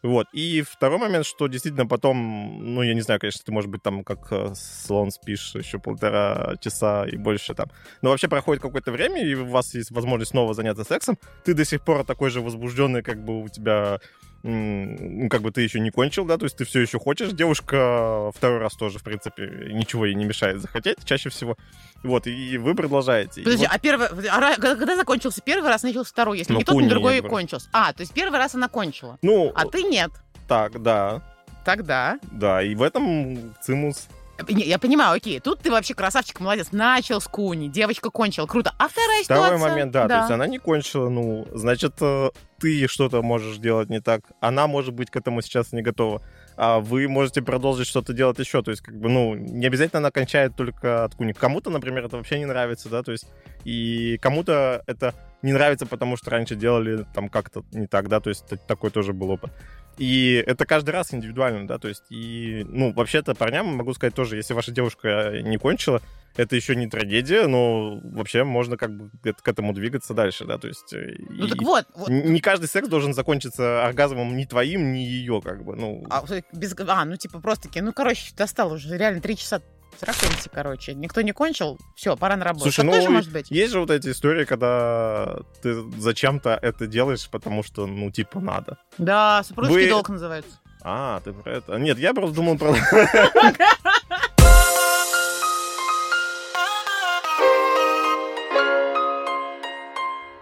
Вот. 0.03 0.27
И 0.33 0.63
второй 0.63 0.99
момент, 0.99 1.27
что 1.27 1.47
действительно 1.49 1.87
потом, 1.87 2.75
ну, 2.75 2.83
я 2.83 2.95
не 2.95 3.01
знаю, 3.03 3.19
конечно, 3.21 3.43
ты, 3.45 3.53
может 3.53 3.71
быть, 3.71 3.83
там 3.83 4.03
как 4.03 4.33
э, 4.33 4.53
слон 4.55 5.13
спишь 5.13 5.55
еще 5.55 5.79
полтора 5.79 6.55
часа 6.61 7.05
и 7.07 7.17
больше 7.17 7.55
там. 7.55 7.69
Но 8.03 8.11
вообще 8.11 8.27
проходит 8.29 8.63
какое-то 8.63 8.91
время, 8.91 9.25
и 9.25 9.35
у 9.35 9.47
вас 9.47 9.75
есть 9.75 9.93
возможность 9.93 10.33
снова 10.33 10.55
заняться 10.55 10.83
сексом. 10.83 11.19
Ты 11.45 11.55
до 11.55 11.65
сих 11.65 11.83
пор 11.83 12.05
такой 12.05 12.31
же 12.31 12.41
возбужденный, 12.41 13.03
как 13.03 13.25
бы 13.25 13.43
у 13.43 13.49
тебя 13.49 14.01
как 14.43 15.43
бы 15.43 15.51
ты 15.51 15.63
еще 15.63 15.81
не 15.81 15.91
кончил, 15.91 16.25
да, 16.25 16.39
то 16.39 16.45
есть 16.45 16.57
ты 16.57 16.65
все 16.65 16.81
еще 16.81 16.99
хочешь. 16.99 17.33
Девушка 17.33 18.31
второй 18.35 18.59
раз 18.59 18.75
тоже, 18.75 18.99
в 18.99 19.03
принципе, 19.03 19.71
ничего 19.73 20.07
ей 20.07 20.15
не 20.15 20.25
мешает 20.25 20.61
захотеть 20.61 21.05
чаще 21.05 21.29
всего. 21.29 21.57
Вот, 22.05 22.27
и 22.29 22.57
вы 22.59 22.75
продолжаете. 22.75 23.43
Подожди, 23.43 23.67
вот- 23.67 23.75
а 23.75 23.79
первый, 23.79 24.07
а 24.31 24.55
когда 24.57 24.97
закончился 24.97 25.41
первый 25.41 25.69
раз, 25.69 25.83
начался 25.83 26.11
второй, 26.13 26.39
если 26.39 26.53
Ну, 26.53 26.61
ни 26.61 26.65
тот, 26.65 26.81
я 26.81 26.89
другой 26.89 27.21
кончился. 27.21 27.69
А, 27.73 27.93
то 27.93 28.03
есть 28.03 28.13
первый 28.13 28.39
раз 28.39 28.55
она 28.55 28.69
кончила, 28.69 29.19
ну, 29.23 29.51
а 29.55 29.67
ты 29.67 29.83
нет. 29.83 30.11
так, 30.47 30.81
да, 30.83 31.23
Тогда. 31.65 32.19
да, 32.31 32.63
и 32.63 32.75
в 32.75 32.83
этом 32.83 33.55
цимус. 33.61 34.09
Не, 34.49 34.65
я 34.65 34.79
понимаю, 34.79 35.17
окей, 35.17 35.41
тут 35.41 35.61
ты 35.61 35.71
вообще 35.71 35.95
красавчик, 35.95 36.41
молодец. 36.41 36.69
Начал 36.71 37.21
с 37.21 37.27
куни, 37.27 37.69
девочка 37.69 38.11
кончила, 38.11 38.47
круто. 38.47 38.73
А 38.79 38.89
вторая 38.89 39.25
Второй 39.25 39.47
ситуация? 39.47 39.69
момент, 39.69 39.93
да, 39.93 40.09
то 40.09 40.19
есть 40.19 40.31
она 40.31 40.47
не 40.47 40.59
кончила, 40.59 41.09
ну, 41.09 41.47
значит, 41.53 41.95
э, 42.01 42.31
ты 42.59 42.87
что-то 42.87 43.23
можешь 43.23 43.59
делать 43.59 43.91
не 43.91 44.01
так, 44.01 44.23
она, 44.41 44.67
может 44.67 44.95
быть, 44.95 45.11
к 45.11 45.17
этому 45.17 45.43
сейчас 45.43 45.73
не 45.73 45.83
готова, 45.83 46.23
а 46.57 46.79
вы 46.81 47.09
можете 47.09 47.43
продолжить 47.43 47.89
что-то 47.89 48.13
делать 48.13 48.39
еще, 48.39 48.63
то 48.63 48.71
есть, 48.71 48.83
как 48.83 48.99
бы, 48.99 49.09
ну, 49.09 49.35
не 49.35 49.67
обязательно 49.67 49.99
она 49.99 50.11
кончает 50.11 50.55
только 50.57 51.05
от 51.05 51.15
куни. 51.15 51.33
Кому-то, 51.33 51.71
например, 51.71 52.05
это 52.05 52.17
вообще 52.17 52.39
не 52.39 52.47
нравится, 52.47 52.89
да, 52.89 53.03
то 53.03 53.13
есть, 53.13 53.27
и 53.65 54.19
кому-то 54.19 54.83
это 54.87 55.15
не 55.43 55.53
нравится, 55.53 55.87
потому 55.87 56.17
что 56.17 56.31
раньше 56.31 56.55
делали 56.57 57.07
там 57.15 57.29
как-то 57.29 57.65
не 57.73 57.87
так, 57.87 58.09
да, 58.09 58.21
то 58.21 58.31
есть 58.31 58.45
такой 58.67 58.91
тоже 58.91 59.13
был 59.13 59.31
опыт. 59.31 59.53
И 59.99 60.43
это 60.47 60.65
каждый 60.65 60.91
раз 60.91 61.13
индивидуально, 61.13 61.67
да, 61.67 61.79
то 61.79 61.89
есть, 61.89 62.05
и, 62.11 62.65
ну, 62.69 62.93
вообще-то 62.93 63.35
парням 63.35 63.67
могу 63.67 63.93
сказать 63.95 64.15
тоже, 64.15 64.37
если 64.37 64.55
ваша 64.55 64.71
девушка 64.71 65.41
не 65.43 65.59
кончила, 65.59 66.01
это 66.37 66.55
еще 66.55 66.77
не 66.77 66.87
трагедия, 66.87 67.49
но 67.49 67.99
вообще 68.05 68.45
можно 68.45 68.77
как 68.77 68.97
бы 68.97 69.11
к 69.11 69.49
этому 69.49 69.73
двигаться 69.73 70.15
дальше, 70.15 70.45
да, 70.45 70.57
то 70.57 70.69
есть... 70.69 70.93
Э, 70.93 71.17
ну 71.31 71.49
так 71.49 71.61
вот, 71.63 71.87
вот. 71.97 72.09
Не 72.09 72.41
каждый 72.41 72.69
секс 72.69 72.89
должен 72.89 73.13
закончиться 73.13 73.85
оргазмом 73.85 74.37
ни 74.37 74.45
твоим, 74.45 74.93
ни 74.93 74.99
ее, 74.99 75.41
как 75.43 75.65
бы, 75.65 75.75
ну... 75.75 76.07
А, 76.11 76.25
без... 76.53 76.77
а 76.79 77.05
ну 77.05 77.17
типа 77.17 77.41
просто-таки, 77.41 77.81
ну, 77.81 77.93
короче, 77.93 78.33
достал 78.37 78.73
уже 78.73 78.97
реально 78.97 79.21
три 79.21 79.37
часа 79.37 79.61
Трахаемся, 80.01 80.49
короче. 80.49 80.95
Никто 80.95 81.23
не 81.23 81.33
кончил, 81.33 81.79
все, 81.97 82.17
пора 82.17 82.37
на 82.37 82.45
работу. 82.45 82.65
Слушай, 82.65 82.77
так 82.77 82.87
ну, 82.87 82.93
тоже 82.93 83.11
может 83.11 83.33
быть. 83.33 83.51
Есть 83.51 83.73
же 83.73 83.81
вот 83.81 83.91
эти 83.91 84.11
истории, 84.11 84.45
когда 84.45 85.39
ты 85.63 85.83
зачем-то 85.99 86.59
это 86.61 86.87
делаешь, 86.87 87.29
потому 87.29 87.63
что, 87.63 87.87
ну, 87.87 88.11
типа, 88.11 88.41
надо. 88.41 88.79
Да, 88.97 89.43
супружеский 89.45 89.85
Вы... 89.85 89.91
долг 89.91 90.09
называется. 90.09 90.61
А, 90.83 91.21
ты 91.21 91.33
про 91.33 91.53
это. 91.53 91.77
Нет, 91.77 91.99
я 91.99 92.15
просто 92.15 92.37
думал 92.37 92.57
про... 92.57 92.75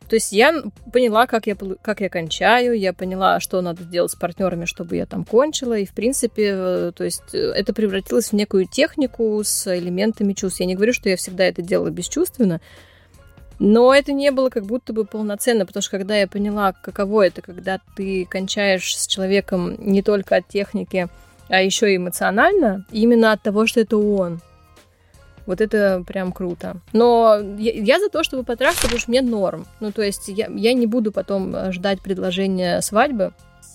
То 0.09 0.17
есть 0.17 0.33
я 0.33 0.63
поняла, 0.93 1.27
как 1.27 1.47
я, 1.47 1.57
как 1.83 2.01
я 2.01 2.09
кончаю, 2.09 2.79
я 2.79 2.93
поняла, 2.93 3.41
что 3.41 3.61
надо 3.61 3.83
делать 3.83 4.13
с 4.13 4.15
партнерами, 4.15 4.65
чтобы 4.65 4.97
я 4.97 5.07
там 5.07 5.25
кончила, 5.25 5.77
и, 5.77 5.85
в 5.85 5.93
принципе, 5.93 6.53
э, 6.55 6.93
то 6.95 7.03
есть 7.03 7.35
э, 7.35 7.39
это 7.39 7.73
превратилось 7.73 8.29
в 8.29 8.33
некую 8.35 8.67
технику 8.67 9.41
с 9.43 9.67
элементами 9.77 10.33
чувств. 10.33 10.61
Я 10.61 10.67
не 10.67 10.77
говорю, 10.77 10.93
что 10.93 11.09
я 11.09 11.17
всегда 11.17 11.45
это 11.45 11.61
делала 11.61 11.91
бесчувственно, 11.91 12.61
но 13.59 13.93
это 13.93 14.13
не 14.13 14.31
было 14.31 14.49
как 14.49 14.65
будто 14.65 14.93
бы 14.93 15.05
полноценно, 15.05 15.67
потому 15.67 15.83
что 15.83 15.91
когда 15.91 16.17
я 16.17 16.29
поняла, 16.29 16.73
каково 16.73 17.27
это, 17.27 17.43
когда 17.43 17.81
ты 17.97 18.27
кончаешь 18.27 18.97
с 18.97 19.07
человеком 19.09 19.75
не 19.79 20.03
только 20.03 20.37
от 20.37 20.47
техники, 20.47 21.09
а 21.49 21.63
еще 21.63 21.93
и 21.93 21.97
эмоционально, 21.97 22.85
именно 22.93 23.33
от 23.33 23.43
того, 23.43 23.67
что 23.67 23.81
это 23.81 23.97
он, 23.97 24.41
вот 25.47 25.61
это 25.61 26.03
прям 26.07 26.33
круто. 26.33 26.77
Но 26.93 27.39
я, 27.59 27.73
я 27.73 28.01
за 28.01 28.09
то, 28.09 28.23
чтобы 28.23 28.45
потрахаться, 28.45 28.83
потому 28.83 29.01
что 29.01 29.11
мне 29.11 29.23
норм. 29.23 29.67
Ну, 29.81 29.93
то 29.93 30.03
есть 30.03 30.29
я, 30.29 30.49
я 30.49 30.73
не 30.73 30.87
буду 30.87 31.13
потом 31.13 31.55
э, 31.55 31.73
ждать 31.73 32.01
предложения 32.01 32.81
свадьбы. 32.81 33.33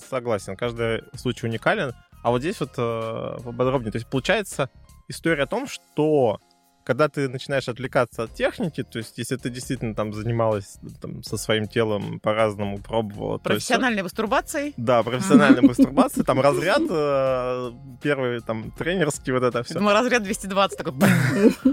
Согласен, 0.09 0.55
каждый 0.55 1.03
случай 1.15 1.47
уникален. 1.47 1.93
А 2.23 2.31
вот 2.31 2.41
здесь 2.41 2.59
вот 2.59 2.71
э, 2.77 3.37
поподробнее. 3.43 3.91
То 3.91 3.97
есть 3.97 4.07
получается 4.07 4.69
история 5.07 5.43
о 5.43 5.47
том, 5.47 5.67
что 5.67 6.39
когда 6.83 7.09
ты 7.09 7.29
начинаешь 7.29 7.67
отвлекаться 7.69 8.23
от 8.23 8.33
техники, 8.33 8.83
то 8.83 8.97
есть 8.97 9.17
если 9.17 9.35
ты 9.37 9.49
действительно 9.49 9.93
там 9.93 10.13
занималась 10.13 10.77
там, 11.01 11.23
со 11.23 11.37
своим 11.37 11.67
телом 11.67 12.19
по-разному, 12.19 12.79
пробовала... 12.79 13.37
Профессиональной 13.37 14.03
мастурбацией? 14.03 14.73
Да, 14.77 15.03
профессиональной 15.03 15.61
мастурбацией, 15.61 16.25
там 16.25 16.41
разряд 16.41 16.81
э, 16.89 17.71
первый, 18.01 18.41
там, 18.41 18.71
тренерский, 18.71 19.33
вот 19.33 19.43
это 19.43 19.63
все. 19.63 19.75
Думаю, 19.75 19.95
разряд 19.95 20.23
220 20.23 20.77
такой, 20.77 20.93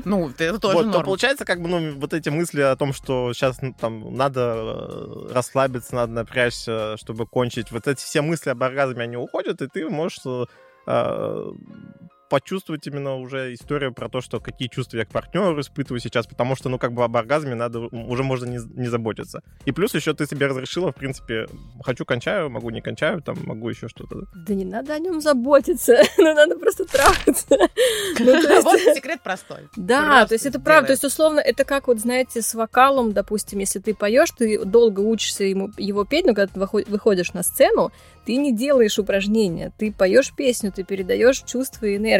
ну, 0.04 0.30
это 0.30 0.58
тоже 0.58 0.76
Вот, 0.76 0.92
то 0.92 1.02
получается, 1.02 1.44
как 1.44 1.60
бы, 1.62 1.68
ну, 1.68 1.94
вот 1.98 2.12
эти 2.12 2.28
мысли 2.28 2.60
о 2.60 2.76
том, 2.76 2.92
что 2.92 3.32
сейчас 3.32 3.62
ну, 3.62 3.74
там 3.78 4.14
надо 4.14 4.54
э, 4.56 5.32
расслабиться, 5.32 5.94
надо 5.94 6.12
напрячься, 6.12 6.96
чтобы 6.96 7.26
кончить, 7.26 7.72
вот 7.72 7.86
эти 7.86 8.00
все 8.00 8.20
мысли 8.20 8.50
об 8.50 8.62
оргазме, 8.62 9.04
они 9.04 9.16
уходят, 9.16 9.62
и 9.62 9.68
ты 9.68 9.88
можешь 9.88 10.20
э, 10.86 11.52
почувствовать 12.28 12.86
именно 12.86 13.16
уже 13.16 13.54
историю 13.54 13.92
про 13.92 14.08
то, 14.08 14.20
что 14.20 14.40
какие 14.40 14.68
чувства 14.68 14.98
я 14.98 15.04
к 15.04 15.10
партнеру 15.10 15.60
испытываю 15.60 16.00
сейчас, 16.00 16.26
потому 16.26 16.56
что, 16.56 16.68
ну, 16.68 16.78
как 16.78 16.92
бы 16.92 17.04
об 17.04 17.16
оргазме 17.16 17.54
надо, 17.54 17.80
уже 17.80 18.22
можно 18.22 18.46
не, 18.46 18.58
не 18.74 18.88
заботиться. 18.88 19.42
И 19.64 19.72
плюс 19.72 19.94
еще 19.94 20.14
ты 20.14 20.26
себе 20.26 20.46
разрешила, 20.46 20.92
в 20.92 20.96
принципе, 20.96 21.46
хочу 21.82 22.04
кончаю, 22.04 22.50
могу 22.50 22.70
не 22.70 22.80
кончаю, 22.80 23.22
там, 23.22 23.36
могу 23.44 23.68
еще 23.68 23.88
что-то. 23.88 24.26
Да 24.46 24.54
не 24.54 24.64
надо 24.64 24.94
о 24.94 24.98
нем 24.98 25.20
заботиться, 25.20 25.98
ну, 26.18 26.34
надо 26.34 26.56
просто 26.58 26.84
трахаться. 26.84 27.46
Ну, 28.20 28.62
вот 28.62 28.80
секрет 28.80 29.20
простой. 29.22 29.68
Да, 29.76 30.26
то 30.26 30.34
есть 30.34 30.44
это 30.44 30.60
правда, 30.60 30.88
то 30.88 30.92
есть 30.92 31.04
условно, 31.04 31.40
это 31.40 31.64
как 31.64 31.86
вот, 31.86 32.00
знаете, 32.00 32.42
с 32.42 32.54
вокалом, 32.54 33.12
допустим, 33.12 33.60
если 33.60 33.78
ты 33.78 33.94
поешь, 33.94 34.30
ты 34.30 34.64
долго 34.64 35.00
учишься 35.00 35.44
ему 35.44 35.70
его 35.78 36.04
петь, 36.04 36.26
но 36.26 36.34
когда 36.34 36.46
ты 36.46 36.58
выходишь 36.58 37.32
на 37.32 37.42
сцену, 37.42 37.92
ты 38.28 38.36
не 38.36 38.52
делаешь 38.52 38.98
упражнения, 38.98 39.72
ты 39.78 39.90
поешь 39.90 40.34
песню, 40.34 40.70
ты 40.70 40.84
передаешь 40.84 41.42
чувства 41.42 41.86
и 41.86 41.96
энергию, 41.96 42.17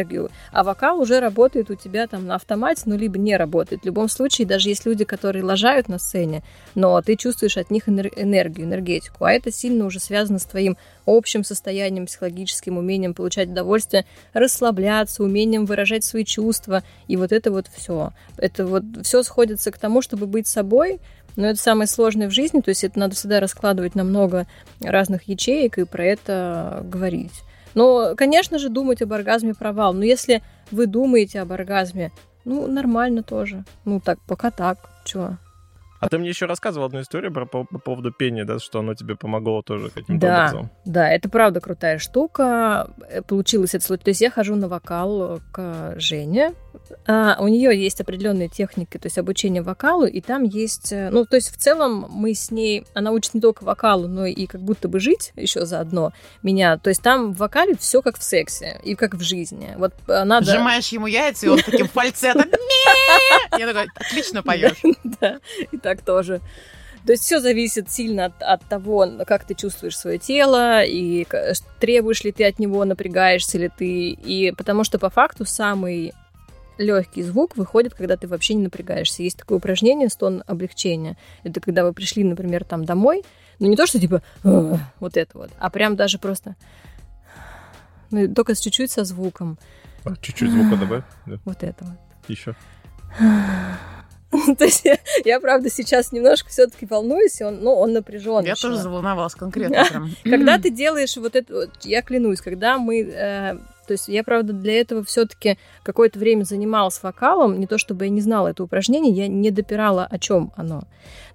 а 0.51 0.63
вокал 0.63 0.99
уже 0.99 1.19
работает 1.19 1.69
у 1.69 1.75
тебя 1.75 2.07
там 2.07 2.25
на 2.25 2.35
автомате, 2.35 2.83
ну, 2.85 2.97
либо 2.97 3.17
не 3.17 3.35
работает. 3.37 3.81
В 3.81 3.85
любом 3.85 4.09
случае, 4.09 4.47
даже 4.47 4.69
есть 4.69 4.85
люди, 4.85 5.05
которые 5.05 5.43
лажают 5.43 5.87
на 5.87 5.99
сцене, 5.99 6.43
но 6.75 7.01
ты 7.01 7.15
чувствуешь 7.15 7.57
от 7.57 7.71
них 7.71 7.87
энергию, 7.89 8.65
энергетику, 8.65 9.25
а 9.25 9.31
это 9.31 9.51
сильно 9.51 9.85
уже 9.85 9.99
связано 9.99 10.39
с 10.39 10.45
твоим 10.45 10.77
общим 11.05 11.43
состоянием, 11.43 12.05
психологическим 12.05 12.77
умением 12.77 13.13
получать 13.13 13.49
удовольствие, 13.49 14.05
расслабляться, 14.33 15.23
умением 15.23 15.65
выражать 15.65 16.03
свои 16.03 16.23
чувства, 16.23 16.83
и 17.07 17.17
вот 17.17 17.31
это 17.31 17.51
вот 17.51 17.67
все. 17.67 18.11
Это 18.37 18.65
вот 18.65 18.83
все 19.03 19.23
сходится 19.23 19.71
к 19.71 19.77
тому, 19.77 20.01
чтобы 20.01 20.27
быть 20.27 20.47
собой, 20.47 20.99
но 21.35 21.47
это 21.47 21.59
самое 21.59 21.87
сложное 21.87 22.27
в 22.27 22.33
жизни, 22.33 22.61
то 22.61 22.69
есть 22.69 22.83
это 22.83 22.99
надо 22.99 23.15
всегда 23.15 23.39
раскладывать 23.39 23.95
на 23.95 24.03
много 24.03 24.47
разных 24.81 25.23
ячеек 25.27 25.77
и 25.77 25.85
про 25.85 26.05
это 26.05 26.85
говорить. 26.85 27.43
Но, 27.75 28.15
конечно 28.15 28.59
же, 28.59 28.69
думать 28.69 29.01
об 29.01 29.13
оргазме 29.13 29.53
провал. 29.53 29.93
Но 29.93 30.03
если 30.03 30.41
вы 30.71 30.87
думаете 30.87 31.41
об 31.41 31.51
оргазме, 31.51 32.11
ну, 32.45 32.67
нормально 32.67 33.23
тоже. 33.23 33.63
Ну, 33.85 33.99
так, 33.99 34.19
пока 34.27 34.51
так. 34.51 34.89
Чего? 35.05 35.37
А 35.99 36.07
ты 36.07 36.17
мне 36.17 36.29
еще 36.29 36.45
рассказывал 36.45 36.85
одну 36.85 37.01
историю 37.01 37.33
про, 37.33 37.45
по, 37.45 37.65
по 37.65 37.77
поводу 37.77 38.11
пения, 38.11 38.45
да, 38.45 38.59
что 38.59 38.79
оно 38.79 38.93
тебе 38.93 39.15
помогло 39.15 39.61
тоже 39.61 39.89
каким-то 39.89 40.27
да, 40.27 40.45
образом. 40.45 40.69
Да, 40.85 41.09
это 41.09 41.29
правда 41.29 41.59
крутая 41.59 41.99
штука. 41.99 42.89
Э, 43.09 43.21
получилось 43.21 43.75
это 43.75 43.83
случай. 43.83 44.03
То 44.03 44.09
есть 44.09 44.21
я 44.21 44.31
хожу 44.31 44.55
на 44.55 44.69
вокал 44.69 45.41
к 45.51 45.95
Жене. 45.97 46.53
А, 47.07 47.37
у 47.39 47.47
нее 47.47 47.71
есть 47.81 48.01
определенные 48.01 48.49
техники, 48.49 48.97
то 48.97 49.07
есть 49.07 49.17
обучение 49.17 49.61
вокалу, 49.61 50.05
и 50.05 50.21
там 50.21 50.43
есть... 50.43 50.91
Э, 50.91 51.09
ну, 51.09 51.25
то 51.25 51.35
есть 51.35 51.51
в 51.51 51.57
целом 51.57 52.07
мы 52.09 52.33
с 52.33 52.51
ней... 52.51 52.85
Она 52.93 53.11
учит 53.11 53.33
не 53.33 53.41
только 53.41 53.63
вокалу, 53.63 54.07
но 54.07 54.25
и 54.25 54.45
как 54.45 54.61
будто 54.61 54.87
бы 54.87 54.99
жить 54.99 55.31
еще 55.35 55.65
заодно 55.65 56.13
меня. 56.43 56.77
То 56.77 56.89
есть 56.89 57.01
там 57.01 57.33
в 57.33 57.37
вокале 57.37 57.75
все 57.75 58.01
как 58.01 58.17
в 58.17 58.23
сексе 58.23 58.79
и 58.83 58.95
как 58.95 59.15
в 59.15 59.21
жизни. 59.21 59.73
Вот 59.77 59.93
э, 60.07 60.23
надо... 60.23 60.45
Сжимаешь 60.45 60.89
ему 60.89 61.07
яйца, 61.07 61.47
и 61.47 61.49
он 61.49 61.59
таким 61.59 61.87
фальцетом... 61.93 62.45
Я 63.57 63.67
такой, 63.67 63.87
отлично 63.95 64.43
поешь. 64.43 64.77
Да, 65.19 65.39
и 65.71 65.77
так 65.77 66.01
тоже. 66.01 66.41
То 67.05 67.13
есть 67.13 67.23
все 67.23 67.39
зависит 67.39 67.89
сильно 67.89 68.25
от, 68.25 68.41
от 68.41 68.63
того, 68.65 69.07
как 69.25 69.45
ты 69.45 69.55
чувствуешь 69.55 69.97
свое 69.97 70.17
тело, 70.19 70.83
и 70.83 71.25
требуешь 71.79 72.23
ли 72.23 72.31
ты 72.31 72.45
от 72.45 72.59
него, 72.59 72.85
напрягаешься 72.85 73.57
ли 73.57 73.69
ты. 73.75 74.09
И 74.11 74.53
потому 74.55 74.83
что 74.83 74.99
по 74.99 75.09
факту 75.09 75.45
самый 75.45 76.13
легкий 76.79 77.21
звук 77.21 77.55
выходит, 77.57 77.93
когда 77.93 78.17
ты 78.17 78.27
вообще 78.27 78.55
не 78.55 78.63
напрягаешься. 78.63 79.21
Есть 79.21 79.37
такое 79.37 79.57
упражнение 79.57 80.09
стон 80.09 80.43
облегчения. 80.47 81.17
Это 81.43 81.59
когда 81.61 81.83
вы 81.83 81.93
пришли, 81.93 82.23
например, 82.23 82.63
там 82.63 82.85
домой, 82.85 83.23
ну 83.59 83.67
не 83.67 83.75
то, 83.75 83.85
что 83.85 83.99
типа 83.99 84.23
вот 84.43 85.17
это 85.17 85.37
вот, 85.37 85.51
а 85.59 85.69
прям 85.69 85.95
даже 85.95 86.17
просто 86.17 86.55
ну, 88.11 88.33
только 88.33 88.55
с 88.55 88.59
чуть-чуть 88.59 88.89
со 88.89 89.03
звуком. 89.03 89.59
А, 90.03 90.15
чуть-чуть 90.15 90.49
звука 90.49 90.77
добавь. 90.77 91.03
Да. 91.25 91.37
Вот 91.45 91.61
это 91.61 91.85
вот. 91.85 91.97
Еще. 92.27 92.55
То 94.57 94.63
есть 94.63 94.85
я, 94.85 94.97
я, 95.25 95.39
правда, 95.39 95.69
сейчас 95.69 96.11
немножко 96.11 96.49
все-таки 96.49 96.85
волнуюсь, 96.85 97.41
он, 97.41 97.61
ну, 97.61 97.73
он 97.73 97.93
напряжен. 97.93 98.45
Я 98.45 98.55
тоже 98.55 98.77
заволновалась 98.77 99.33
конкретно. 99.33 99.85
Прям. 99.85 100.11
Когда 100.23 100.59
ты 100.59 100.69
делаешь 100.69 101.17
вот 101.17 101.35
это, 101.35 101.69
я 101.83 102.01
клянусь, 102.01 102.39
когда 102.39 102.77
мы 102.77 103.01
э, 103.01 103.57
то 103.89 103.93
есть 103.93 104.07
я, 104.07 104.23
правда, 104.23 104.53
для 104.53 104.79
этого 104.79 105.03
все-таки 105.03 105.57
какое-то 105.81 106.19
время 106.19 106.43
занималась 106.43 107.01
вокалом. 107.01 107.59
Не 107.59 107.65
то 107.65 107.79
чтобы 107.79 108.05
я 108.05 108.11
не 108.11 108.21
знала 108.21 108.49
это 108.49 108.63
упражнение, 108.63 109.11
я 109.11 109.27
не 109.27 109.49
допирала, 109.49 110.05
о 110.05 110.19
чем 110.19 110.53
оно. 110.55 110.83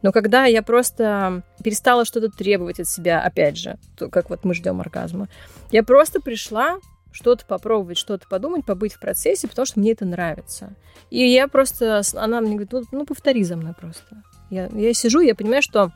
Но 0.02 0.12
когда 0.12 0.44
я 0.44 0.62
просто 0.62 1.42
перестала 1.64 2.04
что-то 2.04 2.28
требовать 2.28 2.78
от 2.78 2.88
себя, 2.88 3.20
опять 3.20 3.58
же, 3.58 3.76
то, 3.98 4.08
как 4.08 4.30
вот 4.30 4.44
мы 4.44 4.54
ждем 4.54 4.80
оргазма, 4.80 5.28
я 5.72 5.82
просто 5.82 6.20
пришла 6.20 6.78
что-то 7.10 7.44
попробовать, 7.44 7.98
что-то 7.98 8.28
подумать, 8.28 8.64
побыть 8.64 8.92
в 8.92 9.00
процессе, 9.00 9.48
потому 9.48 9.66
что 9.66 9.80
мне 9.80 9.90
это 9.90 10.04
нравится. 10.04 10.74
И 11.10 11.26
я 11.26 11.48
просто, 11.48 12.02
она 12.14 12.40
мне 12.40 12.50
говорит, 12.50 12.70
ну, 12.70 12.82
ну 12.92 13.04
повтори 13.04 13.42
за 13.42 13.56
мной 13.56 13.74
просто. 13.74 14.22
Я, 14.48 14.68
я 14.72 14.94
сижу, 14.94 15.18
я 15.18 15.34
понимаю, 15.34 15.62
что 15.62 15.90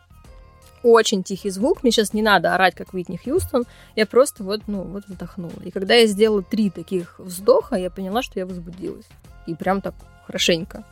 очень 0.83 1.23
тихий 1.23 1.51
звук, 1.51 1.83
мне 1.83 1.93
сейчас 1.93 2.13
не 2.13 2.23
надо 2.23 2.55
орать, 2.55 2.75
как 2.75 2.95
Уитни 2.95 3.17
Хьюстон, 3.17 3.65
я 3.97 4.07
просто 4.07 4.45
вот, 4.45 4.63
ну, 4.67 4.83
вот 4.83 5.05
вздохнула. 5.07 5.61
И 5.65 5.71
когда 5.71 5.95
я 5.95 6.07
сделала 6.07 6.43
три 6.43 6.71
таких 6.71 7.19
вздоха, 7.19 7.77
я 7.77 7.91
поняла, 7.91 8.23
что 8.23 8.39
я 8.39 8.47
возбудилась. 8.47 9.07
И 9.47 9.55
прям 9.55 9.81
так 9.81 9.95
хорошенько. 10.27 10.85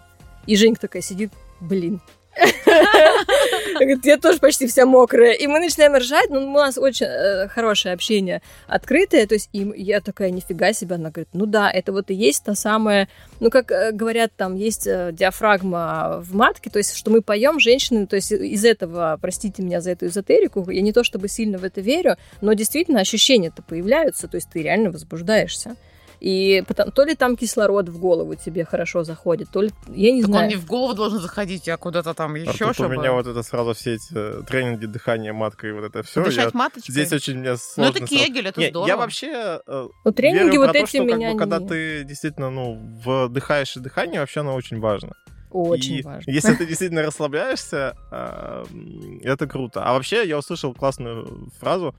И 0.46 0.56
Женька 0.56 0.82
такая 0.82 1.02
сидит, 1.02 1.32
блин, 1.60 2.00
Я 4.04 4.18
тоже 4.18 4.38
почти 4.38 4.66
вся 4.66 4.86
мокрая. 4.86 5.32
И 5.32 5.46
мы 5.46 5.60
начинаем 5.60 5.94
ржать, 5.96 6.30
но 6.30 6.40
у 6.40 6.52
нас 6.52 6.78
очень 6.78 7.06
э, 7.06 7.48
хорошее 7.48 7.94
общение, 7.94 8.42
открытое. 8.66 9.26
То 9.26 9.34
есть 9.34 9.48
и 9.52 9.72
я 9.76 10.00
такая, 10.00 10.30
нифига 10.30 10.72
себе. 10.72 10.96
Она 10.96 11.10
говорит, 11.10 11.28
ну 11.32 11.46
да, 11.46 11.70
это 11.70 11.92
вот 11.92 12.10
и 12.10 12.14
есть 12.14 12.44
та 12.44 12.54
самая... 12.54 13.08
Ну, 13.40 13.50
как 13.50 13.70
э, 13.70 13.92
говорят, 13.92 14.32
там 14.36 14.54
есть 14.56 14.86
э, 14.86 15.10
диафрагма 15.12 16.22
в 16.22 16.34
матке, 16.34 16.70
то 16.70 16.78
есть 16.78 16.94
что 16.94 17.10
мы 17.10 17.22
поем, 17.22 17.60
женщины, 17.60 18.06
то 18.06 18.16
есть 18.16 18.32
из 18.32 18.64
этого, 18.64 19.18
простите 19.20 19.62
меня 19.62 19.80
за 19.80 19.92
эту 19.92 20.06
эзотерику, 20.06 20.68
я 20.70 20.82
не 20.82 20.92
то 20.92 21.04
чтобы 21.04 21.28
сильно 21.28 21.58
в 21.58 21.64
это 21.64 21.80
верю, 21.80 22.16
но 22.40 22.52
действительно 22.52 23.00
ощущения-то 23.00 23.62
появляются, 23.62 24.28
то 24.28 24.36
есть 24.36 24.48
ты 24.50 24.62
реально 24.62 24.90
возбуждаешься. 24.90 25.76
И 26.20 26.64
потом, 26.66 26.90
то 26.92 27.04
ли 27.04 27.14
там 27.14 27.36
кислород 27.36 27.88
в 27.88 27.98
голову 27.98 28.34
тебе 28.34 28.64
хорошо 28.64 29.04
заходит, 29.04 29.48
то 29.50 29.60
ли, 29.62 29.70
я 29.88 30.12
не 30.12 30.22
так 30.22 30.30
знаю. 30.30 30.44
он 30.44 30.48
не 30.50 30.56
в 30.56 30.66
голову 30.66 30.94
должен 30.94 31.20
заходить, 31.20 31.68
а 31.68 31.76
куда-то 31.76 32.14
там 32.14 32.34
еще, 32.36 32.64
А 32.64 32.68
тут 32.68 32.74
чтобы... 32.74 32.96
у 32.96 32.98
меня 33.00 33.12
вот 33.12 33.26
это 33.26 33.42
сразу 33.42 33.74
все 33.74 33.94
эти 33.94 34.08
э, 34.14 34.42
тренинги 34.48 34.86
дыхания 34.86 35.32
маткой, 35.32 35.72
вот 35.74 35.84
это 35.84 36.02
все. 36.02 36.24
Дышать 36.24 36.54
маточкой? 36.54 36.92
Здесь 36.92 37.12
очень 37.12 37.38
мне 37.38 37.50
Ну, 37.52 37.56
сложно. 37.58 37.90
это 37.90 38.06
сразу- 38.06 38.24
кегель, 38.24 38.46
это 38.48 38.60
Не, 38.60 38.70
здорово. 38.70 38.88
Я 38.88 38.96
вообще 38.96 39.60
э, 39.66 39.88
Ну, 40.04 40.12
тренинги 40.12 40.44
верю 40.44 40.58
вот 40.60 40.64
про 40.66 40.72
то, 40.72 40.78
эти 40.78 40.88
что, 40.88 40.98
как 40.98 41.06
бы, 41.06 41.12
меня 41.16 41.36
когда 41.36 41.58
не- 41.58 41.68
ты 41.68 42.04
действительно, 42.04 42.50
ну, 42.50 42.80
вдыхаешь 43.04 43.76
и 43.76 43.80
дыхание, 43.80 44.20
вообще 44.20 44.40
оно 44.40 44.54
очень 44.54 44.80
важно. 44.80 45.12
Очень 45.50 45.98
И 45.98 46.02
важно. 46.02 46.30
Если 46.30 46.54
ты 46.54 46.66
действительно 46.66 47.02
расслабляешься, 47.02 47.94
м, 48.10 49.20
это 49.22 49.46
круто. 49.46 49.84
А 49.84 49.92
вообще, 49.92 50.26
я 50.26 50.38
услышал 50.38 50.74
классную 50.74 51.50
фразу 51.60 51.94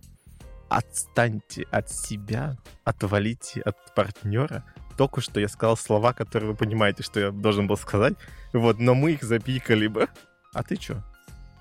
«Отстаньте 0.69 1.65
от 1.71 1.89
себя, 1.89 2.57
отвалите 2.83 3.61
от 3.61 3.75
партнера». 3.95 4.63
Только 4.97 5.21
что 5.21 5.39
я 5.39 5.47
сказал 5.47 5.77
слова, 5.77 6.13
которые 6.13 6.51
вы 6.51 6.55
понимаете, 6.57 7.03
что 7.03 7.19
я 7.19 7.31
должен 7.31 7.67
был 7.67 7.77
сказать. 7.77 8.15
Вот, 8.51 8.79
но 8.79 8.95
мы 8.95 9.11
их 9.11 9.21
запикали 9.23 9.85
бы. 9.87 10.07
А 10.53 10.63
ты 10.63 10.75
чё? 10.75 11.03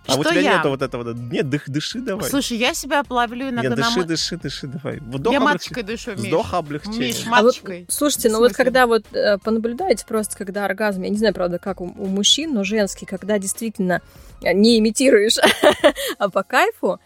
А 0.09 0.15
у 0.15 0.23
Что 0.23 0.31
тебя 0.31 0.41
я? 0.41 0.57
нету 0.59 0.69
вот 0.71 0.81
этого... 0.83 1.13
Нет, 1.13 1.51
дых, 1.51 1.69
дыши 1.69 2.01
давай. 2.01 2.31
Слушай, 2.31 2.57
я 2.59 2.73
себя 2.75 3.03
ловлю 3.11 3.49
иногда 3.51 3.71
Нет, 3.71 3.79
на... 3.79 3.85
дыши, 3.85 3.99
мы- 3.99 4.05
дыши, 4.05 4.37
дыши, 4.37 4.67
давай. 4.69 5.01
Вдох, 5.01 5.33
Я 5.33 5.41
облегчи- 5.41 5.45
маточкой 5.45 5.83
дышу, 5.83 6.11
Миш. 6.13 6.21
Вздох 6.21 6.55
облегчения. 6.55 6.99
Миш, 7.09 7.25
А 7.27 7.43
вот, 7.43 7.45
маточкой. 7.47 7.87
слушайте, 7.91 8.31
ну 8.31 8.39
вот 8.39 8.53
когда 8.53 8.87
вот 8.87 9.05
э, 9.13 9.37
понаблюдаете 9.39 10.07
просто, 10.07 10.37
когда 10.39 10.65
оргазм, 10.65 11.03
я 11.03 11.09
не 11.11 11.19
знаю, 11.19 11.35
правда, 11.35 11.59
как 11.59 11.81
у, 11.81 11.87
у 11.87 12.07
мужчин, 12.07 12.55
но 12.55 12.63
женский, 12.63 13.05
когда 13.05 13.39
действительно 13.41 14.01
э, 14.43 14.53
не 14.53 14.79
имитируешь, 14.79 15.39
а 16.19 16.31
по 16.31 16.45
кайфу, 16.45 17.01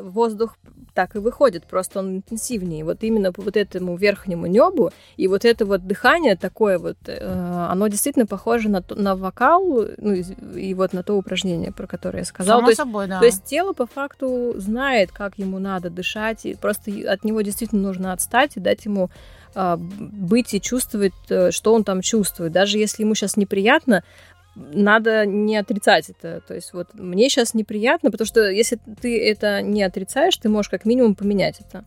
воздух 0.00 0.56
так 0.94 1.16
и 1.16 1.18
выходит, 1.18 1.64
просто 1.64 2.00
он 2.00 2.16
интенсивнее. 2.16 2.84
Вот 2.84 3.02
именно 3.02 3.32
по 3.32 3.42
вот 3.42 3.56
этому 3.56 3.96
верхнему 3.96 4.46
небу, 4.46 4.90
и 5.16 5.28
вот 5.28 5.44
это 5.44 5.64
вот 5.64 5.86
дыхание 5.86 6.36
такое 6.36 6.78
вот, 6.78 6.96
э, 7.06 7.66
оно 7.70 7.88
действительно 7.88 8.26
похоже 8.26 8.68
на, 8.68 8.82
то- 8.82 8.94
на 8.94 9.16
вокал, 9.16 9.86
ну, 9.98 10.12
и, 10.12 10.74
вот 10.74 10.92
на 10.92 11.02
то 11.02 11.14
упражнение, 11.14 11.72
про 11.72 11.86
которое 11.86 12.20
я 12.20 12.24
сказала. 12.24 12.58
Само 12.58 12.66
То 12.66 12.70
есть 12.70 12.78
собой, 12.78 13.06
да. 13.08 13.18
то 13.20 13.24
есть 13.26 13.44
тело 13.44 13.72
по 13.72 13.86
факту 13.86 14.54
знает, 14.56 15.12
как 15.12 15.38
ему 15.38 15.58
надо 15.58 15.90
дышать, 15.90 16.44
и 16.44 16.54
просто 16.54 16.90
от 17.10 17.24
него 17.24 17.40
действительно 17.40 17.82
нужно 17.82 18.12
отстать 18.12 18.56
и 18.56 18.60
дать 18.60 18.84
ему 18.84 19.10
а, 19.54 19.76
быть 19.78 20.54
и 20.54 20.60
чувствовать, 20.60 21.12
э, 21.28 21.50
что 21.50 21.74
он 21.74 21.84
там 21.84 22.00
чувствует. 22.00 22.52
Даже 22.52 22.78
если 22.78 23.02
ему 23.02 23.14
сейчас 23.14 23.36
неприятно, 23.36 24.02
надо 24.54 25.24
не 25.26 25.56
отрицать 25.56 26.10
это. 26.10 26.40
То 26.40 26.54
есть 26.54 26.72
вот 26.72 26.94
мне 26.94 27.28
сейчас 27.28 27.54
неприятно, 27.54 28.10
потому 28.10 28.26
что 28.26 28.48
если 28.50 28.78
ты 29.00 29.18
это 29.28 29.62
не 29.62 29.82
отрицаешь, 29.82 30.36
ты 30.36 30.48
можешь 30.48 30.68
как 30.70 30.84
минимум 30.84 31.14
поменять 31.14 31.60
это. 31.60 31.84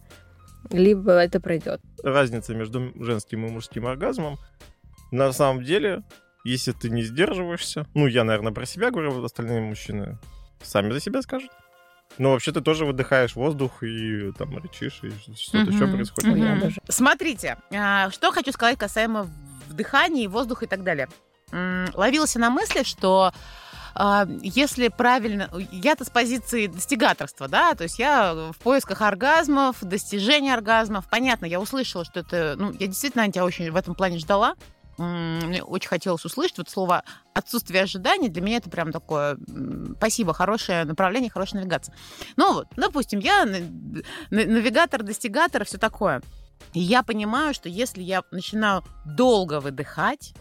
Либо 0.71 1.11
это 1.11 1.39
пройдет. 1.39 1.79
разница 2.03 2.55
между 2.55 2.91
женским 3.03 3.45
и 3.45 3.51
мужским 3.51 3.85
оргазмом. 3.85 4.37
На 5.11 5.31
самом 5.31 5.63
деле, 5.63 6.03
если 6.43 6.71
ты 6.71 6.89
не 6.89 7.03
сдерживаешься, 7.03 7.85
ну, 7.93 8.07
я, 8.07 8.23
наверное, 8.23 8.51
про 8.51 8.65
себя 8.65 8.89
говорю, 8.89 9.11
вот 9.11 9.23
остальные 9.25 9.61
мужчины 9.61 10.17
сами 10.63 10.91
за 10.91 10.99
себя 10.99 11.21
скажут. 11.21 11.51
Но 12.17 12.31
вообще 12.31 12.51
ты 12.51 12.61
тоже 12.61 12.85
выдыхаешь 12.85 13.35
воздух 13.35 13.83
и 13.83 14.31
там 14.37 14.57
рычишь, 14.57 15.01
и 15.03 15.09
что-то 15.35 15.69
еще 15.71 15.85
Мгм. 15.85 15.95
происходит. 15.97 16.59
Даже- 16.61 16.81
Смотрите, 16.89 17.57
а, 17.71 18.09
что 18.09 18.31
хочу 18.31 18.51
сказать 18.51 18.77
касаемо 18.77 19.27
вдыхания, 19.67 20.27
воздуха 20.29 20.65
и 20.65 20.67
так 20.67 20.83
далее. 20.83 21.07
М, 21.51 21.87
Ловился 21.93 22.39
на 22.39 22.49
мысли, 22.49 22.83
что 22.83 23.31
а, 23.93 24.27
если 24.41 24.89
правильно... 24.89 25.49
Я-то 25.71 26.03
с 26.03 26.09
позиции 26.09 26.67
достигаторства, 26.67 27.47
да, 27.47 27.73
то 27.75 27.83
есть 27.83 27.97
я 27.97 28.33
в 28.51 28.57
поисках 28.57 29.01
оргазмов, 29.01 29.77
достижения 29.81 30.53
оргазмов. 30.53 31.07
Понятно, 31.09 31.45
я 31.45 31.59
услышала, 31.61 32.03
что 32.03 32.19
это... 32.19 32.55
Ну, 32.57 32.71
я 32.71 32.87
действительно 32.87 33.31
тебя 33.31 33.45
очень 33.45 33.71
в 33.71 33.75
этом 33.75 33.95
плане 33.95 34.17
ждала. 34.17 34.55
Мне 34.97 35.61
очень 35.61 35.89
хотелось 35.89 36.23
услышать 36.23 36.57
вот 36.57 36.69
слово 36.69 37.03
отсутствие 37.33 37.83
ожиданий. 37.83 38.29
Для 38.29 38.41
меня 38.41 38.57
это 38.57 38.69
прям 38.69 38.93
такое 38.93 39.37
спасибо, 39.97 40.33
хорошее 40.33 40.85
направление, 40.85 41.29
хорошая 41.29 41.61
навигация. 41.61 41.93
Ну 42.37 42.53
вот, 42.53 42.67
допустим, 42.77 43.19
я 43.19 43.45
на- 43.45 43.59
на- 43.59 44.45
навигатор, 44.45 45.03
достигатор, 45.03 45.65
все 45.65 45.77
такое. 45.77 46.21
И 46.73 46.79
я 46.79 47.03
понимаю, 47.03 47.53
что 47.53 47.67
если 47.67 48.01
я 48.03 48.23
начинаю 48.31 48.83
долго 49.05 49.59
выдыхать, 49.59 50.33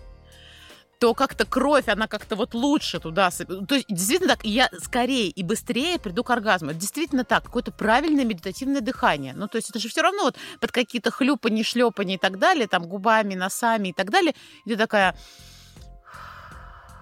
то 0.99 1.14
как-то 1.14 1.45
кровь, 1.45 1.88
она 1.88 2.07
как-то 2.07 2.36
вот 2.36 2.55
лучше 2.55 3.01
туда... 3.01 3.30
То 3.30 3.74
есть 3.74 3.86
действительно 3.88 4.34
так, 4.34 4.45
я 4.45 4.68
скорее 4.82 5.28
и 5.28 5.42
быстрее 5.42 5.99
приду 5.99 6.24
к 6.24 6.30
оргазму. 6.30 6.72
Действительно 6.72 7.24
так, 7.24 7.45
какое-то 7.45 7.72
правильное 7.72 8.24
медитативное 8.24 8.80
дыхание. 8.80 9.32
Ну, 9.34 9.49
то 9.49 9.57
есть 9.57 9.70
это 9.70 9.78
же 9.78 9.88
все 9.88 10.03
равно 10.03 10.24
вот 10.24 10.36
под 10.61 10.72
какие-то 10.72 11.11
хлюпани, 11.11 11.62
шлепани 11.62 12.14
и 12.14 12.18
так 12.18 12.38
далее, 12.38 12.66
там 12.66 12.84
губами, 12.84 13.34
носами 13.34 13.88
и 13.88 13.92
так 13.92 14.11
далее. 14.11 14.34
И 14.64 14.70
ты 14.70 14.76
такая... 14.76 15.16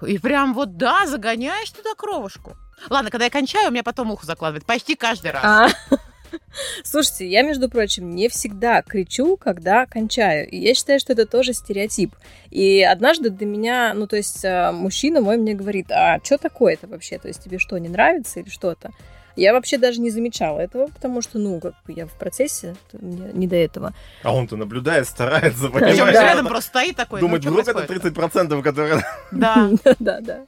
И 0.06 0.18
прям 0.18 0.52
вот, 0.54 0.76
да, 0.76 1.06
загоняешь 1.06 1.70
туда 1.70 1.94
кровушку. 1.94 2.56
Ладно, 2.90 3.10
когда 3.10 3.26
я 3.26 3.30
кончаю, 3.30 3.68
у 3.68 3.70
меня 3.70 3.84
потом 3.84 4.10
ухо 4.10 4.26
закладывает. 4.26 4.66
Почти 4.66 4.96
каждый 4.96 5.30
раз. 5.30 5.72
Слушайте, 6.84 7.28
я, 7.28 7.42
между 7.42 7.68
прочим, 7.68 8.10
не 8.10 8.28
всегда 8.28 8.82
кричу, 8.82 9.36
когда 9.36 9.86
кончаю. 9.86 10.48
И 10.48 10.56
я 10.56 10.74
считаю, 10.74 11.00
что 11.00 11.12
это 11.12 11.26
тоже 11.26 11.52
стереотип. 11.52 12.14
И 12.50 12.82
однажды 12.82 13.30
до 13.30 13.44
меня, 13.44 13.94
ну, 13.94 14.06
то 14.06 14.16
есть, 14.16 14.44
э, 14.44 14.72
мужчина 14.72 15.20
мой 15.20 15.36
мне 15.36 15.54
говорит, 15.54 15.90
а 15.90 16.18
что 16.22 16.38
такое-то 16.38 16.86
вообще? 16.86 17.18
То 17.18 17.28
есть, 17.28 17.42
тебе 17.42 17.58
что, 17.58 17.78
не 17.78 17.88
нравится 17.88 18.40
или 18.40 18.48
что-то? 18.48 18.90
Я 19.34 19.54
вообще 19.54 19.78
даже 19.78 20.00
не 20.00 20.10
замечала 20.10 20.60
этого, 20.60 20.88
потому 20.88 21.22
что, 21.22 21.38
ну, 21.38 21.58
как 21.58 21.74
бы 21.86 21.94
я 21.94 22.06
в 22.06 22.12
процессе, 22.18 22.74
мне 22.92 23.30
не 23.32 23.46
до 23.46 23.56
этого. 23.56 23.94
А 24.22 24.34
он-то 24.34 24.56
наблюдает, 24.56 25.08
старается, 25.08 25.68
понимаешь? 25.68 25.96
Да. 25.96 26.22
рядом 26.22 26.46
просто 26.46 26.68
стоит 26.68 26.96
такой. 26.96 27.20
ну, 27.20 27.28
Думает, 27.28 27.42
что 27.42 27.52
вдруг 27.52 27.68
это 27.68 27.86
происходит? 27.86 28.18
30%, 28.18 28.62
которые... 28.62 29.04
Да. 29.30 29.70
Да, 29.98 30.20
да. 30.20 30.40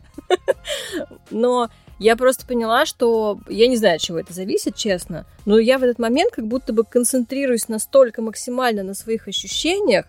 Но 1.30 1.70
я 1.99 2.16
просто 2.16 2.47
поняла, 2.47 2.86
что 2.86 3.38
я 3.49 3.68
не 3.68 3.76
знаю, 3.76 3.97
от 3.97 4.03
чего 4.03 4.18
это 4.18 4.32
зависит, 4.32 4.76
честно, 4.76 5.26
но 5.45 5.59
я 5.59 5.78
в 5.78 5.84
этот 5.84 5.99
момент 5.99 6.32
как 6.32 6.47
будто 6.47 6.72
бы 6.72 6.84
концентрируюсь 6.84 7.68
настолько 7.68 8.22
максимально 8.22 8.82
на 8.82 8.95
своих 8.95 9.28
ощущениях, 9.28 10.07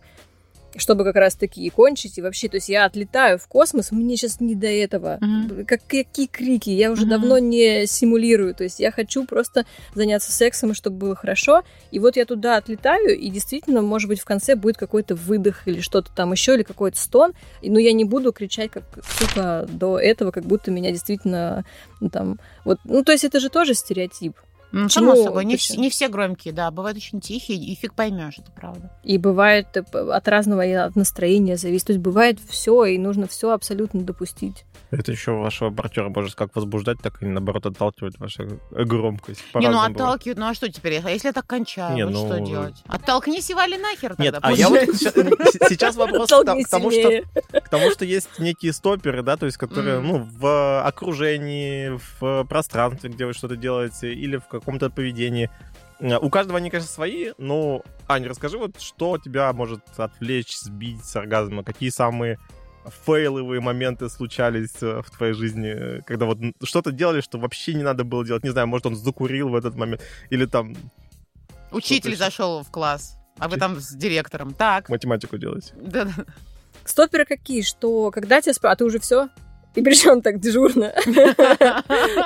чтобы 0.78 1.04
как 1.04 1.16
раз 1.16 1.36
таки 1.36 1.66
и 1.66 1.70
кончить, 1.70 2.18
и 2.18 2.22
вообще, 2.22 2.50
то 2.50 2.58
есть 2.58 2.70
я 2.70 2.86
отлетаю 2.86 3.38
в 3.38 3.48
космос, 3.48 3.92
мне 3.92 4.18
сейчас 4.18 4.40
не 4.40 4.56
до 4.56 4.68
этого. 4.68 5.18
Мгм. 5.22 5.66
Как, 5.66 5.82
какие 5.88 6.28
крики, 6.28 6.70
я 6.70 6.92
уже 6.92 7.04
Мгм. 7.04 7.10
давно 7.10 7.38
не 7.38 7.88
симулирую, 7.88 8.54
то 8.56 8.64
есть 8.64 8.80
я 8.80 8.92
хочу 8.92 9.26
просто 9.26 9.66
заняться 9.94 10.32
сексом, 10.32 10.72
и 10.72 10.74
чтобы 10.74 10.98
было 10.98 11.16
хорошо, 11.16 11.64
и 11.92 12.00
вот 12.00 12.16
я 12.18 12.26
туда 12.26 12.58
отлетаю, 12.58 13.18
и 13.18 13.30
действительно, 13.30 13.82
может 13.82 14.10
быть, 14.10 14.20
в 14.20 14.26
конце 14.26 14.56
будет 14.56 14.78
какой-то 14.78 15.16
выдох 15.16 15.68
или 15.68 15.82
что-то 15.82 16.12
там 16.14 16.32
еще, 16.32 16.56
или 16.56 16.64
какой-то 16.64 16.98
стон, 16.98 17.34
но 17.62 17.80
я 17.80 17.94
не 17.94 18.06
буду 18.06 18.32
кричать, 18.34 18.72
как, 18.72 18.84
сука, 19.20 19.66
до 19.70 19.98
этого, 20.00 20.32
как 20.32 20.44
будто 20.46 20.72
меня 20.72 20.92
действительно, 20.92 21.66
ну, 22.02 22.10
там, 22.10 22.40
вот, 22.64 22.80
ну, 22.84 23.04
то 23.04 23.12
есть 23.12 23.24
это 23.24 23.40
же 23.40 23.50
тоже 23.50 23.74
стереотип. 23.74 24.36
Ну, 24.78 24.90
само 24.90 25.16
собой, 25.16 25.46
не, 25.46 25.54
это 25.56 25.62
вс- 25.64 25.66
всё? 25.74 25.80
не 25.80 25.90
все 25.90 26.10
громкие, 26.10 26.54
да, 26.54 26.70
бывают 26.70 26.98
очень 26.98 27.22
тихие, 27.22 27.58
и 27.58 27.76
фиг 27.76 27.94
поймешь, 27.94 28.36
это 28.40 28.52
правда. 28.52 28.92
И 29.04 29.18
бывает 29.18 29.68
э, 29.78 29.82
от 29.82 30.28
разного 30.28 30.66
и 30.66 30.72
от 30.74 30.96
настроения 30.98 31.56
зависит. 31.56 31.88
То 31.88 31.94
есть 31.94 32.04
бывает 32.04 32.40
все, 32.46 32.84
и 32.86 32.98
нужно 32.98 33.26
все 33.28 33.52
абсолютно 33.52 34.02
допустить. 34.02 34.66
Это 34.92 35.12
еще 35.14 35.32
вашего 35.32 35.70
партнера 35.70 36.10
может 36.10 36.36
как 36.36 36.56
возбуждать, 36.56 36.98
так 37.02 37.24
и 37.24 37.26
наоборот 37.26 37.66
отталкивать 37.66 38.20
вашу 38.20 38.60
громкость. 38.72 39.42
не, 39.56 39.70
ну 39.70 39.80
отталкивают, 39.80 40.38
ну 40.38 40.48
а 40.48 40.54
что 40.54 40.70
теперь? 40.70 41.02
А 41.04 41.10
если 41.10 41.30
я 41.30 41.34
так 41.34 41.48
кончаю, 41.48 41.96
Не, 41.96 42.06
вот 42.06 42.14
ну, 42.14 42.26
что 42.28 42.40
делать? 42.42 42.76
Оттолкнись 42.88 43.50
и 43.50 43.54
вали 43.54 43.78
нахер 43.78 44.16
Нет, 44.18 44.34
тогда. 44.34 44.48
а 44.50 44.52
я 44.52 44.68
вот 44.70 44.80
сейчас 45.70 45.96
вопрос 45.96 46.28
к 46.30 46.70
тому- 46.70 46.92
что 46.92 47.22
к 47.62 47.70
тому, 47.70 47.92
что 47.92 48.04
есть 48.06 48.40
некие 48.40 48.74
стоперы, 48.74 49.24
да, 49.24 49.38
то 49.38 49.46
есть 49.46 49.58
которые, 49.58 50.00
ну, 50.02 50.28
в 50.38 50.82
окружении, 50.86 51.98
в 52.20 52.46
пространстве, 52.46 53.10
где 53.10 53.26
вы 53.26 53.34
что-то 53.34 53.56
делаете, 53.56 54.14
или 54.14 54.38
в 54.38 54.48
каком-то 54.66 54.90
поведении. 54.90 55.50
Э, 56.00 56.18
У 56.18 56.30
каждого 56.30 56.58
они, 56.58 56.70
конечно, 56.70 56.92
свои, 56.92 57.32
но, 57.38 57.84
Аня, 58.08 58.30
расскажи, 58.30 58.58
вот 58.58 58.82
что 58.82 59.18
тебя 59.18 59.52
может 59.54 59.82
отвлечь, 59.98 60.58
сбить 60.58 61.04
с 61.06 61.16
оргазма, 61.16 61.64
какие 61.64 61.90
самые 61.90 62.38
фейловые 63.06 63.62
моменты 63.62 64.10
случались 64.10 64.82
э, 64.82 65.02
в 65.02 65.10
твоей 65.10 65.34
жизни, 65.34 66.02
когда 66.06 66.26
вот 66.26 66.38
что-то 66.64 66.92
делали, 66.92 67.22
что 67.22 67.38
вообще 67.40 67.74
не 67.74 67.84
надо 67.84 68.04
было 68.04 68.26
делать, 68.26 68.44
не 68.44 68.52
знаю, 68.52 68.68
может, 68.68 68.86
он 68.86 68.96
закурил 68.96 69.50
в 69.50 69.56
этот 69.56 69.76
момент, 69.76 70.02
или 70.30 70.46
там 70.46 70.76
Учитель 71.72 72.16
зашел 72.16 72.64
в 72.64 72.70
класс, 72.72 73.18
а 73.38 73.50
вы 73.50 73.58
там 73.58 73.80
с 73.80 73.94
директором. 73.96 74.54
Так. 74.54 74.88
математику 74.90 75.38
делать. 75.38 75.74
Да, 75.76 76.06
да. 76.06 76.26
Стоперы 76.86 77.26
какие? 77.26 77.64
Что 77.64 78.12
когда 78.12 78.42
тебя 78.42 78.54
спрашивают, 78.54 78.76
а 78.76 78.78
ты 78.78 78.86
уже 78.86 79.00
все? 79.00 79.30
И 79.76 79.82
причем 79.82 80.22
так 80.22 80.40
дежурно. 80.40 80.94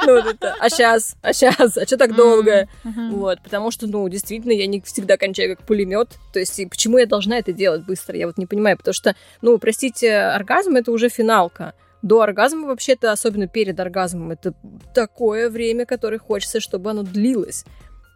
Ну, 0.05 0.21
а 0.59 0.69
сейчас, 0.69 1.15
а 1.21 1.33
сейчас, 1.33 1.77
а 1.77 1.85
что 1.85 1.97
так 1.97 2.15
долго? 2.15 2.67
Вот, 2.83 3.41
потому 3.41 3.71
что, 3.71 3.87
ну, 3.87 4.07
действительно, 4.07 4.51
я 4.51 4.67
не 4.67 4.81
всегда 4.81 5.17
кончаю 5.17 5.55
как 5.55 5.65
пулемет. 5.65 6.09
То 6.33 6.39
есть, 6.39 6.59
и 6.59 6.65
почему 6.65 6.97
я 6.97 7.05
должна 7.05 7.37
это 7.37 7.51
делать 7.51 7.85
быстро? 7.85 8.15
Я 8.15 8.27
вот 8.27 8.37
не 8.37 8.45
понимаю, 8.45 8.77
потому 8.77 8.93
что, 8.93 9.15
ну, 9.41 9.57
простите, 9.57 10.15
оргазм 10.15 10.75
это 10.75 10.91
уже 10.91 11.09
финалка. 11.09 11.73
До 12.01 12.21
оргазма 12.21 12.67
вообще-то, 12.67 13.11
особенно 13.11 13.47
перед 13.47 13.79
оргазмом, 13.79 14.31
это 14.31 14.53
такое 14.93 15.49
время, 15.49 15.85
которое 15.85 16.17
хочется, 16.17 16.59
чтобы 16.59 16.91
оно 16.91 17.03
длилось. 17.03 17.65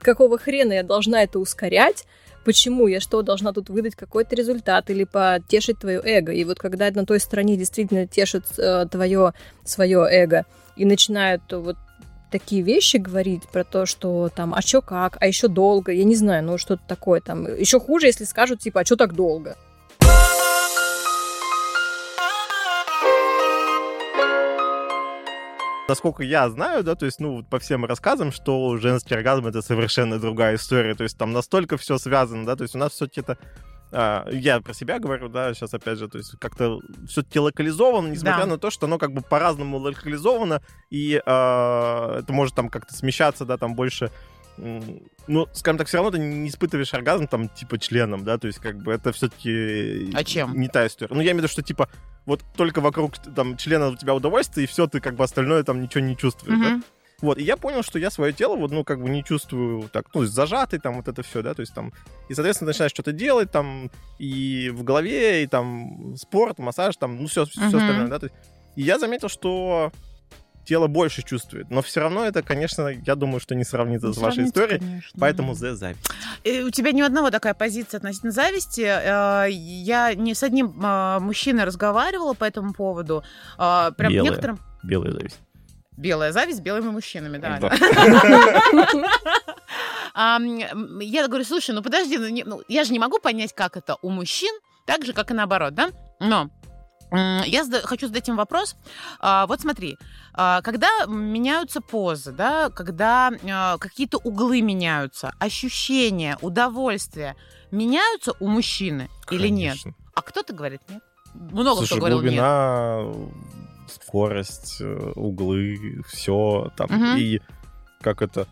Какого 0.02 0.38
хрена 0.38 0.74
я 0.74 0.84
должна 0.84 1.24
это 1.24 1.40
ускорять? 1.40 2.06
Почему? 2.46 2.88
Я 2.88 3.00
что, 3.00 3.22
должна 3.22 3.54
тут 3.54 3.70
выдать 3.70 3.96
какой-то 3.96 4.36
результат 4.36 4.90
или 4.90 5.06
потешить 5.06 5.80
твое 5.80 6.02
эго? 6.04 6.32
И 6.32 6.44
вот 6.44 6.60
когда 6.60 6.92
на 6.92 7.06
той 7.06 7.20
стороне 7.20 7.56
действительно 7.56 8.06
тешит 8.08 8.46
э, 8.58 8.86
твое 8.92 9.34
свое 9.64 10.06
эго 10.10 10.46
и 10.76 10.86
начинают 10.86 11.42
вот 11.52 11.78
такие 12.32 12.64
вещи 12.64 12.98
говорить 12.98 13.44
про 13.44 13.64
то, 13.64 13.86
что 13.86 14.30
там, 14.36 14.54
а 14.54 14.62
чё 14.62 14.82
как, 14.82 15.18
а 15.22 15.28
еще 15.28 15.48
долго, 15.48 15.92
я 15.92 16.04
не 16.04 16.16
знаю, 16.16 16.44
ну 16.44 16.58
что-то 16.58 16.82
такое 16.88 17.22
там. 17.22 17.46
Еще 17.46 17.80
хуже, 17.80 18.08
если 18.08 18.26
скажут, 18.26 18.60
типа, 18.60 18.82
а 18.82 18.86
что 18.86 18.96
так 18.96 19.14
долго? 19.14 19.56
Насколько 25.88 26.24
я 26.24 26.50
знаю, 26.50 26.84
да, 26.84 26.96
то 26.96 27.06
есть, 27.06 27.20
ну, 27.20 27.44
по 27.44 27.60
всем 27.60 27.86
рассказам, 27.86 28.32
что 28.32 28.78
женский 28.78 29.16
оргазм— 29.16 29.48
это 29.48 29.62
совершенно 29.62 30.20
другая 30.20 30.56
история, 30.56 30.96
то 30.96 31.04
есть 31.04 31.18
там 31.18 31.32
настолько 31.32 31.78
все 31.78 31.98
связано, 31.98 32.46
да, 32.46 32.56
то 32.56 32.64
есть 32.64 32.76
у 32.76 32.80
нас 32.80 32.94
все-таки 32.94 33.22
это 33.22 33.38
а, 33.96 34.28
я 34.32 34.60
про 34.60 34.74
себя 34.74 34.98
говорю, 34.98 35.30
да, 35.30 35.54
сейчас 35.54 35.74
опять 35.74 36.00
же, 36.00 36.08
то 36.08 36.18
есть 36.18 36.36
как-то 36.40 36.80
все-таки 37.08 37.40
локализовано, 37.40 38.08
несмотря 38.08 38.46
да. 38.46 38.48
на 38.48 38.58
то, 38.58 38.72
что 38.72 38.88
оно 38.88 38.98
как 38.98 39.14
бы 39.14 39.22
по-разному 39.22 39.78
локализовано, 39.78 40.62
и 40.90 41.22
а, 41.26 42.20
это 42.20 42.34
может 42.34 42.56
там 42.56 42.70
как-то 42.70 42.96
смещаться, 42.96 43.46
да, 43.46 43.58
там 43.58 43.76
больше 43.76 44.10
ну, 44.58 45.48
скажем 45.54 45.78
так, 45.78 45.88
все 45.88 45.98
равно 45.98 46.12
ты 46.12 46.20
не 46.20 46.50
испытываешь 46.50 46.94
оргазм 46.94 47.28
там, 47.28 47.50
типа, 47.50 47.80
членом, 47.80 48.24
да, 48.24 48.38
то 48.38 48.48
есть, 48.48 48.60
как 48.60 48.78
бы, 48.78 48.92
это 48.94 49.12
все-таки... 49.12 50.12
А 50.14 50.24
чем? 50.24 50.60
Не 50.60 50.68
та 50.68 50.86
история. 50.86 51.14
Ну, 51.14 51.22
я 51.22 51.32
имею 51.32 51.36
в 51.36 51.38
виду, 51.40 51.48
что, 51.48 51.62
типа, 51.62 51.90
вот 52.26 52.44
только 52.56 52.82
вокруг, 52.82 53.18
там, 53.18 53.58
члена 53.58 53.90
у 53.90 53.96
тебя 53.96 54.14
удовольствие, 54.14 54.66
и 54.66 54.68
все, 54.68 54.88
ты, 54.88 55.00
как 55.00 55.16
бы, 55.16 55.24
остальное 55.24 55.64
там 55.64 55.82
ничего 55.82 56.04
не 56.04 56.16
чувствуешь, 56.16 56.58
mm-hmm. 56.58 56.80
да? 56.80 56.88
Вот, 57.22 57.38
и 57.38 57.44
я 57.44 57.56
понял, 57.56 57.84
что 57.84 58.00
я 58.00 58.12
свое 58.12 58.34
тело, 58.34 58.58
вот, 58.58 58.72
ну, 58.72 58.84
как 58.84 59.02
бы 59.02 59.10
не 59.10 59.24
чувствую 59.24 59.88
так, 59.90 60.08
ну, 60.14 60.26
зажатый, 60.26 60.80
там, 60.80 60.96
вот 60.96 61.08
это 61.08 61.24
все, 61.24 61.42
да, 61.42 61.54
то 61.54 61.62
есть 61.62 61.74
там, 61.74 61.94
и, 62.28 62.34
соответственно, 62.34 62.68
начинаешь 62.70 62.92
что-то 62.92 63.14
делать, 63.14 63.50
там, 63.50 63.90
и 64.20 64.70
в 64.74 64.84
голове, 64.84 65.44
и 65.44 65.48
там, 65.48 66.16
спорт, 66.18 66.60
массаж, 66.60 66.98
там, 66.98 67.22
ну, 67.22 67.28
все, 67.28 67.46
все 67.46 67.62
mm-hmm. 67.62 67.66
остальное, 67.66 68.08
да, 68.08 68.20
то 68.20 68.26
есть, 68.26 68.36
и 68.76 68.82
я 68.82 69.00
заметил, 69.00 69.30
что 69.30 69.92
тело 70.66 70.88
больше 70.88 71.24
чувствует. 71.24 71.70
Но 71.70 71.82
все 71.82 72.02
равно 72.02 72.26
это, 72.26 72.42
конечно, 72.42 72.88
я 72.88 73.16
думаю, 73.16 73.40
что 73.40 73.56
не 73.56 73.64
сравнится 73.64 74.08
не 74.08 74.14
с 74.14 74.18
вашей 74.18 74.46
историей. 74.46 74.80
Конечно. 74.80 75.20
Поэтому 75.20 75.54
за 75.54 75.76
зависть. 75.76 76.00
И 76.44 76.50
э, 76.50 76.64
у 76.64 76.70
тебя 76.70 76.92
ни 76.92 77.02
одного 77.02 77.30
такая 77.32 77.54
позиция 77.54 77.98
относительно 77.98 78.32
зависти. 78.32 78.82
Э, 78.82 79.50
я 79.50 80.14
не 80.14 80.34
с 80.34 80.44
одним 80.44 80.80
а, 80.84 81.20
мужчиной 81.20 81.64
разговаривала 81.64 82.34
по 82.34 82.46
этому 82.46 82.74
поводу. 82.74 83.24
А, 83.58 83.92
прям 83.92 84.12
Белая. 84.12 84.30
некоторым... 84.30 84.60
Белая 84.84 85.12
зависть. 85.12 85.40
Белая 85.96 86.32
зависть 86.32 86.58
с 86.58 86.62
белыми 86.62 86.90
мужчинами, 86.90 87.38
да. 87.38 87.60
Я 90.16 91.28
говорю, 91.28 91.44
слушай, 91.44 91.74
ну 91.74 91.82
подожди, 91.82 92.18
ну, 92.18 92.30
ну 92.46 92.62
я 92.68 92.84
же 92.84 92.92
не 92.94 93.00
могу 93.00 93.20
понять, 93.20 93.54
как 93.54 93.78
это 93.78 93.98
у 94.02 94.10
мужчин, 94.10 94.54
так 94.86 95.06
же, 95.06 95.14
как 95.14 95.32
и 95.32 95.34
наоборот, 95.34 95.74
да? 95.74 95.90
Но 96.20 96.50
я 97.14 97.66
хочу 97.84 98.08
задать 98.08 98.28
им 98.28 98.36
вопрос. 98.36 98.76
А, 99.20 99.46
вот 99.48 99.62
смотри, 99.62 99.98
а, 100.34 100.62
когда 100.62 100.90
меняются 101.08 101.82
позы, 101.82 102.32
да, 102.32 102.70
когда 102.70 103.32
а, 103.50 103.78
какие-то 103.78 104.18
углы 104.18 104.62
меняются, 104.62 105.34
ощущения, 105.40 106.38
удовольствие 106.42 107.36
меняются 107.72 108.34
у 108.40 108.48
мужчины 108.48 109.10
Конечно. 109.26 109.46
или 109.46 109.52
нет? 109.52 109.78
А 110.16 110.22
кто-то 110.22 110.54
говорит 110.54 110.82
нет. 110.90 111.02
Много 111.34 111.78
Слушай, 111.78 111.88
кто 111.88 111.98
говорил 111.98 112.20
глубина, 112.20 113.02
нет. 113.04 113.92
скорость, 113.92 114.78
э, 114.82 115.12
углы, 115.16 116.04
все 116.08 116.72
там 116.78 116.88
угу. 116.92 117.18
и 117.18 117.42
как 118.02 118.22
это 118.22 118.48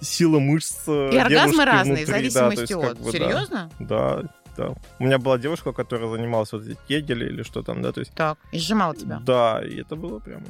сила 0.00 0.40
мышц. 0.40 0.88
И 0.88 1.16
оргазмы 1.16 1.64
разные, 1.64 2.04
внутри, 2.04 2.28
в 2.28 2.32
зависимости 2.32 2.72
да, 2.72 2.90
от. 2.90 2.98
Бы, 2.98 3.12
Серьезно? 3.12 3.70
Да, 3.78 4.22
да 4.22 4.28
да. 4.58 4.74
У 4.98 5.04
меня 5.04 5.18
была 5.18 5.38
девушка, 5.38 5.72
которая 5.72 6.10
занималась 6.10 6.52
вот 6.52 6.66
эти 6.66 6.78
кегели 6.88 7.26
или 7.26 7.42
что 7.42 7.62
там, 7.62 7.80
да, 7.80 7.92
то 7.92 8.00
есть... 8.00 8.12
Так, 8.14 8.38
и 8.52 8.58
сжимала 8.58 8.94
тебя. 8.94 9.20
Да, 9.24 9.62
и 9.64 9.80
это 9.80 9.96
было 9.96 10.18
прям 10.18 10.42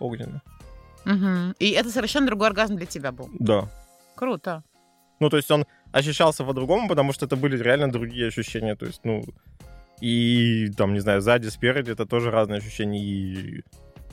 огненно. 0.00 0.42
Угу. 1.04 1.54
И 1.58 1.70
это 1.70 1.90
совершенно 1.90 2.26
другой 2.26 2.48
оргазм 2.48 2.76
для 2.76 2.86
тебя 2.86 3.12
был? 3.12 3.28
Да. 3.38 3.68
Круто. 4.16 4.62
Ну, 5.20 5.28
то 5.28 5.36
есть 5.36 5.50
он 5.50 5.66
ощущался 5.92 6.44
по-другому, 6.44 6.88
потому 6.88 7.12
что 7.12 7.26
это 7.26 7.36
были 7.36 7.62
реально 7.62 7.92
другие 7.92 8.28
ощущения, 8.28 8.74
то 8.74 8.86
есть, 8.86 9.04
ну... 9.04 9.22
И 10.00 10.70
там, 10.78 10.94
не 10.94 11.00
знаю, 11.00 11.20
сзади, 11.20 11.48
спереди 11.48 11.90
это 11.90 12.06
тоже 12.06 12.30
разные 12.30 12.56
ощущения. 12.56 13.04
И 13.04 13.62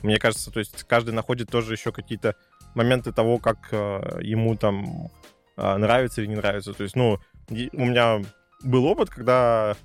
мне 0.02 0.18
кажется, 0.18 0.50
то 0.50 0.60
есть 0.60 0.84
каждый 0.84 1.14
находит 1.14 1.50
тоже 1.50 1.72
еще 1.72 1.92
какие-то 1.92 2.34
моменты 2.74 3.10
того, 3.10 3.38
как 3.38 3.68
э, 3.72 4.18
ему 4.20 4.54
там 4.54 5.10
э, 5.56 5.76
нравится 5.78 6.20
или 6.20 6.28
не 6.28 6.36
нравится. 6.36 6.74
То 6.74 6.82
есть, 6.82 6.94
ну, 6.94 7.18
у 7.48 7.84
меня 7.86 8.20
был 8.62 8.84
опыт, 8.86 9.10
когда, 9.10 9.76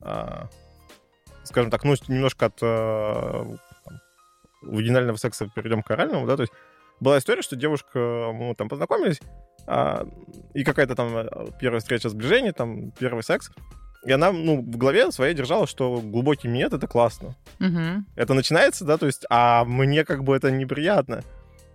а, 0.00 0.48
скажем 1.44 1.70
так, 1.70 1.84
ну, 1.84 1.94
немножко 2.08 2.46
от 2.46 2.58
а, 2.62 3.46
вагинального 4.62 5.16
секса 5.16 5.48
перейдем 5.54 5.82
к 5.82 5.90
оральному, 5.90 6.26
да, 6.26 6.36
то 6.36 6.42
есть 6.42 6.52
была 7.00 7.18
история, 7.18 7.42
что 7.42 7.56
девушка, 7.56 8.30
мы 8.32 8.54
там 8.54 8.68
познакомились, 8.68 9.20
а, 9.66 10.06
и 10.54 10.64
какая-то 10.64 10.94
там 10.94 11.16
э, 11.16 11.28
первая 11.58 11.80
встреча 11.80 12.08
сближения, 12.08 12.52
там 12.52 12.90
первый 12.92 13.22
секс, 13.22 13.50
и 14.04 14.12
она, 14.12 14.32
ну, 14.32 14.60
в 14.60 14.76
голове 14.76 15.10
своей 15.12 15.34
держала, 15.34 15.66
что 15.66 16.00
глубокий 16.00 16.48
минет— 16.48 16.72
это 16.74 16.86
классно. 16.86 17.34
Угу. 17.58 18.04
Это 18.16 18.34
начинается, 18.34 18.84
да, 18.84 18.98
то 18.98 19.06
есть, 19.06 19.24
а 19.30 19.64
мне 19.64 20.04
как 20.04 20.24
бы 20.24 20.36
это 20.36 20.50
неприятно. 20.50 21.22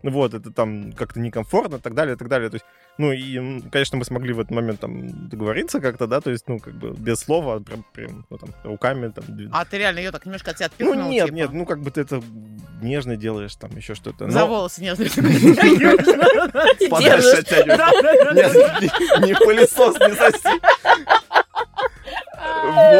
Вот, 0.04 0.34
это 0.34 0.52
там 0.52 0.94
как-то 0.94 1.20
некомфортно, 1.20 1.78
и 1.78 1.80
так 1.80 1.96
далее, 1.96 2.16
и 2.16 2.18
так 2.18 2.28
далее. 2.28 2.50
То 2.50 2.56
есть, 2.56 2.66
ну, 3.00 3.14
и, 3.14 3.62
конечно, 3.70 3.98
мы 3.98 4.04
смогли 4.04 4.34
в 4.34 4.42
этот 4.42 4.52
момент 4.52 4.82
там 4.82 5.30
договориться 5.30 5.80
как-то, 5.80 6.06
да, 6.06 6.20
то 6.20 6.32
есть, 6.32 6.50
ну, 6.50 6.60
как 6.60 6.74
бы 6.74 6.90
без 6.90 7.20
слова, 7.20 7.62
прям, 7.62 7.86
прям 7.94 8.26
ну, 8.30 8.38
там, 8.38 8.50
руками 8.66 9.08
там. 9.08 9.24
А 9.54 9.64
ты 9.64 9.78
реально 9.78 10.00
ее 10.00 10.12
так 10.12 10.26
немножко 10.26 10.52
от 10.52 10.58
себя 10.58 10.66
отпихнул? 10.66 10.96
Ну, 10.96 11.10
нет, 11.10 11.28
типа? 11.28 11.36
нет, 11.36 11.54
ну, 11.54 11.66
как 11.66 11.80
бы 11.80 11.92
ты 11.92 12.02
это 12.02 12.22
нежно 12.82 13.16
делаешь, 13.16 13.56
там, 13.56 13.72
еще 13.78 13.96
что-то. 13.96 14.26
Но... 14.26 14.32
За 14.32 14.46
волосы 14.46 14.82
нежно. 14.82 15.06
Подальше 16.90 17.38
оттягиваешь. 17.38 17.80
Не 19.26 19.34
пылесос, 19.34 19.98
не 19.98 20.16
соси. 20.16 20.60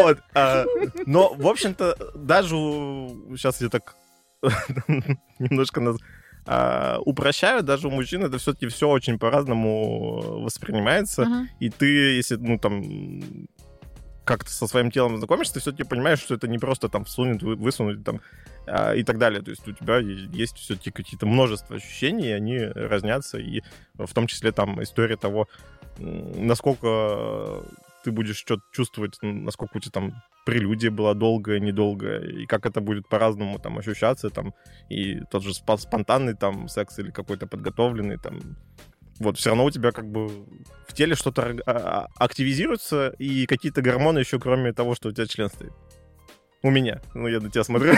Вот. 0.02 0.18
А, 0.34 0.64
но, 1.06 1.34
в 1.34 1.46
общем-то, 1.46 1.98
даже 2.16 2.56
сейчас 3.36 3.60
я 3.60 3.68
так 3.68 3.96
немножко 5.40 5.82
э, 6.46 6.98
упрощают, 7.06 7.66
даже 7.66 7.88
у 7.88 7.92
мужчин 7.92 8.24
это 8.24 8.38
все-таки 8.38 8.68
все 8.68 8.90
очень 8.90 9.20
по-разному 9.20 10.42
воспринимается. 10.42 11.24
Uh-huh. 11.24 11.46
И 11.60 11.70
ты, 11.70 11.86
если, 12.16 12.36
ну, 12.36 12.58
там, 12.58 13.48
как-то 14.30 14.52
со 14.52 14.68
своим 14.68 14.92
телом 14.92 15.18
знакомишься, 15.18 15.56
ты 15.56 15.60
все-таки 15.60 15.84
понимаешь, 15.84 16.20
что 16.20 16.36
это 16.36 16.48
не 16.48 16.60
просто 16.60 16.88
там 16.88 17.04
всунуть, 17.04 17.42
высунуть 17.42 18.04
там 18.04 18.22
а, 18.68 18.94
и 18.94 19.04
так 19.04 19.18
далее. 19.18 19.42
То 19.42 19.50
есть 19.50 19.68
у 19.68 19.72
тебя 19.72 19.98
есть 19.98 20.58
все-таки 20.58 20.92
какие-то 20.92 21.26
множество 21.26 21.78
ощущений, 21.78 22.28
и 22.28 22.32
они 22.32 22.60
разнятся, 22.60 23.40
и 23.40 23.64
в 23.96 24.14
том 24.14 24.28
числе 24.28 24.52
там 24.52 24.82
история 24.84 25.18
того, 25.18 25.48
насколько 25.98 27.64
ты 28.10 28.12
будешь 28.12 28.38
что-то 28.38 28.64
чувствовать, 28.72 29.20
насколько 29.22 29.78
у 29.78 29.80
тебя 29.80 29.92
там 29.92 30.24
прелюдия 30.44 30.90
была 30.90 31.14
долгая, 31.14 31.60
недолгая, 31.60 32.22
и 32.22 32.48
как 32.48 32.66
это 32.66 32.82
будет 32.82 33.08
по-разному 33.08 33.60
там 33.60 33.78
ощущаться, 33.78 34.30
там, 34.32 34.56
и 34.90 35.22
тот 35.32 35.44
же 35.44 35.54
спонтанный 35.54 36.34
там 36.34 36.68
секс 36.68 36.98
или 36.98 37.12
какой-то 37.12 37.46
подготовленный 37.46 38.18
там, 38.18 38.58
вот, 39.20 39.38
все 39.38 39.50
равно 39.50 39.66
у 39.66 39.72
тебя 39.72 39.92
как 39.92 40.10
бы 40.10 40.28
в 40.88 40.94
теле 40.94 41.14
что-то 41.14 41.56
а, 41.68 41.72
а, 41.72 42.08
активизируется, 42.18 43.14
и 43.20 43.46
какие-то 43.46 43.84
гормоны 43.84 44.20
еще, 44.20 44.40
кроме 44.40 44.74
того, 44.74 44.96
что 44.96 45.10
у 45.10 45.12
тебя 45.12 45.28
член 45.28 45.50
стоит. 45.50 45.74
У 46.64 46.72
меня. 46.72 47.02
Ну, 47.14 47.28
я 47.28 47.40
на 47.40 47.52
тебя 47.52 47.64
смотрю. 47.64 47.94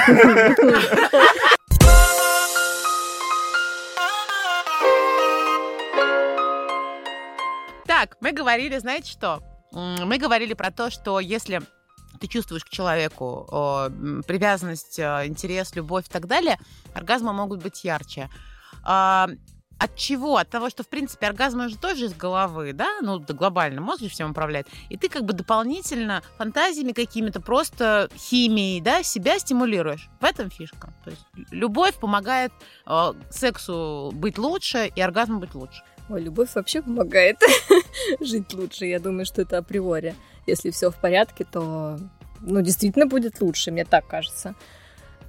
Так, 7.87 8.17
мы 8.19 8.33
говорили, 8.33 8.77
знаете 8.77 9.09
что? 9.09 9.50
Мы 9.71 10.17
говорили 10.17 10.53
про 10.53 10.71
то, 10.71 10.89
что 10.89 11.19
если 11.19 11.61
ты 12.19 12.27
чувствуешь 12.27 12.65
к 12.65 12.69
человеку 12.69 13.47
привязанность, 14.27 14.99
э, 14.99 15.25
интерес, 15.25 15.75
любовь 15.75 16.07
и 16.07 16.11
так 16.11 16.27
далее, 16.27 16.59
оргазмы 16.93 17.33
могут 17.33 17.63
быть 17.63 17.83
ярче. 17.83 18.29
А, 18.83 19.29
от 19.81 19.95
чего? 19.95 20.37
От 20.37 20.47
того, 20.47 20.69
что, 20.69 20.83
в 20.83 20.89
принципе, 20.89 21.25
оргазм 21.25 21.67
же 21.67 21.75
тоже 21.75 22.05
из 22.05 22.13
головы, 22.13 22.71
да? 22.73 22.99
Ну, 23.01 23.19
глобально 23.19 23.81
мозг 23.81 24.01
же 24.03 24.09
всем 24.09 24.29
управляет. 24.29 24.67
И 24.89 24.97
ты 24.97 25.09
как 25.09 25.25
бы 25.25 25.33
дополнительно 25.33 26.21
фантазиями 26.37 26.91
какими-то, 26.91 27.41
просто 27.41 28.07
химией, 28.15 28.79
да, 28.79 29.01
себя 29.01 29.39
стимулируешь. 29.39 30.07
В 30.19 30.25
этом 30.25 30.51
фишка. 30.51 30.93
То 31.03 31.09
есть 31.09 31.25
любовь 31.49 31.95
помогает 31.95 32.51
э, 32.85 33.13
сексу 33.31 34.11
быть 34.13 34.37
лучше 34.37 34.91
и 34.95 35.01
оргазму 35.01 35.39
быть 35.39 35.55
лучше. 35.55 35.81
Ой, 36.11 36.21
любовь 36.21 36.49
вообще 36.55 36.81
помогает 36.81 37.37
жить 38.19 38.53
лучше. 38.53 38.85
Я 38.85 38.99
думаю, 38.99 39.25
что 39.25 39.41
это 39.41 39.59
априори. 39.59 40.13
Если 40.45 40.69
все 40.71 40.91
в 40.91 40.95
порядке, 40.95 41.45
то 41.49 41.97
ну, 42.41 42.61
действительно 42.61 43.05
будет 43.05 43.39
лучше, 43.39 43.71
мне 43.71 43.85
так 43.85 44.05
кажется. 44.07 44.55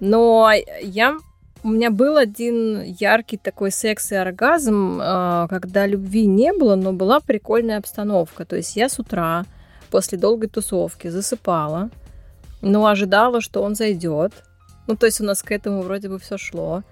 Но 0.01 0.51
я 0.83 1.19
у 1.63 1.69
меня 1.69 1.93
был 1.93 2.17
один 2.17 2.83
яркий 2.83 3.37
такой 3.37 3.71
секс 3.71 4.11
и 4.11 4.17
оргазм, 4.17 4.99
а, 5.01 5.47
когда 5.47 5.87
любви 5.87 6.27
не 6.27 6.53
было, 6.53 6.75
но 6.75 6.93
была 6.93 7.21
прикольная 7.21 7.79
обстановка. 7.79 8.45
То 8.45 8.57
есть 8.57 8.75
я 8.75 8.89
с 8.89 8.99
утра 8.99 9.45
после 9.89 10.19
долгой 10.19 10.49
тусовки 10.49 11.07
засыпала, 11.07 11.91
но 12.61 12.87
ожидала, 12.87 13.41
что 13.41 13.63
он 13.63 13.77
зайдет. 13.77 14.33
Ну, 14.89 14.97
то 14.97 15.07
есть 15.07 15.21
у 15.21 15.25
нас 15.25 15.45
к 15.45 15.53
этому 15.53 15.83
вроде 15.83 16.09
бы 16.09 16.19
все 16.19 16.37
шло. 16.37 16.83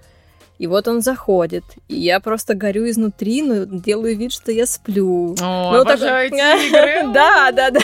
И 0.61 0.67
вот 0.67 0.87
он 0.87 1.01
заходит, 1.01 1.63
и 1.87 1.95
я 1.95 2.19
просто 2.19 2.53
горю 2.53 2.87
изнутри, 2.87 3.41
но 3.41 3.65
делаю 3.65 4.15
вид, 4.15 4.31
что 4.31 4.51
я 4.51 4.67
сплю. 4.67 5.33
О, 5.41 5.71
ну, 5.73 5.81
обожаю 5.81 6.27
эти 6.27 6.35
игры. 6.67 7.11
Да, 7.11 7.51
да, 7.51 7.71
да. 7.71 7.79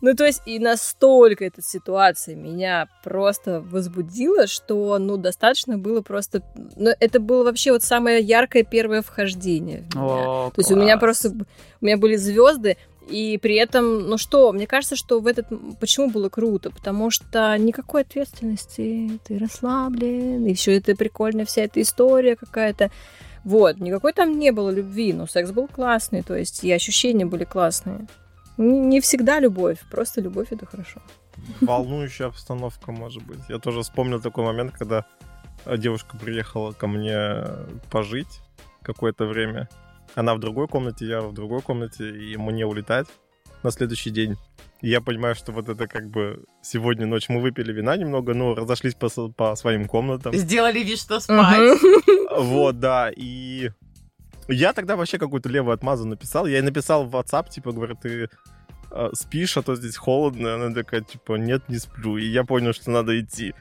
Ну, 0.00 0.14
то 0.14 0.24
есть, 0.24 0.40
и 0.46 0.60
настолько 0.60 1.44
эта 1.44 1.60
ситуация 1.62 2.36
меня 2.36 2.86
просто 3.02 3.60
возбудила, 3.60 4.46
что, 4.46 4.98
ну, 4.98 5.16
достаточно 5.16 5.78
было 5.78 6.00
просто... 6.00 6.44
Ну, 6.76 6.92
это 7.00 7.18
было 7.18 7.42
вообще 7.42 7.72
вот 7.72 7.82
самое 7.82 8.20
яркое 8.20 8.62
первое 8.62 9.02
вхождение. 9.02 9.82
О, 9.96 10.52
То 10.54 10.60
есть 10.60 10.70
у 10.70 10.76
меня 10.76 10.98
просто... 10.98 11.30
У 11.80 11.84
меня 11.84 11.96
были 11.96 12.14
звезды, 12.14 12.76
и 13.08 13.38
при 13.38 13.56
этом, 13.56 14.08
ну 14.08 14.16
что, 14.16 14.52
мне 14.52 14.66
кажется, 14.66 14.96
что 14.96 15.20
в 15.20 15.26
этот... 15.26 15.46
Почему 15.80 16.10
было 16.10 16.28
круто? 16.28 16.70
Потому 16.70 17.10
что 17.10 17.56
никакой 17.58 18.02
ответственности, 18.02 19.20
ты 19.24 19.38
расслаблен, 19.38 20.46
и 20.46 20.54
все 20.54 20.76
это 20.76 20.94
прикольно, 20.96 21.44
вся 21.44 21.62
эта 21.62 21.80
история 21.82 22.36
какая-то. 22.36 22.90
Вот, 23.44 23.78
никакой 23.78 24.12
там 24.12 24.38
не 24.38 24.52
было 24.52 24.70
любви, 24.70 25.12
но 25.12 25.26
секс 25.26 25.50
был 25.50 25.66
классный, 25.66 26.22
то 26.22 26.36
есть 26.36 26.62
и 26.62 26.72
ощущения 26.72 27.26
были 27.26 27.44
классные. 27.44 28.06
Не 28.56 29.00
всегда 29.00 29.40
любовь, 29.40 29.78
просто 29.90 30.20
любовь 30.20 30.48
это 30.50 30.66
хорошо. 30.66 31.02
Волнующая 31.60 32.26
обстановка, 32.26 32.92
может 32.92 33.24
быть. 33.24 33.40
Я 33.48 33.58
тоже 33.58 33.82
вспомнил 33.82 34.20
такой 34.20 34.44
момент, 34.44 34.72
когда 34.72 35.06
девушка 35.66 36.16
приехала 36.16 36.72
ко 36.72 36.86
мне 36.86 37.44
пожить 37.90 38.40
какое-то 38.82 39.26
время. 39.26 39.68
Она 40.14 40.34
в 40.34 40.38
другой 40.38 40.68
комнате, 40.68 41.06
я 41.06 41.20
в 41.20 41.32
другой 41.32 41.62
комнате, 41.62 42.10
и 42.10 42.36
мне 42.36 42.66
улетать 42.66 43.06
на 43.62 43.70
следующий 43.70 44.10
день. 44.10 44.36
И 44.80 44.88
я 44.88 45.00
понимаю, 45.00 45.34
что 45.34 45.52
вот 45.52 45.68
это 45.68 45.86
как 45.86 46.10
бы 46.10 46.44
сегодня 46.60 47.06
ночь 47.06 47.28
мы 47.28 47.40
выпили 47.40 47.72
вина 47.72 47.96
немного, 47.96 48.34
но 48.34 48.54
разошлись 48.54 48.94
по, 48.94 49.08
по 49.08 49.54
своим 49.54 49.86
комнатам. 49.86 50.34
Сделали 50.34 50.80
вид, 50.80 50.98
что 50.98 51.20
спать. 51.20 51.80
Вот, 52.34 52.80
да, 52.80 53.10
и 53.14 53.70
я 54.48 54.72
тогда 54.72 54.96
вообще 54.96 55.18
какую-то 55.18 55.48
левую 55.48 55.74
отмазу 55.74 56.06
написал. 56.06 56.46
Я 56.46 56.56
ей 56.56 56.62
написал 56.62 57.04
в 57.04 57.14
WhatsApp, 57.14 57.50
типа, 57.50 57.72
говорю, 57.72 57.94
ты 57.94 58.28
э, 58.90 59.10
спишь, 59.12 59.56
а 59.56 59.62
то 59.62 59.76
здесь 59.76 59.96
холодно. 59.96 60.54
Она 60.54 60.74
такая, 60.74 61.02
типа, 61.02 61.34
нет, 61.34 61.68
не 61.68 61.78
сплю. 61.78 62.16
И 62.16 62.24
я 62.24 62.44
понял, 62.44 62.72
что 62.72 62.90
надо 62.90 63.18
идти. 63.20 63.54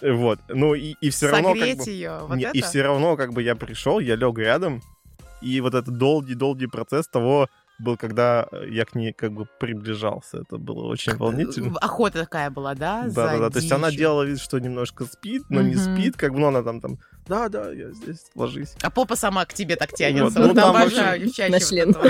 Вот. 0.00 0.38
Ну, 0.48 0.74
и, 0.74 0.94
и 1.00 1.10
все 1.10 1.28
равно 1.28 1.50
как 1.50 1.58
Согреть 1.58 1.78
бы... 1.78 1.90
ее. 1.90 2.18
Вот 2.22 2.36
Не, 2.36 2.44
это? 2.44 2.58
И 2.58 2.60
все 2.60 2.82
равно, 2.82 3.16
как 3.16 3.32
бы, 3.32 3.42
я 3.42 3.56
пришел, 3.56 3.98
я 4.00 4.16
лег 4.16 4.38
рядом, 4.38 4.82
и 5.40 5.60
вот 5.60 5.74
этот 5.74 5.96
долгий-долгий 5.96 6.66
процесс 6.66 7.06
того 7.08 7.48
был, 7.78 7.96
когда 7.96 8.48
я 8.68 8.84
к 8.84 8.96
ней 8.96 9.12
как 9.12 9.30
бы 9.32 9.46
приближался. 9.60 10.38
Это 10.38 10.58
было 10.58 10.86
очень 10.86 11.14
волнительно. 11.16 11.76
Охота 11.80 12.18
такая 12.24 12.50
была, 12.50 12.74
да? 12.74 13.04
Да, 13.08 13.28
да, 13.28 13.38
да. 13.38 13.50
То 13.50 13.58
есть 13.58 13.70
она 13.70 13.92
делала 13.92 14.24
вид, 14.24 14.40
что 14.40 14.58
немножко 14.58 15.04
спит, 15.04 15.44
но 15.48 15.62
не 15.62 15.76
Мгм. 15.76 15.84
спит, 15.84 16.16
как 16.16 16.32
бы, 16.32 16.40
ну, 16.40 16.48
она 16.48 16.62
там, 16.64 16.80
там, 16.80 16.98
да, 17.28 17.48
да, 17.48 17.70
я 17.70 17.92
здесь, 17.92 18.26
ложись. 18.34 18.74
А 18.82 18.90
попа 18.90 19.14
сама 19.14 19.44
к 19.44 19.54
тебе 19.54 19.76
так 19.76 19.92
тянется. 19.92 20.40
Вот, 20.40 20.48
Вот, 20.48 20.48
ну, 20.48 20.54
там 20.60 20.70
обожаю 20.76 21.20
вообще 21.20 21.26
девчачье 21.26 21.50
на 21.50 21.60
член. 21.60 21.94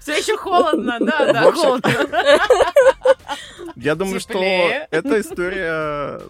Все 0.00 0.18
еще 0.18 0.36
холодно, 0.36 0.98
да, 1.00 1.32
да, 1.32 1.52
холодно. 1.52 1.90
Я 3.76 3.94
думаю, 3.94 4.20
что 4.20 4.38
эта 4.90 5.20
история 5.20 6.20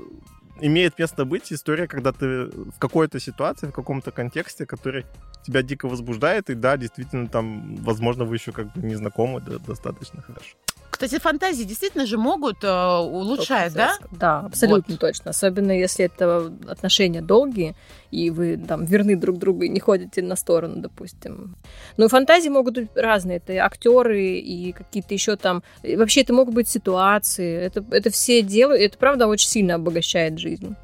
имеет 0.60 0.98
место 0.98 1.24
быть. 1.24 1.52
История, 1.52 1.86
когда 1.86 2.12
ты 2.12 2.46
в 2.46 2.78
какой-то 2.78 3.20
ситуации, 3.20 3.66
в 3.68 3.72
каком-то 3.72 4.10
контексте, 4.10 4.66
который 4.66 5.04
тебя 5.42 5.62
дико 5.62 5.88
возбуждает, 5.88 6.50
и 6.50 6.54
да, 6.54 6.76
действительно, 6.76 7.28
там, 7.28 7.76
возможно, 7.76 8.24
вы 8.24 8.36
еще 8.36 8.52
как 8.52 8.72
бы 8.72 8.82
не 8.82 8.94
знакомы 8.94 9.40
да, 9.40 9.58
достаточно 9.58 10.22
хорошо. 10.22 10.56
Кстати, 10.96 11.18
фантазии 11.18 11.64
действительно 11.64 12.06
же 12.06 12.16
могут 12.16 12.64
э, 12.64 12.68
улучшать, 12.68 13.74
да? 13.74 13.98
Да, 14.12 14.40
абсолютно 14.40 14.96
точно. 14.96 15.32
Особенно 15.32 15.70
если 15.70 16.06
это 16.06 16.50
отношения 16.66 17.20
долгие, 17.20 17.76
и 18.10 18.30
вы 18.30 18.56
там 18.56 18.86
верны 18.86 19.14
друг 19.14 19.36
другу 19.36 19.64
и 19.64 19.68
не 19.68 19.78
ходите 19.78 20.22
на 20.22 20.36
сторону, 20.36 20.76
допустим. 20.76 21.54
Ну, 21.98 22.06
и 22.06 22.08
фантазии 22.08 22.48
могут 22.48 22.76
быть 22.76 22.88
разные. 22.94 23.36
Это 23.36 23.52
и 23.52 23.56
актеры, 23.58 24.38
и 24.38 24.72
какие-то 24.72 25.12
еще 25.12 25.36
там... 25.36 25.62
и 25.82 25.96
вообще, 25.96 26.22
это 26.22 26.32
могут 26.32 26.54
быть 26.54 26.66
ситуации. 26.66 27.54
Это, 27.58 27.84
это 27.90 28.08
все 28.08 28.40
делают, 28.40 28.80
это 28.80 28.96
правда 28.96 29.26
очень 29.26 29.50
сильно 29.50 29.74
обогащает 29.74 30.38
жизнь. 30.38 30.76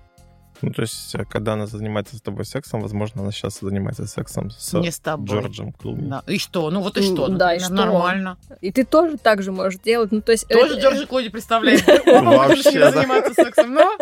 Ну, 0.63 0.73
то 0.73 0.83
есть, 0.83 1.15
э, 1.15 1.25
когда 1.25 1.55
она 1.55 1.67
занимается 1.67 2.17
с 2.17 2.23
тобой 2.23 2.45
сексом, 2.45 2.81
возможно, 2.81 3.23
она 3.23 3.33
сейчас 3.33 3.61
занимается 3.61 4.07
сексом 4.07 4.51
с 4.51 4.73
Не 4.79 4.91
с 4.91 4.99
тобой. 5.01 5.27
Джорджем 5.27 5.73
Клуни. 5.73 6.09
Да. 6.09 6.23
И 6.27 6.39
что? 6.39 6.71
Ну 6.71 6.81
вот 6.81 6.97
и 6.97 7.03
что? 7.03 7.27
Ну, 7.29 7.37
да, 7.37 7.55
и 7.55 7.59
что? 7.59 7.73
Нормально. 7.73 8.39
И 8.61 8.71
ты 8.71 8.85
тоже 8.85 9.19
так 9.19 9.43
же 9.43 9.53
можешь 9.53 9.81
делать. 9.81 10.13
Ну, 10.13 10.21
то 10.23 10.33
есть... 10.33 10.49
Тоже 10.49 10.75
это- 10.75 10.83
Джорджи 10.83 11.07
Клуни 11.07 11.29
представляет. 11.29 11.85
Вообще, 12.07 12.63
решили 12.63 12.79
да. 12.79 12.93
заниматься 12.93 13.35
сексом, 13.35 13.75
но... 13.75 13.99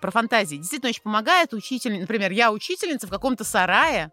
Про 0.00 0.10
фантазии. 0.10 0.56
Действительно 0.56 0.88
очень 0.90 1.02
помогает 1.02 1.54
учитель. 1.54 2.00
Например, 2.00 2.32
я 2.32 2.50
учительница 2.50 3.06
в 3.06 3.10
каком-то 3.10 3.44
сарае, 3.44 4.10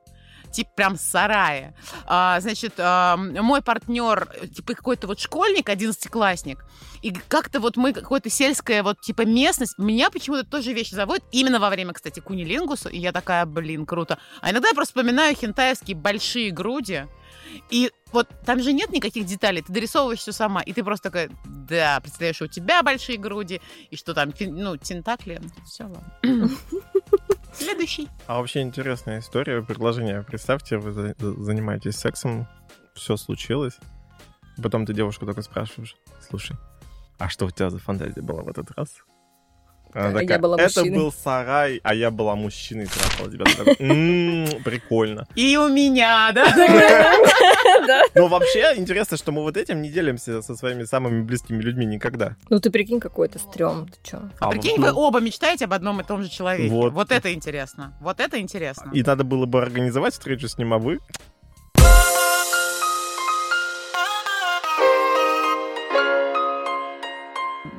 типа 0.51 0.69
прям 0.75 0.97
сарае. 0.97 1.75
А, 2.05 2.39
значит, 2.39 2.73
а, 2.77 3.17
мой 3.17 3.61
партнер, 3.61 4.27
типа 4.55 4.73
какой-то 4.73 5.07
вот 5.07 5.19
школьник, 5.19 5.69
одиннадцатиклассник, 5.69 6.63
и 7.01 7.11
как-то 7.11 7.59
вот 7.59 7.77
мы, 7.77 7.93
какая-то 7.93 8.29
сельская 8.29 8.83
вот 8.83 9.01
типа 9.01 9.25
местность, 9.25 9.77
меня 9.77 10.09
почему-то 10.09 10.43
тоже 10.43 10.73
вещи 10.73 10.95
заводят, 10.95 11.23
именно 11.31 11.59
во 11.59 11.69
время, 11.69 11.93
кстати, 11.93 12.19
кунилингуса, 12.19 12.89
и 12.89 12.97
я 12.97 13.11
такая, 13.11 13.45
блин, 13.45 13.85
круто. 13.85 14.19
А 14.41 14.51
иногда 14.51 14.69
я 14.69 14.73
просто 14.73 14.93
вспоминаю 14.93 15.35
хентаевские 15.35 15.95
большие 15.95 16.51
груди, 16.51 17.05
и 17.69 17.91
вот 18.11 18.27
там 18.45 18.61
же 18.61 18.73
нет 18.73 18.91
никаких 18.91 19.25
деталей, 19.25 19.61
ты 19.61 19.71
дорисовываешь 19.71 20.19
все 20.19 20.31
сама, 20.31 20.61
и 20.61 20.73
ты 20.73 20.83
просто 20.83 21.09
такая, 21.09 21.29
да, 21.45 21.99
представляешь, 21.99 22.41
у 22.41 22.47
тебя 22.47 22.81
большие 22.81 23.17
груди, 23.17 23.61
и 23.91 23.95
что 23.95 24.13
там, 24.13 24.33
ну, 24.39 24.77
тентакли, 24.77 25.41
все, 25.65 25.83
ладно. 25.83 26.13
Следующий. 27.53 28.07
А 28.27 28.37
вообще 28.39 28.61
интересная 28.61 29.19
история, 29.19 29.61
предложение. 29.61 30.23
Представьте, 30.23 30.77
вы 30.77 30.91
за- 30.91 31.15
за- 31.17 31.43
занимаетесь 31.43 31.95
сексом, 31.97 32.47
все 32.95 33.17
случилось, 33.17 33.77
потом 34.61 34.85
ты 34.85 34.93
девушку 34.93 35.25
только 35.25 35.41
спрашиваешь, 35.41 35.95
слушай, 36.29 36.55
а 37.17 37.29
что 37.29 37.45
у 37.45 37.51
тебя 37.51 37.69
за 37.69 37.79
фантазия 37.79 38.21
была 38.21 38.43
в 38.43 38.47
этот 38.49 38.71
раз? 38.77 38.89
Она 39.91 40.09
Я 40.09 40.19
такая, 40.19 40.39
была 40.39 40.55
это 40.61 40.79
мужчиной». 40.81 40.97
был 40.99 41.11
сарай, 41.11 41.79
а 41.83 41.95
я 41.95 42.11
была 42.11 42.35
мужчиной, 42.35 42.85
трахала 42.85 43.31
тебя. 43.31 43.45
Ты 43.45 43.55
такой, 43.55 43.75
«М, 43.79 44.63
Прикольно. 44.63 45.27
И 45.33 45.57
у 45.57 45.67
меня, 45.69 46.31
да? 46.31 46.45
Да. 47.89 48.03
Но 48.13 48.27
вообще 48.27 48.73
интересно, 48.75 49.17
что 49.17 49.31
мы 49.31 49.41
вот 49.41 49.57
этим 49.57 49.81
не 49.81 49.89
делимся 49.89 50.43
со 50.43 50.55
своими 50.55 50.83
самыми 50.83 51.23
близкими 51.23 51.59
людьми 51.59 51.87
никогда. 51.87 52.35
Ну, 52.47 52.59
ты 52.59 52.69
прикинь, 52.69 52.99
какой-то 52.99 53.39
стрём. 53.39 53.87
Ты 53.87 53.97
чё? 54.03 54.21
А 54.39 54.51
прикинь, 54.51 54.75
ну, 54.77 54.85
вы 54.85 54.93
оба 54.93 55.19
мечтаете 55.19 55.65
об 55.65 55.73
одном 55.73 55.99
и 55.99 56.03
том 56.03 56.21
же 56.21 56.29
человеке. 56.29 56.69
Вот. 56.69 56.93
Вот, 56.93 57.11
это 57.11 57.33
интересно. 57.33 57.97
Вот 57.99 58.19
это 58.19 58.39
интересно. 58.39 58.91
И 58.93 59.01
надо 59.01 59.23
было 59.23 59.47
бы 59.47 59.59
организовать 59.59 60.13
встречу 60.13 60.47
с 60.47 60.59
ним, 60.59 60.73
а 60.73 60.77
вы 60.77 60.99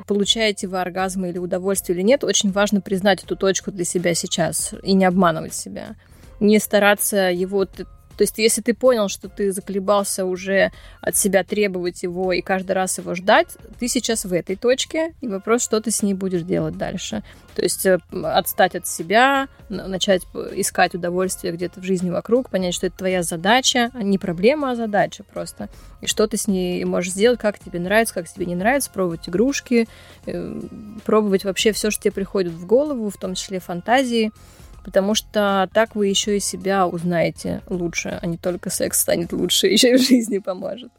получаете 0.07 0.67
вы 0.67 0.81
оргазм 0.81 1.23
или 1.23 1.37
удовольствие 1.37 1.97
или 1.97 2.03
нет, 2.03 2.25
очень 2.25 2.51
важно 2.51 2.81
признать 2.81 3.23
эту 3.23 3.37
точку 3.37 3.71
для 3.71 3.85
себя 3.85 4.13
сейчас 4.13 4.73
и 4.83 4.91
не 4.91 5.05
обманывать 5.05 5.53
себя. 5.53 5.95
Не 6.41 6.59
стараться 6.59 7.31
его... 7.31 7.65
То 8.21 8.23
есть, 8.23 8.37
если 8.37 8.61
ты 8.61 8.75
понял, 8.75 9.09
что 9.09 9.29
ты 9.29 9.51
заколебался 9.51 10.25
уже 10.25 10.71
от 11.01 11.17
себя 11.17 11.43
требовать 11.43 12.03
его 12.03 12.31
и 12.31 12.41
каждый 12.41 12.73
раз 12.73 12.99
его 12.99 13.15
ждать, 13.15 13.57
ты 13.79 13.87
сейчас 13.87 14.25
в 14.25 14.31
этой 14.31 14.55
точке, 14.55 15.15
и 15.21 15.27
вопрос, 15.27 15.63
что 15.63 15.81
ты 15.81 15.89
с 15.89 16.03
ней 16.03 16.13
будешь 16.13 16.43
делать 16.43 16.77
дальше. 16.77 17.23
То 17.55 17.63
есть, 17.63 17.83
э, 17.87 17.97
отстать 18.11 18.75
от 18.75 18.85
себя, 18.85 19.47
начать 19.69 20.21
искать 20.53 20.93
удовольствие 20.93 21.51
где-то 21.51 21.79
в 21.79 21.83
жизни 21.83 22.11
вокруг, 22.11 22.51
понять, 22.51 22.75
что 22.75 22.85
это 22.85 22.99
твоя 22.99 23.23
задача, 23.23 23.89
а 23.95 24.03
не 24.03 24.19
проблема, 24.19 24.69
а 24.69 24.75
задача 24.75 25.23
просто. 25.23 25.67
И 26.01 26.05
что 26.05 26.27
ты 26.27 26.37
с 26.37 26.47
ней 26.47 26.85
можешь 26.85 27.13
сделать, 27.13 27.39
как 27.39 27.57
тебе 27.57 27.79
нравится, 27.79 28.13
как 28.13 28.29
тебе 28.29 28.45
не 28.45 28.53
нравится, 28.53 28.91
пробовать 28.91 29.27
игрушки, 29.27 29.89
э, 30.27 30.61
пробовать 31.05 31.43
вообще 31.43 31.71
все, 31.71 31.89
что 31.89 32.03
тебе 32.03 32.11
приходит 32.11 32.53
в 32.53 32.67
голову, 32.67 33.09
в 33.09 33.17
том 33.17 33.33
числе 33.33 33.59
фантазии. 33.59 34.31
Потому 34.83 35.13
что 35.13 35.69
так 35.73 35.95
вы 35.95 36.07
еще 36.07 36.37
и 36.37 36.39
себя 36.39 36.87
узнаете 36.87 37.61
лучше, 37.67 38.17
а 38.21 38.25
не 38.25 38.37
только 38.37 38.69
секс 38.69 38.99
станет 38.99 39.31
лучше, 39.31 39.67
еще 39.67 39.91
и 39.91 39.97
в 39.97 40.01
жизни 40.01 40.39
поможет. 40.39 40.91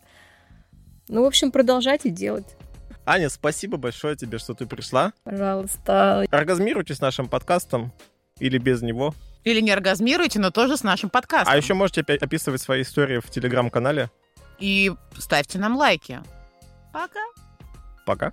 Ну, 1.08 1.22
в 1.22 1.26
общем, 1.26 1.50
продолжайте 1.50 2.10
делать. 2.10 2.46
Аня, 3.04 3.28
спасибо 3.28 3.76
большое 3.76 4.16
тебе, 4.16 4.38
что 4.38 4.54
ты 4.54 4.66
пришла. 4.66 5.12
Пожалуйста. 5.24 6.24
Оргазмируйте 6.30 6.94
с 6.94 7.00
нашим 7.00 7.28
подкастом 7.28 7.92
или 8.38 8.58
без 8.58 8.82
него. 8.82 9.14
Или 9.44 9.60
не 9.60 9.72
оргазмируйте, 9.72 10.38
но 10.38 10.50
тоже 10.50 10.76
с 10.76 10.84
нашим 10.84 11.10
подкастом. 11.10 11.52
А 11.52 11.56
еще 11.56 11.74
можете 11.74 12.02
описывать 12.02 12.60
свои 12.60 12.82
истории 12.82 13.18
в 13.18 13.28
телеграм-канале. 13.28 14.10
И 14.60 14.92
ставьте 15.18 15.58
нам 15.58 15.76
лайки. 15.76 16.20
Пока. 16.92 17.20
Пока. 18.06 18.32